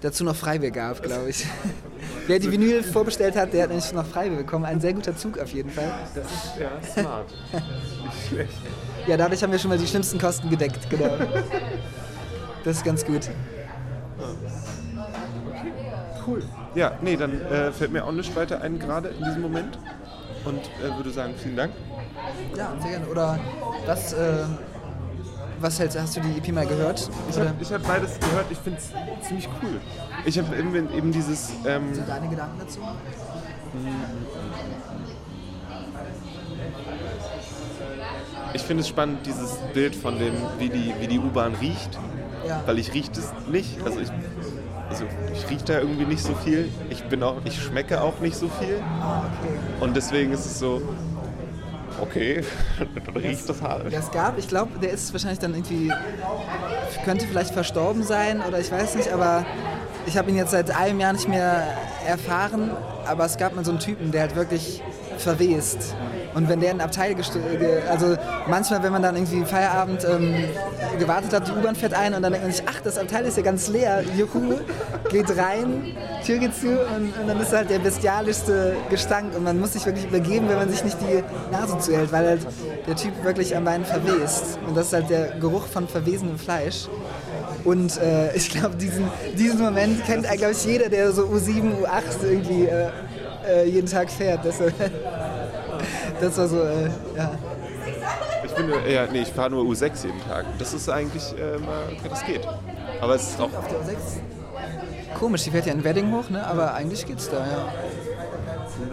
dazu 0.00 0.24
noch 0.24 0.34
Freibier 0.34 0.70
gab, 0.70 1.02
glaube 1.02 1.28
ich. 1.28 1.44
Wer 2.26 2.38
die 2.38 2.50
Vinyl 2.50 2.82
vorbestellt 2.82 3.36
hat, 3.36 3.52
der 3.52 3.64
hat 3.64 3.68
nämlich 3.70 3.92
noch 3.92 4.06
Freibier 4.06 4.38
bekommen. 4.38 4.64
Ein 4.64 4.80
sehr 4.80 4.94
guter 4.94 5.16
Zug 5.16 5.38
auf 5.38 5.52
jeden 5.52 5.70
Fall. 5.70 5.90
Das 6.14 6.24
ist 6.24 6.52
ja 6.58 7.02
smart. 7.02 7.26
Nicht 7.52 8.28
schlecht. 8.28 8.52
Ja, 9.06 9.16
dadurch 9.16 9.42
haben 9.42 9.52
wir 9.52 9.58
schon 9.58 9.70
mal 9.70 9.78
die 9.78 9.86
schlimmsten 9.86 10.18
Kosten 10.18 10.48
gedeckt, 10.50 10.88
genau. 10.90 11.10
Das 12.64 12.76
ist 12.78 12.84
ganz 12.84 13.04
gut. 13.04 13.30
Okay, 15.50 15.72
cool. 16.26 16.42
Ja, 16.74 16.92
nee, 17.02 17.16
dann 17.16 17.40
äh, 17.46 17.72
fällt 17.72 17.92
mir 17.92 18.04
auch 18.04 18.12
nichts 18.12 18.34
weiter 18.36 18.60
ein, 18.60 18.78
gerade 18.78 19.08
in 19.08 19.24
diesem 19.24 19.42
Moment. 19.42 19.78
Und 20.44 20.60
äh, 20.60 20.96
würde 20.96 21.10
sagen, 21.10 21.34
vielen 21.36 21.56
Dank. 21.56 21.72
Ja, 22.56 22.72
sehr 22.80 22.90
gerne. 22.92 23.06
Oder 23.06 23.38
was 23.86 24.12
äh, 24.12 24.44
was 25.60 25.78
hältst 25.78 25.98
Hast 25.98 26.16
du 26.16 26.20
die 26.20 26.38
EP 26.38 26.52
mal 26.52 26.66
gehört? 26.66 27.10
Ich 27.30 27.36
habe 27.38 27.50
hab 27.50 27.86
beides 27.86 28.18
gehört. 28.18 28.46
Ich 28.50 28.58
finde 28.58 28.78
es 28.78 29.26
ziemlich 29.26 29.48
cool. 29.62 29.80
Ich 30.24 30.38
habe 30.38 30.56
eben, 30.56 30.74
eben 30.94 31.12
dieses. 31.12 31.50
Ähm, 31.66 31.94
Sind 31.94 32.08
deine 32.08 32.28
Gedanken 32.28 32.58
dazu? 32.58 32.80
Ich 38.54 38.62
finde 38.62 38.80
es 38.82 38.88
spannend, 38.88 39.26
dieses 39.26 39.56
Bild 39.74 39.94
von 39.94 40.18
dem, 40.18 40.34
wie 40.58 40.68
die, 40.68 40.94
wie 41.00 41.06
die 41.06 41.18
U-Bahn 41.18 41.54
riecht. 41.54 41.98
Ja. 42.46 42.62
Weil 42.66 42.78
ich 42.78 42.94
rieche 42.94 43.10
das 43.12 43.32
nicht. 43.50 43.82
Also 43.84 44.00
ich, 44.00 44.08
also 44.88 45.04
ich 45.32 45.50
rieche 45.50 45.64
da 45.64 45.80
irgendwie 45.80 46.06
nicht 46.06 46.22
so 46.22 46.34
viel. 46.34 46.70
Ich 46.88 47.04
bin 47.04 47.22
auch, 47.22 47.36
ich 47.44 47.62
schmecke 47.62 48.00
auch 48.00 48.20
nicht 48.20 48.36
so 48.36 48.48
viel. 48.48 48.80
Ah, 49.00 49.24
okay. 49.26 49.58
Und 49.80 49.96
deswegen 49.96 50.32
ist 50.32 50.46
es 50.46 50.58
so, 50.58 50.80
okay, 52.00 52.42
dann 53.06 53.16
riecht 53.16 53.48
das 53.48 53.62
halt. 53.62 53.92
Das 53.92 54.10
gab, 54.10 54.38
ich 54.38 54.48
glaube, 54.48 54.78
der 54.78 54.90
ist 54.90 55.12
wahrscheinlich 55.12 55.38
dann 55.38 55.54
irgendwie, 55.54 55.92
könnte 57.04 57.26
vielleicht 57.26 57.52
verstorben 57.52 58.02
sein 58.02 58.42
oder 58.46 58.60
ich 58.60 58.70
weiß 58.70 58.96
nicht, 58.96 59.12
aber 59.12 59.44
ich 60.06 60.16
habe 60.16 60.30
ihn 60.30 60.36
jetzt 60.36 60.52
seit 60.52 60.70
einem 60.70 61.00
Jahr 61.00 61.12
nicht 61.12 61.28
mehr 61.28 61.64
erfahren, 62.06 62.70
aber 63.06 63.24
es 63.24 63.36
gab 63.36 63.54
mal 63.54 63.64
so 63.64 63.70
einen 63.70 63.80
Typen, 63.80 64.10
der 64.12 64.22
halt 64.22 64.36
wirklich 64.36 64.82
verwest. 65.18 65.94
Und 66.34 66.48
wenn 66.48 66.60
der 66.60 66.72
in 66.72 66.80
Abteil 66.80 67.16
also 67.90 68.16
manchmal, 68.48 68.82
wenn 68.82 68.92
man 68.92 69.02
dann 69.02 69.16
irgendwie 69.16 69.44
Feierabend 69.44 70.04
ähm, 70.04 70.34
gewartet 70.98 71.32
hat, 71.32 71.48
die 71.48 71.52
U-Bahn 71.52 71.74
fährt 71.74 71.94
ein 71.94 72.14
und 72.14 72.22
dann 72.22 72.32
denkt 72.32 72.46
man 72.46 72.54
sich, 72.54 72.64
ach, 72.66 72.80
das 72.82 72.98
Abteil 72.98 73.24
ist 73.24 73.36
ja 73.36 73.42
ganz 73.42 73.68
leer, 73.68 74.02
juhu, 74.16 74.58
geht 75.10 75.30
rein, 75.36 75.96
Tür 76.24 76.38
geht 76.38 76.54
zu 76.54 76.68
und, 76.68 77.18
und, 77.18 77.28
dann 77.28 77.40
ist 77.40 77.52
halt 77.52 77.70
der 77.70 77.78
bestialischste 77.78 78.76
Gestank 78.90 79.34
und 79.34 79.44
man 79.44 79.58
muss 79.58 79.72
sich 79.72 79.86
wirklich 79.86 80.06
übergeben, 80.06 80.48
wenn 80.48 80.56
man 80.56 80.70
sich 80.70 80.84
nicht 80.84 80.98
die 81.00 81.22
Nase 81.50 81.78
zuhält, 81.78 82.12
weil 82.12 82.26
halt 82.26 82.46
der 82.86 82.96
Typ 82.96 83.12
wirklich 83.24 83.56
am 83.56 83.64
Bein 83.64 83.84
verwest. 83.84 84.58
Und 84.66 84.76
das 84.76 84.88
ist 84.88 84.92
halt 84.92 85.10
der 85.10 85.38
Geruch 85.40 85.66
von 85.66 85.88
verwesenem 85.88 86.38
Fleisch. 86.38 86.88
Und 87.64 87.98
äh, 87.98 88.34
ich 88.34 88.50
glaube, 88.50 88.76
diesen, 88.76 89.04
diesen 89.36 89.60
Moment 89.60 90.04
kennt, 90.04 90.24
glaube 90.24 90.52
ich, 90.52 90.64
jeder, 90.64 90.88
der 90.88 91.12
so 91.12 91.24
U7, 91.24 91.82
U8 91.82 92.22
irgendwie 92.22 92.66
äh, 92.66 92.88
äh, 93.48 93.64
jeden 93.68 93.86
Tag 93.86 94.10
fährt. 94.10 94.44
Das, 94.44 94.58
das 96.20 96.38
war 96.38 96.48
so, 96.48 96.62
äh, 96.62 96.90
ja. 97.16 97.32
Ich 98.44 98.52
bin, 98.52 98.70
ja, 98.88 99.06
nee, 99.10 99.22
ich 99.22 99.32
fahre 99.32 99.50
nur 99.50 99.64
U6 99.64 100.06
jeden 100.06 100.20
Tag. 100.28 100.46
Das 100.58 100.72
ist 100.72 100.88
eigentlich, 100.88 101.34
äh, 101.38 101.58
mal, 101.58 101.84
das 102.08 102.24
geht. 102.24 102.46
Aber 103.00 103.14
es 103.14 103.30
ist 103.30 103.40
auch. 103.40 103.52
Auf 103.52 103.68
der 103.68 103.78
U6? 103.78 105.18
Komisch, 105.18 105.44
die 105.44 105.50
fährt 105.50 105.66
ja 105.66 105.72
in 105.72 105.84
Wedding 105.84 106.12
hoch, 106.12 106.30
ne? 106.30 106.46
aber 106.46 106.74
eigentlich 106.74 107.06
geht's 107.06 107.28
da, 107.28 107.38
ja. 107.38 107.72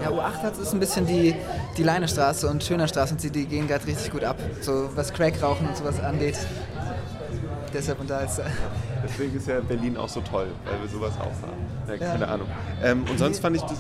Ja, 0.02 0.10
U8 0.10 0.42
hat 0.42 0.58
ist 0.58 0.74
ein 0.74 0.80
bisschen 0.80 1.06
die, 1.06 1.36
die 1.78 1.84
Leinestraße 1.84 2.48
und 2.48 2.64
Schönerstraße 2.64 3.14
und 3.14 3.24
die, 3.24 3.30
die 3.30 3.46
gehen 3.46 3.68
gerade 3.68 3.86
richtig 3.86 4.12
gut 4.12 4.24
ab. 4.24 4.38
So 4.62 4.90
was 4.96 5.14
Crack-Rauchen 5.14 5.68
und 5.68 5.78
sowas 5.78 6.00
angeht. 6.00 6.38
Deshalb 7.74 8.00
und 8.00 8.10
da 8.10 8.22
ist. 8.22 8.40
Äh 8.40 8.44
Deswegen 9.04 9.36
ist 9.36 9.48
ja 9.48 9.60
Berlin 9.60 9.98
auch 9.98 10.10
so 10.10 10.22
toll, 10.22 10.48
weil 10.66 10.82
wir 10.82 10.90
sowas 10.90 11.14
auch 11.20 11.26
haben. 11.26 11.66
Ja, 11.88 11.98
keine 11.98 12.26
ja. 12.26 12.32
Ahnung. 12.32 12.48
Ähm, 12.84 13.06
und 13.10 13.20
sonst 13.20 13.40
fand 13.40 13.56
ich 13.58 13.62
das. 13.62 13.78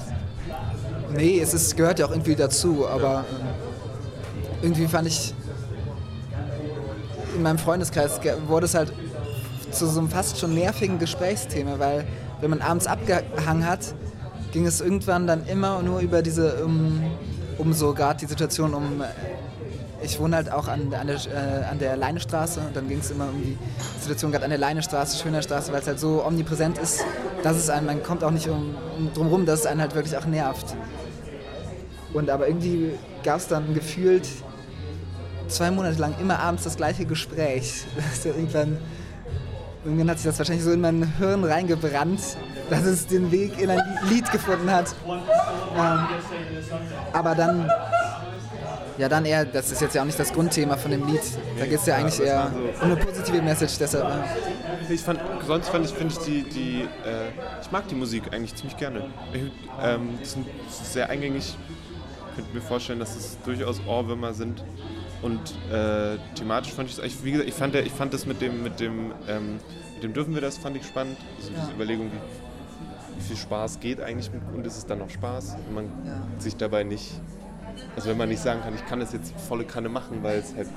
Nee, 1.13 1.39
es 1.39 1.53
ist, 1.53 1.77
gehört 1.77 1.99
ja 1.99 2.05
auch 2.05 2.11
irgendwie 2.11 2.35
dazu, 2.35 2.87
aber 2.87 3.11
ja. 3.13 3.25
irgendwie 4.61 4.87
fand 4.87 5.07
ich. 5.07 5.33
In 7.35 7.43
meinem 7.43 7.57
Freundeskreis 7.57 8.19
wurde 8.47 8.65
es 8.65 8.75
halt 8.75 8.93
zu 9.71 9.87
so 9.87 9.99
einem 9.99 10.09
fast 10.09 10.39
schon 10.39 10.53
nervigen 10.53 10.99
Gesprächsthema, 10.99 11.79
weil 11.79 12.05
wenn 12.39 12.49
man 12.49 12.61
abends 12.61 12.87
abgehangen 12.87 13.67
hat, 13.67 13.93
ging 14.53 14.65
es 14.65 14.79
irgendwann 14.79 15.27
dann 15.27 15.45
immer 15.47 15.81
nur 15.81 15.99
über 15.99 16.21
diese, 16.21 16.63
um, 16.63 17.03
um 17.57 17.73
so 17.73 17.93
gerade 17.93 18.19
die 18.19 18.25
Situation 18.25 18.73
um, 18.73 19.03
ich 20.05 20.19
wohne 20.19 20.35
halt 20.35 20.51
auch 20.51 20.67
an, 20.67 20.93
an 20.93 21.07
der, 21.07 21.15
äh, 21.15 21.65
an 21.65 21.79
der 21.79 21.97
Leinestraße 21.97 22.61
und 22.61 22.75
dann 22.75 22.87
ging 22.87 22.99
es 22.99 23.11
immer 23.11 23.25
um 23.25 23.41
die 23.41 23.57
Situation 23.99 24.31
gerade 24.31 24.45
an 24.45 24.51
der 24.51 24.59
Leinestraße, 24.59 25.21
Schöner 25.21 25.41
Straße, 25.41 25.71
weil 25.71 25.81
es 25.81 25.87
halt 25.87 25.99
so 25.99 26.23
omnipräsent 26.25 26.77
ist, 26.77 27.03
dass 27.43 27.57
es 27.57 27.69
einen, 27.69 27.85
man 27.85 28.03
kommt 28.03 28.23
auch 28.23 28.31
nicht 28.31 28.47
um, 28.47 28.75
um 28.97 29.13
drum 29.13 29.27
rum, 29.27 29.45
dass 29.45 29.61
es 29.61 29.65
einen 29.65 29.81
halt 29.81 29.95
wirklich 29.95 30.15
auch 30.17 30.25
nervt. 30.25 30.75
Und 32.13 32.29
aber 32.29 32.47
irgendwie 32.47 32.91
gab 33.23 33.37
es 33.37 33.47
dann 33.47 33.73
gefühlt 33.73 34.27
zwei 35.47 35.71
Monate 35.71 35.99
lang 35.99 36.15
immer 36.21 36.39
abends 36.39 36.63
das 36.63 36.77
gleiche 36.77 37.05
Gespräch. 37.05 37.83
Dass 37.95 38.25
irgendwann 38.25 38.77
Irgendwann 39.85 40.09
hat 40.09 40.17
sich 40.17 40.25
das 40.25 40.39
wahrscheinlich 40.39 40.65
so 40.65 40.71
in 40.71 40.81
mein 40.81 41.15
Hirn 41.19 41.43
reingebrannt, 41.43 42.19
dass 42.71 42.85
es 42.85 43.05
den 43.05 43.31
Weg 43.31 43.61
in 43.61 43.69
ein 43.69 43.79
Lied 44.09 44.31
gefunden 44.31 44.71
hat. 44.71 44.95
Ähm, 45.07 45.99
aber 47.13 47.35
dann, 47.35 47.69
ja 48.97 49.09
dann 49.09 49.25
eher, 49.25 49.45
das 49.45 49.71
ist 49.71 49.81
jetzt 49.81 49.95
ja 49.95 50.01
auch 50.01 50.05
nicht 50.05 50.19
das 50.19 50.33
Grundthema 50.33 50.77
von 50.77 50.91
dem 50.91 51.05
Lied. 51.07 51.21
Da 51.57 51.65
geht 51.65 51.79
es 51.79 51.85
ja 51.85 51.95
eigentlich 51.95 52.19
eher 52.19 52.51
um 52.81 52.91
eine 52.91 52.97
positive 52.97 53.41
Message. 53.41 53.77
Deshalb, 53.79 54.07
ich 54.89 55.01
fand, 55.01 55.19
sonst 55.45 55.69
fand 55.69 55.85
ich, 55.85 55.91
finde 55.93 56.13
ich 56.13 56.19
die, 56.25 56.43
die 56.43 56.81
äh, 56.81 57.29
ich 57.61 57.71
mag 57.71 57.87
die 57.87 57.95
Musik 57.95 58.31
eigentlich 58.31 58.55
ziemlich 58.55 58.77
gerne. 58.77 59.05
Ich, 59.33 59.41
ähm, 59.81 60.17
die 60.21 60.25
sind 60.25 60.45
sehr 60.69 61.09
eingängig. 61.09 61.57
Ich 62.29 62.35
könnte 62.35 62.53
mir 62.53 62.61
vorstellen, 62.61 62.99
dass 62.99 63.15
es 63.15 63.37
durchaus 63.43 63.81
Ohrwürmer 63.87 64.33
sind. 64.33 64.63
Und 65.21 65.39
äh, 65.71 66.17
thematisch 66.35 66.73
fand 66.73 66.89
ich 66.89 66.97
es, 66.97 67.23
wie 67.23 67.31
gesagt, 67.31 67.49
ich 67.49 67.55
fand, 67.55 67.75
ich 67.75 67.91
fand 67.91 68.13
das 68.13 68.25
mit 68.25 68.41
dem, 68.41 68.61
mit 68.61 68.79
dem, 68.79 69.13
ähm, 69.27 69.59
mit 69.95 70.03
dem 70.03 70.13
dürfen 70.13 70.35
wir 70.35 70.41
das, 70.41 70.57
fand 70.57 70.77
ich 70.77 70.85
spannend. 70.85 71.17
Also 71.37 71.51
ja. 71.51 71.59
diese 71.61 71.71
Überlegung, 71.71 72.11
wie, 72.11 73.17
wie, 73.17 73.23
viel 73.23 73.37
Spaß 73.37 73.79
geht 73.79 74.01
eigentlich 74.01 74.31
mit, 74.31 74.41
und 74.53 74.67
ist 74.67 74.77
es 74.77 74.85
dann 74.85 74.99
noch 74.99 75.09
Spaß? 75.09 75.55
Und 75.67 75.73
man 75.73 75.85
ja. 76.05 76.21
sich 76.37 76.55
dabei 76.57 76.83
nicht, 76.83 77.19
also 77.95 78.09
wenn 78.09 78.17
man 78.17 78.29
nicht 78.29 78.41
sagen 78.41 78.61
kann, 78.61 78.75
ich 78.75 78.85
kann 78.85 78.99
das 78.99 79.13
jetzt 79.13 79.33
volle 79.47 79.65
Kanne 79.65 79.89
machen, 79.89 80.19
weil 80.21 80.39
es 80.39 80.55
halt 80.55 80.67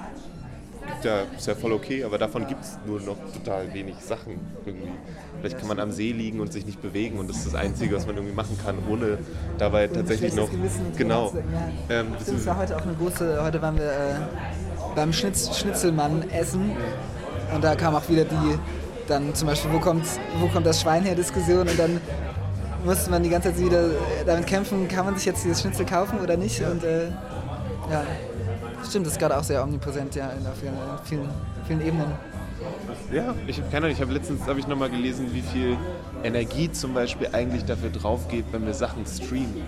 gibt 0.89 1.05
ja, 1.05 1.23
ist 1.37 1.47
ja 1.47 1.55
voll 1.55 1.73
okay, 1.73 2.05
aber 2.05 2.19
davon 2.19 2.47
gibt 2.47 2.65
es 2.65 2.79
nur 2.87 3.01
noch 3.01 3.17
total 3.33 3.73
wenig 3.73 3.97
Sachen 4.01 4.41
irgendwie. 4.65 4.93
Vielleicht 5.41 5.59
kann 5.59 5.69
man 5.69 5.79
am 5.81 5.93
See 5.93 6.13
liegen 6.13 6.41
und 6.41 6.53
sich 6.53 6.67
nicht 6.67 6.83
bewegen 6.83 7.19
und 7.19 7.29
das 7.29 7.39
ist 7.39 7.47
das 7.49 7.55
Einzige, 7.55 7.97
was 7.97 8.07
man 8.07 8.17
irgendwie 8.17 8.35
machen 8.35 8.59
kann, 8.65 8.77
ohne 8.91 9.19
dabei 9.59 9.89
und 9.89 9.95
tatsächlich 9.95 10.35
noch. 10.35 10.49
Genau. 10.97 11.33
Ja. 11.89 12.01
Ähm, 12.01 12.07
das 12.19 12.47
war 12.47 12.59
heute 12.59 12.77
auch 12.77 12.83
eine 12.83 12.95
große, 12.95 13.43
heute 13.43 13.63
waren 13.63 13.77
wir 13.77 13.91
äh, 13.91 14.17
beim 14.95 15.13
Schnitz, 15.13 15.57
Schnitzelmann 15.57 16.29
essen 16.31 16.73
und 17.55 17.63
da 17.63 17.75
kam 17.75 17.95
auch 17.95 18.09
wieder 18.09 18.25
die, 18.25 18.59
dann 19.07 19.35
zum 19.35 19.49
Beispiel, 19.49 19.73
wo 19.73 19.79
kommt, 19.79 20.05
wo 20.41 20.49
kommt 20.49 20.67
das 20.67 20.81
Schwein 20.81 21.05
her, 21.05 21.15
Diskussion 21.15 21.69
und 21.69 21.79
dann 21.79 22.01
musste 22.85 23.11
man 23.11 23.23
die 23.23 23.31
ganze 23.31 23.53
Zeit 23.53 23.61
wieder 23.61 23.91
damit 24.27 24.47
kämpfen, 24.47 24.89
kann 24.89 25.05
man 25.05 25.17
sich 25.17 25.25
jetzt 25.27 25.45
dieses 25.45 25.61
Schnitzel 25.61 25.87
kaufen 25.87 26.21
oder 26.21 26.37
nicht 26.37 26.61
und 26.63 26.85
äh, 26.85 27.09
ja. 27.91 28.05
Stimmt, 28.89 29.07
das 29.07 29.15
ist 29.15 29.19
gerade 29.19 29.37
auch 29.37 29.43
sehr 29.43 29.63
omnipräsent, 29.63 30.15
ja, 30.15 30.31
in 30.31 30.47
vielen, 30.61 30.75
vielen, 31.05 31.29
vielen 31.67 31.81
Ebenen. 31.81 32.13
Ja, 33.13 33.35
ich 33.47 33.59
habe 33.59 33.69
keine 33.71 33.87
Ahnung, 33.87 33.97
ich 33.97 34.01
habe 34.01 34.13
letztens 34.13 34.47
habe 34.47 34.59
ich 34.61 34.67
nochmal 34.67 34.91
gelesen, 34.91 35.29
wie 35.33 35.43
viel 35.43 35.77
Energie 36.23 36.71
zum 36.71 36.95
Beispiel 36.95 37.29
eigentlich 37.33 37.65
dafür 37.65 37.91
drauf 37.91 38.29
geht, 38.29 38.45
wenn 38.53 38.67
wir 38.67 38.75
Sachen 38.75 39.05
streamen. 39.07 39.63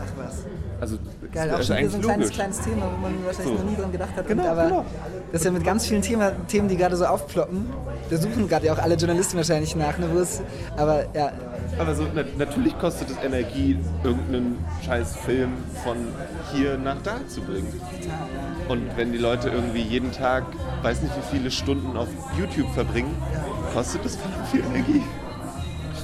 Ach 0.00 0.24
was. 0.24 0.44
Also, 0.80 0.98
Geil, 1.32 1.50
auch 1.50 1.62
schon 1.62 1.76
wieder 1.76 1.90
so 1.90 1.96
ein 1.96 2.02
kleines, 2.02 2.30
kleines 2.30 2.60
Thema, 2.60 2.90
wo 2.92 3.00
man 3.00 3.24
wahrscheinlich 3.24 3.56
so. 3.56 3.62
noch 3.62 3.70
nie 3.70 3.76
dran 3.76 3.92
gedacht 3.92 4.16
hat. 4.16 4.26
Genau, 4.26 4.46
aber 4.48 4.64
genau. 4.64 4.84
das 5.30 5.40
ist 5.40 5.44
ja 5.44 5.50
mit 5.52 5.64
ganz 5.64 5.86
vielen 5.86 6.02
Thema, 6.02 6.32
Themen, 6.48 6.68
die 6.68 6.76
gerade 6.76 6.96
so 6.96 7.06
aufploppen. 7.06 7.66
Da 8.10 8.16
suchen 8.16 8.48
gerade 8.48 8.66
ja 8.66 8.72
auch 8.72 8.78
alle 8.78 8.96
Journalisten 8.96 9.36
wahrscheinlich 9.36 9.76
nach, 9.76 9.96
ne, 9.98 10.06
aber 10.76 11.04
ja. 11.14 11.32
Aber 11.78 11.94
so, 11.94 12.06
na, 12.14 12.22
natürlich 12.36 12.78
kostet 12.78 13.10
es 13.10 13.16
Energie, 13.24 13.78
irgendeinen 14.04 14.64
scheiß 14.84 15.16
Film 15.16 15.52
von 15.82 15.96
hier 16.52 16.78
nach 16.78 17.00
da 17.02 17.26
zu 17.28 17.40
bringen. 17.40 17.72
Und 18.68 18.96
wenn 18.96 19.12
die 19.12 19.18
Leute 19.18 19.48
irgendwie 19.48 19.82
jeden 19.82 20.12
Tag, 20.12 20.44
weiß 20.82 21.02
nicht 21.02 21.14
wie 21.16 21.36
viele 21.36 21.50
Stunden 21.50 21.96
auf 21.96 22.08
YouTube 22.38 22.70
verbringen, 22.74 23.14
kostet 23.72 24.04
das 24.04 24.18
viel 24.50 24.60
Energie. 24.60 25.02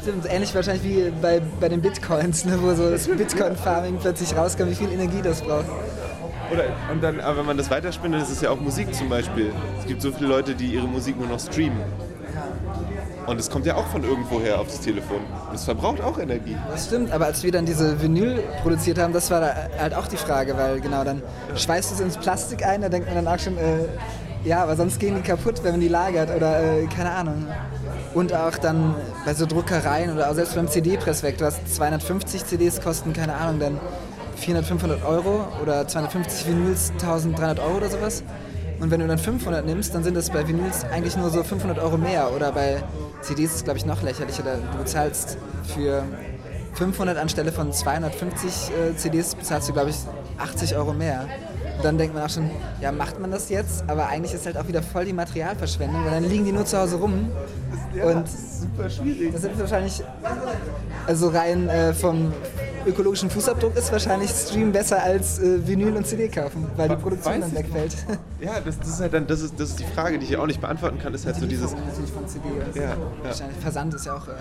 Stimmt, 0.02 0.26
ähnlich 0.28 0.54
wahrscheinlich 0.54 0.84
wie 0.84 1.12
bei, 1.20 1.42
bei 1.60 1.68
den 1.68 1.82
Bitcoins, 1.82 2.44
ne, 2.44 2.58
wo 2.62 2.72
so 2.74 2.90
das 2.90 3.06
Bitcoin-Farming 3.06 3.98
plötzlich 4.00 4.34
rauskam, 4.36 4.68
wie 4.68 4.74
viel 4.74 4.90
Energie 4.90 5.20
das 5.22 5.42
braucht. 5.42 5.66
Oder, 6.50 6.64
und 6.90 7.02
dann, 7.02 7.20
aber 7.20 7.38
wenn 7.38 7.46
man 7.46 7.58
das 7.58 7.70
weiterspinnt, 7.70 8.14
dann 8.14 8.22
ist 8.22 8.30
es 8.30 8.40
ja 8.40 8.50
auch 8.50 8.58
Musik 8.58 8.94
zum 8.94 9.10
Beispiel. 9.10 9.52
Es 9.80 9.86
gibt 9.86 10.00
so 10.00 10.10
viele 10.12 10.28
Leute, 10.28 10.54
die 10.54 10.68
ihre 10.72 10.88
Musik 10.88 11.18
nur 11.18 11.28
noch 11.28 11.40
streamen. 11.40 11.82
Und 13.28 13.38
es 13.38 13.50
kommt 13.50 13.66
ja 13.66 13.74
auch 13.74 13.86
von 13.88 14.04
irgendwoher 14.04 14.58
aufs 14.58 14.80
Telefon. 14.80 15.18
Das 15.52 15.64
verbraucht 15.64 16.00
auch 16.00 16.18
Energie. 16.18 16.56
Das 16.70 16.86
stimmt, 16.86 17.12
aber 17.12 17.26
als 17.26 17.42
wir 17.42 17.52
dann 17.52 17.66
diese 17.66 18.00
Vinyl 18.00 18.42
produziert 18.62 18.98
haben, 18.98 19.12
das 19.12 19.30
war 19.30 19.54
halt 19.78 19.92
auch 19.92 20.06
die 20.06 20.16
Frage, 20.16 20.56
weil 20.56 20.80
genau, 20.80 21.04
dann 21.04 21.22
schweißt 21.54 21.90
du 21.90 21.94
es 21.96 22.00
ins 22.00 22.16
Plastik 22.16 22.64
ein, 22.64 22.80
da 22.80 22.88
denkt 22.88 23.06
man 23.06 23.22
dann 23.22 23.34
auch 23.34 23.38
schon, 23.38 23.58
äh, 23.58 23.84
ja, 24.44 24.62
aber 24.62 24.76
sonst 24.76 24.98
gehen 24.98 25.14
die 25.14 25.20
kaputt, 25.20 25.62
wenn 25.62 25.72
man 25.72 25.80
die 25.80 25.88
lagert 25.88 26.34
oder 26.34 26.58
äh, 26.62 26.86
keine 26.86 27.10
Ahnung. 27.10 27.46
Und 28.14 28.32
auch 28.32 28.56
dann 28.56 28.94
bei 29.26 29.34
so 29.34 29.44
Druckereien 29.44 30.14
oder 30.14 30.30
auch 30.30 30.34
selbst 30.34 30.54
beim 30.54 30.66
CD-Presswerk, 30.66 31.36
du 31.36 31.44
hast 31.44 31.74
250 31.74 32.46
CDs 32.46 32.80
kosten, 32.80 33.12
keine 33.12 33.34
Ahnung, 33.34 33.60
dann 33.60 33.80
400, 34.36 34.64
500 34.64 35.04
Euro 35.04 35.44
oder 35.60 35.86
250 35.86 36.48
Vinyls 36.48 36.92
1300 36.92 37.60
Euro 37.60 37.76
oder 37.76 37.90
sowas. 37.90 38.22
Und 38.80 38.90
wenn 38.90 39.00
du 39.00 39.06
dann 39.08 39.18
500 39.18 39.66
nimmst, 39.66 39.94
dann 39.94 40.04
sind 40.04 40.16
das 40.16 40.30
bei 40.30 40.46
Vinyls 40.46 40.84
eigentlich 40.84 41.16
nur 41.16 41.30
so 41.30 41.42
500 41.42 41.78
Euro 41.78 41.98
mehr. 41.98 42.32
Oder 42.34 42.52
bei 42.52 42.82
CDs 43.20 43.56
ist 43.56 43.64
glaube 43.64 43.78
ich, 43.78 43.86
noch 43.86 44.02
lächerlicher. 44.02 44.42
Du 44.42 44.78
bezahlst 44.78 45.38
für 45.74 46.04
500 46.74 47.16
anstelle 47.18 47.52
von 47.52 47.72
250 47.72 48.50
äh, 48.70 48.96
CDs, 48.96 49.34
bezahlst 49.34 49.68
du, 49.68 49.72
glaube 49.72 49.90
ich, 49.90 49.96
80 50.38 50.76
Euro 50.76 50.92
mehr 50.92 51.26
dann 51.82 51.98
denkt 51.98 52.14
man 52.14 52.24
auch 52.24 52.30
schon, 52.30 52.50
ja, 52.80 52.92
macht 52.92 53.20
man 53.20 53.30
das 53.30 53.48
jetzt? 53.48 53.84
Aber 53.88 54.08
eigentlich 54.08 54.34
ist 54.34 54.46
halt 54.46 54.56
auch 54.56 54.66
wieder 54.66 54.82
voll 54.82 55.04
die 55.04 55.12
Materialverschwendung, 55.12 56.04
weil 56.04 56.10
dann 56.10 56.28
liegen 56.28 56.44
die 56.44 56.52
nur 56.52 56.64
zu 56.64 56.78
Hause 56.78 56.96
rum. 56.96 57.30
Ja, 57.94 58.06
und 58.06 58.24
das 58.24 58.34
ist 58.34 58.60
super 58.62 58.90
schwierig. 58.90 59.32
Das 59.32 59.44
ist 59.44 59.58
wahrscheinlich, 59.58 60.02
also 61.06 61.28
rein 61.28 61.68
äh, 61.68 61.94
vom 61.94 62.32
ökologischen 62.88 63.30
Fußabdruck 63.30 63.76
ist 63.76 63.92
wahrscheinlich 63.92 64.30
Stream 64.30 64.72
besser 64.72 65.02
als 65.02 65.38
äh, 65.38 65.66
Vinyl 65.66 65.96
und 65.96 66.06
CD 66.06 66.28
kaufen, 66.28 66.66
weil 66.76 66.88
die 66.88 66.96
Produktion 66.96 67.40
dann 67.40 67.54
wegfällt. 67.54 67.96
Ja, 68.40 68.60
das, 68.64 68.78
das, 68.78 68.88
ist 68.88 69.00
halt 69.00 69.12
dann, 69.12 69.26
das 69.26 69.40
ist, 69.40 69.58
das 69.58 69.70
ist 69.70 69.80
die 69.80 69.84
Frage, 69.84 70.16
die 70.18 70.26
ich 70.26 70.36
auch 70.36 70.46
nicht 70.46 70.60
beantworten 70.60 70.98
kann, 71.00 71.12
ist 71.12 71.26
halt 71.26 71.36
so 71.36 71.46
dieses... 71.46 71.72
Natürlich 71.72 72.10
von 72.12 72.28
CD. 72.28 72.44
Ja, 72.74 72.82
ja. 72.82 72.96
Versand 73.60 73.94
ist 73.94 74.06
ja 74.06 74.14
auch... 74.14 74.28
Äh, 74.28 74.32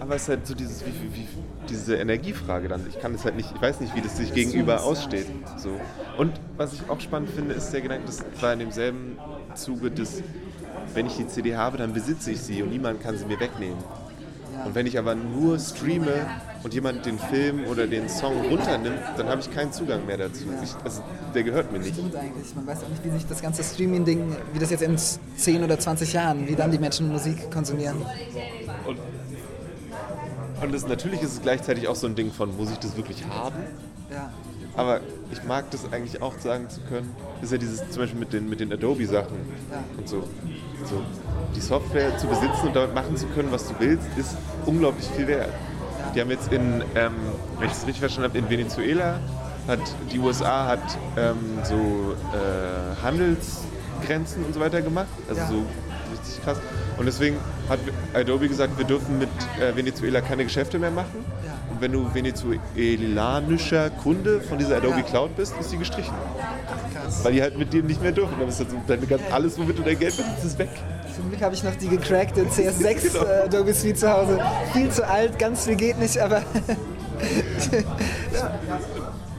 aber 0.00 0.14
es 0.14 0.22
ist 0.22 0.28
halt 0.28 0.46
so 0.46 0.54
dieses, 0.54 0.86
wie, 0.86 0.90
wie, 0.90 1.16
wie, 1.16 1.26
diese 1.68 1.96
Energiefrage 1.96 2.68
dann. 2.68 2.86
Ich 2.88 3.00
kann 3.00 3.14
es 3.14 3.24
halt 3.24 3.36
nicht, 3.36 3.50
ich 3.54 3.60
weiß 3.60 3.80
nicht, 3.80 3.94
wie 3.96 4.00
das 4.00 4.16
sich 4.16 4.32
gegenüber 4.32 4.84
aussteht. 4.84 5.26
So. 5.56 5.70
Und 6.16 6.32
was 6.56 6.72
ich 6.72 6.88
auch 6.88 7.00
spannend 7.00 7.30
finde, 7.30 7.54
ist 7.54 7.70
der 7.72 7.80
Gedanke, 7.80 8.06
das 8.06 8.24
war 8.40 8.52
in 8.52 8.60
demselben 8.60 9.18
Zuge 9.54 9.90
des, 9.90 10.22
wenn 10.94 11.06
ich 11.06 11.16
die 11.16 11.26
CD 11.26 11.56
habe, 11.56 11.76
dann 11.76 11.92
besitze 11.92 12.30
ich 12.30 12.40
sie 12.40 12.62
und 12.62 12.70
niemand 12.70 13.02
kann 13.02 13.18
sie 13.18 13.24
mir 13.24 13.40
wegnehmen. 13.40 13.78
Und 14.64 14.74
wenn 14.74 14.86
ich 14.86 14.98
aber 14.98 15.14
nur 15.14 15.58
streame 15.58 16.26
und 16.62 16.74
jemand 16.74 17.06
den 17.06 17.18
Film 17.18 17.66
oder 17.66 17.86
den 17.86 18.08
Song 18.08 18.40
runternimmt, 18.50 18.98
dann 19.16 19.28
habe 19.28 19.40
ich 19.40 19.50
keinen 19.50 19.72
Zugang 19.72 20.04
mehr 20.06 20.16
dazu. 20.16 20.44
Ich, 20.62 20.74
also, 20.84 21.02
der 21.34 21.44
gehört 21.44 21.72
mir 21.72 21.78
nicht. 21.78 21.94
Stimmt 21.94 22.16
eigentlich. 22.16 22.54
Man 22.54 22.66
weiß 22.66 22.84
auch 22.84 22.88
nicht, 22.88 23.04
wie 23.04 23.10
sich 23.10 23.26
das 23.26 23.40
ganze 23.40 23.62
Streaming-Ding, 23.62 24.36
wie 24.52 24.58
das 24.58 24.70
jetzt 24.70 24.82
in 24.82 24.96
10 24.98 25.64
oder 25.64 25.78
20 25.78 26.12
Jahren, 26.12 26.48
wie 26.48 26.54
dann 26.54 26.70
die 26.70 26.78
Menschen 26.78 27.08
Musik 27.08 27.50
konsumieren. 27.50 27.96
Und 28.86 28.98
und 30.60 30.74
das, 30.74 30.88
natürlich 30.88 31.22
ist 31.22 31.34
es 31.34 31.42
gleichzeitig 31.42 31.86
auch 31.88 31.94
so 31.94 32.06
ein 32.06 32.14
Ding 32.14 32.32
von, 32.32 32.56
muss 32.56 32.70
ich 32.70 32.78
das 32.78 32.96
wirklich 32.96 33.24
haben? 33.26 33.56
Ja. 34.10 34.32
Aber 34.76 35.00
ich 35.30 35.42
mag 35.44 35.70
das 35.70 35.92
eigentlich 35.92 36.22
auch 36.22 36.38
sagen 36.38 36.68
zu 36.68 36.80
können. 36.82 37.14
Das 37.36 37.44
ist 37.44 37.52
ja 37.52 37.58
dieses 37.58 37.90
zum 37.90 38.02
Beispiel 38.02 38.20
mit 38.20 38.32
den, 38.32 38.48
mit 38.48 38.60
den 38.60 38.72
Adobe-Sachen 38.72 39.36
ja. 39.70 39.84
und 39.96 40.08
so. 40.08 40.24
so. 40.84 41.02
Die 41.54 41.60
Software 41.60 42.16
zu 42.18 42.26
besitzen 42.26 42.68
und 42.68 42.76
damit 42.76 42.94
machen 42.94 43.16
zu 43.16 43.26
können, 43.28 43.50
was 43.50 43.68
du 43.68 43.74
willst, 43.78 44.06
ist 44.16 44.36
unglaublich 44.66 45.06
viel 45.08 45.26
wert. 45.26 45.52
Die 46.18 46.22
haben 46.22 46.30
jetzt 46.32 46.52
in, 46.52 46.82
ähm, 46.96 47.12
wenn 47.60 47.68
ich 47.68 47.74
es 47.74 47.82
richtig 47.82 48.00
verstanden 48.00 48.30
habe, 48.30 48.38
in 48.38 48.50
Venezuela 48.50 49.20
hat 49.68 49.78
die 50.10 50.18
USA 50.18 50.66
hat 50.66 50.80
ähm, 51.16 51.36
so 51.62 52.16
äh, 52.34 53.00
Handelsgrenzen 53.04 54.44
und 54.44 54.52
so 54.52 54.58
weiter 54.58 54.82
gemacht. 54.82 55.06
Also 55.28 55.40
Ja. 55.40 55.46
so 55.46 55.64
richtig 56.10 56.42
krass. 56.42 56.58
Und 56.96 57.06
deswegen 57.06 57.36
hat 57.68 57.78
Adobe 58.14 58.48
gesagt, 58.48 58.76
wir 58.76 58.84
dürfen 58.84 59.20
mit 59.20 59.28
äh, 59.60 59.76
Venezuela 59.76 60.20
keine 60.20 60.42
Geschäfte 60.42 60.80
mehr 60.80 60.90
machen. 60.90 61.24
Ja. 61.78 61.82
Wenn 61.82 61.92
du 61.92 62.12
venezuelanischer 62.14 63.90
Kunde 63.90 64.40
von 64.40 64.58
dieser 64.58 64.76
Adobe 64.78 64.96
Ja. 64.98 65.02
Cloud 65.02 65.36
bist, 65.36 65.54
ist 65.60 65.72
die 65.72 65.78
gestrichen. 65.78 66.14
Krass. 66.94 67.24
Weil 67.24 67.32
die 67.32 67.42
halt 67.42 67.56
mit 67.58 67.72
dir 67.72 67.82
nicht 67.82 68.02
mehr 68.02 68.12
dürfen. 68.12 68.34
Dann 68.38 68.48
ist 68.48 68.60
das 68.60 68.68
so, 68.70 68.76
deine, 68.86 69.02
alles, 69.32 69.58
womit 69.58 69.78
du 69.78 69.82
dein 69.82 69.98
Geld 69.98 70.12
verdienst, 70.14 70.44
ist 70.44 70.58
weg. 70.58 70.68
Zum 71.14 71.28
Glück 71.30 71.40
habe 71.42 71.54
ich 71.54 71.62
noch 71.64 71.74
die 71.74 71.88
gecrackte 71.88 72.42
CS6 72.46 73.12
Genau. 73.12 73.24
äh, 73.24 73.42
Adobe 73.44 73.74
Suite 73.74 73.98
zu 73.98 74.12
Hause. 74.12 74.38
Viel 74.72 74.90
zu 74.90 75.06
alt, 75.08 75.38
ganz 75.38 75.64
viel 75.64 75.76
geht 75.76 75.98
nicht, 75.98 76.18
aber 76.18 76.42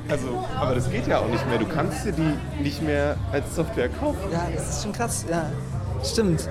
Also, 0.10 0.44
aber 0.60 0.74
das 0.76 0.90
geht 0.90 1.06
ja 1.08 1.20
auch 1.20 1.28
nicht 1.28 1.48
mehr. 1.48 1.60
Du 1.60 1.68
kannst 1.68 2.04
dir 2.06 2.12
die 2.12 2.34
nicht 2.64 2.82
mehr 2.82 3.16
als 3.32 3.56
Software 3.56 3.90
kaufen. 3.90 4.18
ja, 4.32 4.48
das 4.56 4.78
ist 4.78 4.84
schon 4.84 4.92
krass. 4.92 5.24
Ja, 5.30 5.46
stimmt. 6.04 6.50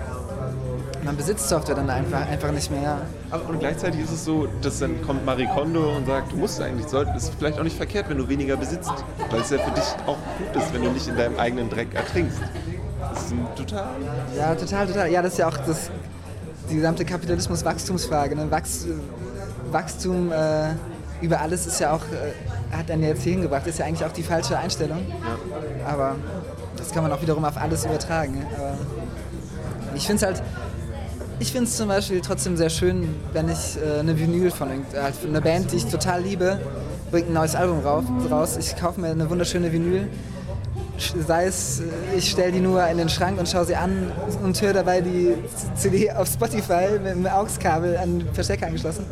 Man 1.09 1.17
besitzt 1.17 1.49
Software 1.49 1.75
dann 1.75 1.89
einfach, 1.89 2.29
einfach 2.29 2.53
nicht 2.53 2.71
mehr. 2.71 2.83
Ja. 2.83 3.01
Aber, 3.31 3.49
und 3.49 3.61
gleichzeitig 3.61 4.03
ist 4.03 4.13
es 4.13 4.27
so, 4.27 4.47
dass 4.61 4.81
dann 4.81 5.01
kommt 5.01 5.25
Marie 5.25 5.47
Kondo 5.47 5.97
und 5.97 6.07
sagt, 6.07 6.33
du 6.33 6.37
musst 6.37 6.61
eigentlich, 6.61 6.87
soll, 6.87 7.09
ist 7.17 7.33
vielleicht 7.39 7.59
auch 7.59 7.63
nicht 7.63 7.79
verkehrt, 7.79 8.11
wenn 8.11 8.19
du 8.19 8.29
weniger 8.29 8.59
besitzt. 8.59 8.93
Weil 9.31 9.41
es 9.41 9.49
ja 9.49 9.57
für 9.57 9.71
dich 9.71 9.85
auch 10.07 10.19
gut 10.37 10.63
ist, 10.63 10.75
wenn 10.75 10.83
du 10.83 10.91
nicht 10.91 11.09
in 11.09 11.17
deinem 11.17 11.39
eigenen 11.39 11.71
Dreck 11.71 11.95
ertrinkst. 11.95 12.37
Das 13.01 13.23
ist 13.23 13.33
ein 13.33 13.47
total. 13.57 13.87
Ja, 14.37 14.55
total, 14.55 14.87
total. 14.87 15.11
Ja, 15.11 15.23
das 15.23 15.33
ist 15.33 15.39
ja 15.39 15.49
auch 15.49 15.57
das, 15.57 15.91
die 16.69 16.75
gesamte 16.75 17.07
Kapitalismus-Wachstumsfrage. 17.07 18.37
Ne? 18.37 18.51
Wachs, 18.51 18.87
Wachstum 19.71 20.31
äh, 20.31 20.75
über 21.23 21.41
alles 21.41 21.67
ist 21.67 21.81
ja 21.81 21.95
auch, 21.95 22.03
äh, 22.03 22.77
hat 22.77 22.91
einen 22.91 23.03
ja 23.03 23.09
jetzt 23.09 23.23
hier 23.23 23.33
hingebracht, 23.33 23.67
ist 23.67 23.79
ja 23.79 23.87
eigentlich 23.87 24.05
auch 24.05 24.13
die 24.13 24.25
falsche 24.25 24.59
Einstellung. 24.59 25.07
Aber 25.87 26.17
das 26.77 26.91
kann 26.91 27.03
man 27.03 27.13
auch 27.13 27.23
wiederum 27.23 27.47
auf 27.47 27.57
alles 27.57 27.87
übertragen. 27.87 28.41
Ne? 28.41 28.47
Ich 29.95 30.07
finde 30.07 30.27
es 30.27 30.27
halt, 30.27 30.43
ich 31.41 31.53
finde 31.53 31.65
es 31.65 31.77
zum 31.77 31.89
Beispiel 31.89 32.21
trotzdem 32.21 32.57
sehr 32.57 32.71
schön, 32.71 33.15
wenn 33.33 33.49
ich 33.49 33.77
äh, 33.77 34.01
eine 34.01 34.19
Vinyl 34.19 34.51
von 34.51 34.69
äh, 34.69 35.27
einer 35.27 35.41
Band, 35.41 35.73
die 35.73 35.77
ich 35.77 35.87
total 35.87 36.23
liebe, 36.23 36.61
bringt 37.11 37.29
ein 37.29 37.35
neues 37.35 37.55
Album 37.55 37.81
raus. 37.81 38.57
Ich 38.59 38.77
kaufe 38.77 39.01
mir 39.01 39.09
eine 39.09 39.29
wunderschöne 39.31 39.73
Vinyl 39.73 40.09
sei 40.99 41.47
es, 41.47 41.81
äh, 41.81 41.85
ich 42.17 42.31
stelle 42.31 42.53
die 42.53 42.61
nur 42.61 42.87
in 42.87 42.99
den 42.99 43.09
Schrank 43.09 43.39
und 43.39 43.49
schaue 43.49 43.65
sie 43.65 43.77
an 43.77 44.11
und 44.43 44.61
höre 44.61 44.73
dabei 44.73 45.01
die 45.01 45.35
CD 45.75 46.11
auf 46.11 46.29
Spotify 46.29 46.99
mit 47.03 47.15
dem 47.15 47.27
AUX-Kabel 47.27 47.97
an 47.97 48.21
den 48.21 48.35
Verstecker 48.35 48.67
angeschlossen. 48.67 49.05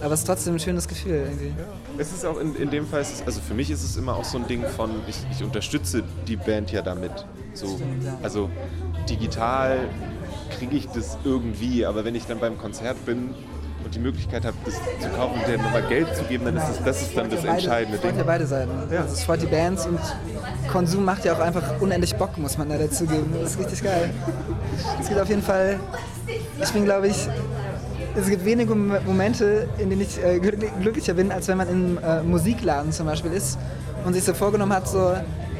Aber 0.00 0.14
es 0.14 0.20
ist 0.20 0.26
trotzdem 0.26 0.54
ein 0.54 0.60
schönes 0.60 0.88
Gefühl 0.88 1.26
irgendwie. 1.26 1.52
Es 1.96 2.12
ist 2.12 2.24
auch 2.26 2.38
in, 2.38 2.54
in 2.56 2.70
dem 2.70 2.86
Fall, 2.86 3.00
es, 3.00 3.22
also 3.24 3.40
für 3.40 3.54
mich 3.54 3.70
ist 3.70 3.84
es 3.84 3.96
immer 3.96 4.16
auch 4.16 4.24
so 4.24 4.38
ein 4.38 4.46
Ding 4.46 4.64
von, 4.64 4.90
ich, 5.06 5.16
ich 5.30 5.44
unterstütze 5.44 6.02
die 6.26 6.36
Band 6.36 6.72
ja 6.72 6.82
damit. 6.82 7.12
So, 7.54 7.66
Stimmt, 7.66 8.04
ja. 8.04 8.18
Also 8.22 8.50
digital 9.08 9.78
kriege 10.68 10.76
ich 10.76 10.88
das 10.88 11.18
irgendwie, 11.24 11.84
aber 11.84 12.04
wenn 12.04 12.14
ich 12.14 12.26
dann 12.26 12.38
beim 12.38 12.56
Konzert 12.58 13.04
bin 13.04 13.34
und 13.84 13.94
die 13.94 13.98
Möglichkeit 13.98 14.44
habe, 14.46 14.56
das 14.64 14.74
zu 14.74 15.08
kaufen 15.10 15.38
und 15.38 15.46
denen 15.46 15.62
nochmal 15.62 15.82
Geld 15.82 16.14
zu 16.16 16.24
geben, 16.24 16.46
dann 16.46 16.56
ist 16.56 16.68
das, 16.68 16.82
das 16.84 17.02
ist 17.02 17.16
dann 17.16 17.28
das 17.30 17.40
Freut 17.40 17.48
ja 17.48 17.54
entscheidende 17.54 17.98
beide, 17.98 18.02
freut 18.02 18.10
Ding. 18.12 18.18
ja 18.18 18.24
beide 18.24 18.46
Seiten. 18.46 18.70
Ja. 18.92 19.00
Also 19.02 19.12
es 19.14 19.24
freut 19.24 19.42
die 19.42 19.46
Bands 19.46 19.86
und 19.86 19.98
Konsum 20.72 21.04
macht 21.04 21.24
ja 21.26 21.34
auch 21.34 21.40
einfach 21.40 21.80
unendlich 21.80 22.14
Bock, 22.16 22.38
muss 22.38 22.56
man 22.56 22.68
da 22.70 22.78
dazugeben. 22.78 23.26
Das 23.40 23.50
ist 23.52 23.58
richtig 23.58 23.82
geil. 23.82 24.10
Es 25.00 25.08
gibt 25.08 25.20
auf 25.20 25.28
jeden 25.28 25.42
Fall, 25.42 25.78
ich 26.62 26.70
bin 26.72 26.84
glaube 26.84 27.08
ich, 27.08 27.28
es 28.16 28.28
gibt 28.28 28.44
wenige 28.44 28.74
Mom- 28.74 28.96
Momente, 29.06 29.68
in 29.78 29.90
denen 29.90 30.00
ich 30.02 30.22
äh, 30.22 30.38
glück- 30.38 30.80
glücklicher 30.80 31.14
bin, 31.14 31.30
als 31.30 31.48
wenn 31.48 31.58
man 31.58 31.68
im 31.68 31.98
äh, 31.98 32.22
Musikladen 32.22 32.90
zum 32.92 33.06
Beispiel 33.06 33.32
ist 33.32 33.58
und 34.06 34.14
sich 34.14 34.24
so 34.24 34.32
vorgenommen 34.32 34.72
hat, 34.72 34.88
so, 34.88 35.12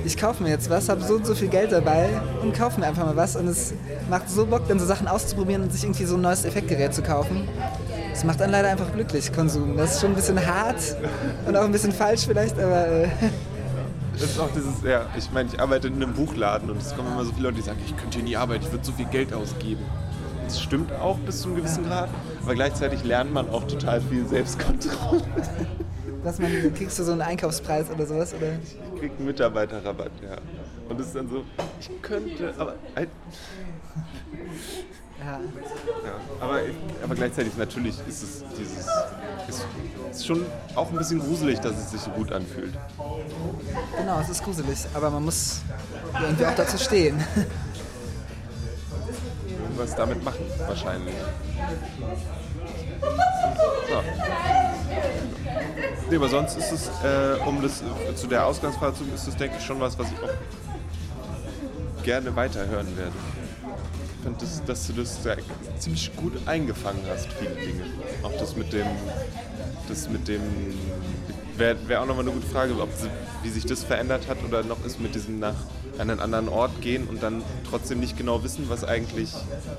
ich 0.04 0.16
kaufe 0.16 0.42
mir 0.42 0.50
jetzt 0.50 0.68
was, 0.70 0.88
habe 0.88 1.02
so 1.02 1.14
und 1.14 1.26
so 1.26 1.34
viel 1.34 1.48
Geld 1.48 1.72
dabei 1.72 2.08
und 2.42 2.54
kaufe 2.54 2.78
mir 2.78 2.86
einfach 2.86 3.04
mal 3.06 3.16
was. 3.16 3.36
Und 3.36 3.48
es 3.48 3.74
macht 4.08 4.28
so 4.28 4.46
Bock, 4.46 4.68
dann 4.68 4.78
so 4.78 4.86
Sachen 4.86 5.08
auszuprobieren 5.08 5.62
und 5.62 5.72
sich 5.72 5.84
irgendwie 5.84 6.04
so 6.04 6.16
ein 6.16 6.20
neues 6.20 6.44
Effektgerät 6.44 6.94
zu 6.94 7.02
kaufen. 7.02 7.48
Das 8.10 8.24
macht 8.24 8.40
dann 8.40 8.50
leider 8.50 8.68
einfach 8.68 8.92
glücklich, 8.92 9.32
Konsum. 9.32 9.76
Das 9.76 9.94
ist 9.94 10.00
schon 10.00 10.10
ein 10.10 10.16
bisschen 10.16 10.46
hart 10.46 10.96
und 11.46 11.56
auch 11.56 11.64
ein 11.64 11.72
bisschen 11.72 11.92
falsch 11.92 12.26
vielleicht, 12.26 12.58
aber 12.58 12.86
äh, 12.86 13.08
Das 14.12 14.22
ist 14.22 14.38
auch 14.38 14.50
dieses, 14.54 14.82
ja, 14.82 15.06
ich 15.16 15.32
meine, 15.32 15.48
ich 15.52 15.60
arbeite 15.60 15.88
in 15.88 15.94
einem 15.94 16.12
Buchladen 16.12 16.70
und 16.70 16.80
es 16.80 16.94
kommen 16.94 17.10
immer 17.12 17.24
so 17.24 17.32
viele 17.32 17.44
Leute, 17.48 17.56
die 17.56 17.62
sagen, 17.62 17.80
ich 17.84 17.96
könnte 17.96 18.18
hier 18.18 18.24
nie 18.24 18.36
arbeiten, 18.36 18.64
ich 18.64 18.70
würde 18.70 18.84
so 18.84 18.92
viel 18.92 19.06
Geld 19.06 19.32
ausgeben. 19.32 19.82
Das 20.44 20.60
stimmt 20.60 20.92
auch 20.92 21.18
bis 21.20 21.40
zu 21.40 21.48
einem 21.48 21.56
gewissen 21.56 21.86
Grad, 21.86 22.10
aber 22.42 22.54
gleichzeitig 22.54 23.02
lernt 23.02 23.32
man 23.32 23.48
auch 23.48 23.64
total 23.66 24.00
viel 24.00 24.26
Selbstkontrolle. 24.26 25.22
dass 26.24 26.38
man 26.38 26.74
kriegst 26.74 26.98
du 26.98 27.04
so 27.04 27.12
einen 27.12 27.20
Einkaufspreis 27.20 27.90
oder 27.90 28.06
sowas 28.06 28.34
oder 28.34 28.54
Ich 28.64 29.00
krieg 29.00 29.12
einen 29.16 29.26
Mitarbeiterrabatt, 29.26 30.12
ja. 30.22 30.36
Und 30.88 30.98
es 31.00 31.08
ist 31.08 31.16
dann 31.16 31.28
so, 31.28 31.44
ich 31.78 31.90
könnte, 32.02 32.54
aber 32.58 32.74
halt, 32.96 33.10
ja. 35.18 35.40
ja. 36.04 36.20
Aber, 36.40 36.60
aber 37.02 37.14
gleichzeitig 37.14 37.56
natürlich 37.56 37.96
ist 38.08 38.22
es 38.22 38.44
dieses, 38.58 38.86
ist, 39.48 39.66
ist 40.10 40.26
schon 40.26 40.44
auch 40.74 40.90
ein 40.90 40.96
bisschen 40.96 41.20
gruselig, 41.20 41.60
dass 41.60 41.76
es 41.76 41.90
sich 41.92 42.00
so 42.00 42.10
gut 42.10 42.32
anfühlt. 42.32 42.74
Genau, 43.98 44.20
es 44.20 44.28
ist 44.30 44.42
gruselig, 44.42 44.86
aber 44.94 45.10
man 45.10 45.24
muss 45.24 45.60
irgendwie 46.20 46.46
auch 46.46 46.54
dazu 46.54 46.78
stehen. 46.78 47.22
Irgendwas 49.48 49.94
damit 49.94 50.22
machen, 50.24 50.44
wahrscheinlich. 50.66 51.14
So. 53.88 54.63
Nee, 56.10 56.16
aber 56.16 56.28
sonst 56.28 56.56
ist 56.56 56.70
es, 56.70 56.88
äh, 57.02 57.38
um 57.46 57.62
das 57.62 57.82
zu 58.16 58.26
der 58.26 58.46
Ausgangsfahrt 58.46 58.96
zu, 58.96 59.04
ist 59.14 59.26
es, 59.26 59.36
denke 59.36 59.56
ich, 59.58 59.64
schon 59.64 59.80
was, 59.80 59.98
was 59.98 60.08
ich 60.12 60.18
auch 60.18 62.02
gerne 62.04 62.34
weiterhören 62.36 62.96
werde. 62.96 63.12
Ich 64.18 64.22
finde, 64.22 64.38
das, 64.40 64.64
dass 64.64 64.86
du 64.86 64.92
das 64.92 65.22
sehr, 65.22 65.38
ziemlich 65.78 66.14
gut 66.16 66.32
eingefangen 66.46 67.02
hast, 67.08 67.28
viele 67.32 67.54
Dinge. 67.54 67.84
Auch 68.22 68.32
das 68.38 68.54
mit 68.56 68.72
dem, 68.72 68.86
das 69.88 70.08
mit 70.08 70.28
dem, 70.28 70.42
wäre 71.56 71.76
wär 71.86 72.02
auch 72.02 72.06
nochmal 72.06 72.24
eine 72.24 72.32
gute 72.34 72.46
Frage, 72.46 72.72
ob 72.80 72.88
wie 73.42 73.50
sich 73.50 73.66
das 73.66 73.84
verändert 73.84 74.28
hat 74.28 74.38
oder 74.46 74.62
noch 74.62 74.84
ist 74.84 75.00
mit 75.00 75.14
diesem 75.14 75.38
nach 75.38 75.54
an 75.98 76.10
einen 76.10 76.18
anderen 76.18 76.48
Ort 76.48 76.80
gehen 76.80 77.06
und 77.06 77.22
dann 77.22 77.42
trotzdem 77.70 78.00
nicht 78.00 78.16
genau 78.16 78.42
wissen, 78.42 78.64
was 78.68 78.82
eigentlich 78.82 79.30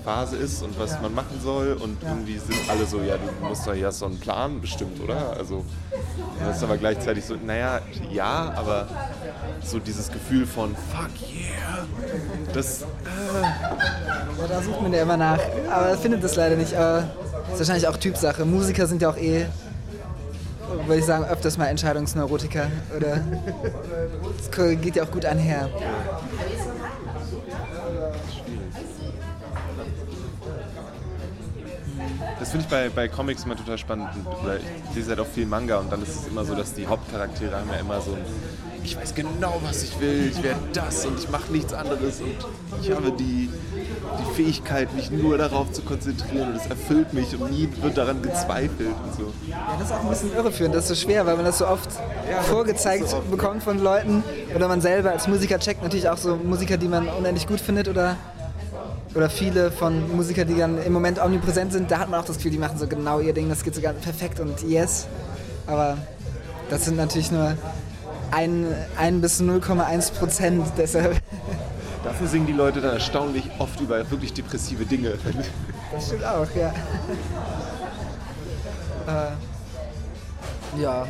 Phase 0.05 0.37
ist 0.37 0.63
und 0.63 0.79
was 0.79 0.93
Ja. 0.93 1.01
man 1.01 1.13
machen 1.13 1.41
soll 1.43 1.73
und 1.73 2.01
Ja. 2.01 2.09
irgendwie 2.09 2.37
sind 2.37 2.55
alle 2.69 2.85
so, 2.85 3.01
ja, 3.01 3.17
du 3.17 3.45
musst 3.45 3.67
doch 3.67 3.73
ja 3.75 3.91
so 3.91 4.05
einen 4.05 4.19
Plan 4.19 4.61
bestimmt, 4.61 5.01
oder? 5.01 5.35
Also 5.37 5.65
das 6.39 6.57
ist 6.57 6.63
aber 6.63 6.77
gleichzeitig 6.77 7.25
so, 7.25 7.35
naja, 7.35 7.81
ja, 8.11 8.53
aber 8.55 8.87
so 9.63 9.79
dieses 9.79 10.09
Gefühl 10.11 10.45
von 10.45 10.73
fuck 10.75 11.09
yeah, 11.35 11.85
das 12.53 12.85
Ja, 14.39 14.47
da 14.47 14.61
sucht 14.61 14.81
man 14.81 14.93
ja 14.93 15.01
immer 15.01 15.17
nach. 15.17 15.39
Aber 15.69 15.97
findet 15.97 16.23
das 16.23 16.35
leider 16.35 16.55
nicht. 16.55 16.75
Aber 16.75 17.09
ist 17.51 17.59
wahrscheinlich 17.59 17.87
auch 17.87 17.97
Typsache. 17.97 18.45
Musiker 18.45 18.85
sind 18.87 19.01
ja 19.01 19.09
auch 19.09 19.17
eh, 19.17 19.47
würde 20.85 20.99
ich 20.99 21.05
sagen, 21.05 21.25
öfters 21.25 21.57
mal 21.57 21.67
Entscheidungsneurotiker. 21.67 22.67
Oder 22.95 23.21
das 24.37 24.81
geht 24.81 24.95
ja 24.95 25.03
auch 25.03 25.11
gut 25.11 25.25
einher. 25.25 25.69
Das 32.39 32.51
finde 32.51 32.65
ich 32.65 32.69
bei, 32.69 32.89
bei 32.89 33.07
Comics 33.07 33.43
immer 33.43 33.55
total 33.55 33.77
spannend. 33.77 34.09
Weil 34.43 34.59
ich 34.89 34.95
lese 34.95 35.09
halt 35.09 35.19
auch 35.19 35.27
viel 35.27 35.45
Manga 35.45 35.79
und 35.79 35.91
dann 35.91 36.01
ist 36.01 36.15
es 36.21 36.27
immer 36.27 36.45
so, 36.45 36.55
dass 36.55 36.73
die 36.73 36.85
Hauptcharaktere 36.85 37.55
haben 37.55 37.69
ja 37.69 37.79
immer 37.79 38.01
so 38.01 38.11
ein 38.11 38.25
ich 38.85 38.95
weiß 38.95 39.15
genau, 39.15 39.59
was 39.63 39.81
ich 39.81 39.99
will, 39.99 40.31
ich 40.31 40.43
werde 40.43 40.59
das 40.71 41.07
und 41.07 41.17
ich 41.17 41.27
mache 41.29 41.51
nichts 41.51 41.73
anderes 41.73 42.21
und 42.21 42.35
ich 42.79 42.91
habe 42.91 43.11
die, 43.11 43.49
die 44.19 44.35
Fähigkeit, 44.35 44.93
mich 44.95 45.11
nur 45.11 45.37
darauf 45.37 45.71
zu 45.71 45.81
konzentrieren 45.81 46.49
und 46.49 46.55
es 46.55 46.67
erfüllt 46.67 47.13
mich 47.13 47.39
und 47.39 47.51
nie 47.51 47.69
wird 47.81 47.97
daran 47.97 48.21
gezweifelt 48.21 48.95
und 49.03 49.15
so. 49.15 49.33
Ja, 49.47 49.75
das 49.77 49.89
ist 49.89 49.93
auch 49.93 50.01
ein 50.01 50.09
bisschen 50.09 50.35
irreführend. 50.35 50.75
Das 50.75 50.89
ist 50.89 50.99
so 50.99 51.05
schwer, 51.05 51.25
weil 51.25 51.35
man 51.35 51.45
das 51.45 51.57
so 51.57 51.67
oft 51.67 51.89
vorgezeigt 52.43 53.09
so 53.09 53.17
oft. 53.17 53.31
bekommt 53.31 53.63
von 53.63 53.79
Leuten. 53.79 54.23
Oder 54.55 54.67
man 54.67 54.81
selber 54.81 55.11
als 55.11 55.27
Musiker 55.27 55.59
checkt 55.59 55.83
natürlich 55.83 56.09
auch 56.09 56.17
so 56.17 56.35
Musiker, 56.35 56.77
die 56.77 56.87
man 56.87 57.07
unendlich 57.07 57.47
gut 57.47 57.59
findet 57.59 57.87
oder 57.87 58.17
oder 59.15 59.29
viele 59.29 59.71
von 59.71 60.13
Musikern, 60.13 60.47
die 60.47 60.57
dann 60.57 60.77
im 60.83 60.91
Moment 60.91 61.23
omnipräsent 61.23 61.71
sind, 61.71 61.89
da 61.89 61.99
hat 61.99 62.09
man 62.09 62.19
auch 62.19 62.25
das 62.25 62.35
Gefühl, 62.35 62.51
die 62.51 62.57
machen 62.57 62.77
so 62.77 62.85
genau 62.85 63.21
ihr 63.21 63.31
Ding, 63.31 63.47
das 63.47 63.63
geht 63.63 63.73
sogar 63.73 63.93
perfekt 63.93 64.41
und 64.41 64.61
yes. 64.61 65.07
Aber 65.67 65.97
das 66.69 66.83
sind 66.83 66.97
natürlich 66.97 67.31
nur 67.31 67.55
ein, 68.31 68.67
ein 68.97 69.21
bis 69.21 69.41
0,1 69.41 70.13
Prozent, 70.13 70.65
deshalb. 70.77 71.15
Dafür 72.05 72.27
singen 72.27 72.45
die 72.45 72.53
Leute 72.53 72.81
dann 72.81 72.93
erstaunlich 72.93 73.49
oft 73.57 73.81
über 73.81 74.09
wirklich 74.11 74.31
depressive 74.31 74.85
Dinge. 74.85 75.17
Das 75.91 76.05
stimmt 76.05 76.23
auch, 76.23 76.47
ja. 76.55 76.71
äh, 79.07 80.81
ja. 80.81 81.07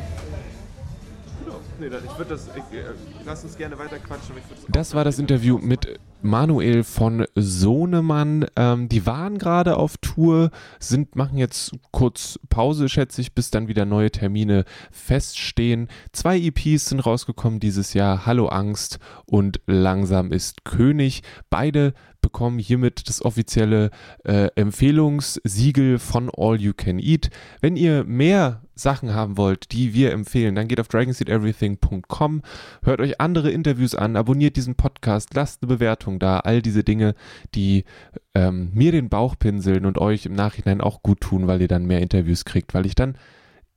Nee, 1.80 1.88
ich 1.88 2.18
würde 2.18 2.32
das. 2.32 2.48
Ich, 2.56 2.78
äh, 2.78 2.84
lass 3.26 3.44
uns 3.44 3.58
gerne 3.58 3.78
weiter 3.78 3.98
quatschen. 4.00 4.36
das, 4.50 4.66
das 4.70 4.94
war 4.96 5.04
das 5.04 5.20
Interview 5.20 5.58
mit 5.58 6.00
Manuel 6.22 6.84
von 6.84 7.26
Sohnemann. 7.36 8.46
Ähm, 8.56 8.88
die 8.88 9.06
waren 9.06 9.38
gerade 9.38 9.78
auf 9.78 9.98
Tour, 9.98 10.52
sind, 10.80 11.16
machen 11.16 11.38
jetzt 11.38 11.74
kurz 11.92 12.40
Pause, 12.50 12.88
schätze 12.88 13.22
ich, 13.22 13.34
bis 13.34 13.52
dann 13.52 13.68
wieder 13.68 13.86
neue 13.86 14.10
Termine 14.10 14.64
feststehen. 14.92 15.90
Zwei 16.14 16.40
EPs 16.40 16.90
sind 16.90 17.06
rausgekommen 17.06 17.60
dieses 17.60 17.94
Jahr: 17.94 18.26
Hallo 18.26 18.48
Angst 18.48 19.00
und 19.26 19.60
Langsam 19.68 20.32
ist 20.32 20.64
König. 20.64 21.24
Beide 21.50 21.94
bekommen 22.22 22.58
hiermit 22.58 23.08
das 23.08 23.24
offizielle 23.24 23.92
äh, 24.24 24.50
Empfehlungssiegel 24.56 26.00
von 26.00 26.32
All 26.36 26.60
You 26.60 26.74
Can 26.76 27.00
Eat. 27.00 27.30
Wenn 27.62 27.76
ihr 27.76 28.04
mehr 28.04 28.65
Sachen 28.76 29.14
haben 29.14 29.38
wollt, 29.38 29.72
die 29.72 29.94
wir 29.94 30.12
empfehlen, 30.12 30.56
dann 30.56 30.68
geht 30.68 30.80
auf 30.80 30.88
dragonseedeverything.com, 30.90 32.42
hört 32.84 33.00
euch 33.00 33.20
andere 33.20 33.52
Interviews 33.52 33.96
an, 33.96 34.16
abonniert 34.16 34.56
diesen 34.58 34.76
Podcast, 34.76 35.34
lasst 35.34 35.64
eine 35.64 35.74
Bewertung 35.74 36.20
da, 36.20 36.40
all 36.40 36.62
diese 36.62 36.84
Dinge, 36.84 37.16
die 37.56 37.86
ähm, 38.34 38.72
mir 38.74 38.92
den 38.92 39.10
Bauch 39.10 39.36
pinseln 39.40 39.86
und 39.86 39.98
euch 39.98 40.26
im 40.26 40.34
Nachhinein 40.34 40.82
auch 40.82 41.02
gut 41.02 41.22
tun, 41.22 41.48
weil 41.48 41.62
ihr 41.62 41.68
dann 41.68 41.86
mehr 41.86 42.02
Interviews 42.02 42.46
kriegt, 42.46 42.74
weil 42.74 42.86
ich 42.86 42.96
dann 42.96 43.18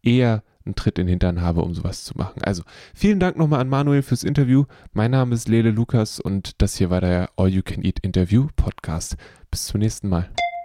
eher 0.02 0.42
einen 0.64 0.74
Tritt 0.74 0.98
in 0.98 1.06
den 1.06 1.12
Hintern 1.12 1.40
habe, 1.40 1.62
um 1.62 1.74
sowas 1.74 2.04
zu 2.04 2.16
machen. 2.16 2.42
Also 2.42 2.62
vielen 2.94 3.20
Dank 3.20 3.36
nochmal 3.36 3.60
an 3.60 3.68
Manuel 3.68 4.02
fürs 4.02 4.22
Interview. 4.22 4.64
Mein 4.92 5.10
Name 5.10 5.34
ist 5.34 5.48
Lele 5.48 5.70
Lukas 5.70 6.20
und 6.20 6.60
das 6.62 6.76
hier 6.76 6.90
war 6.90 7.00
der 7.00 7.30
All 7.36 7.48
You 7.48 7.62
Can 7.64 7.82
Eat 7.82 8.00
Interview 8.00 8.48
Podcast. 8.54 9.16
Bis 9.50 9.66
zum 9.66 9.80
nächsten 9.80 10.08
Mal. 10.08 10.28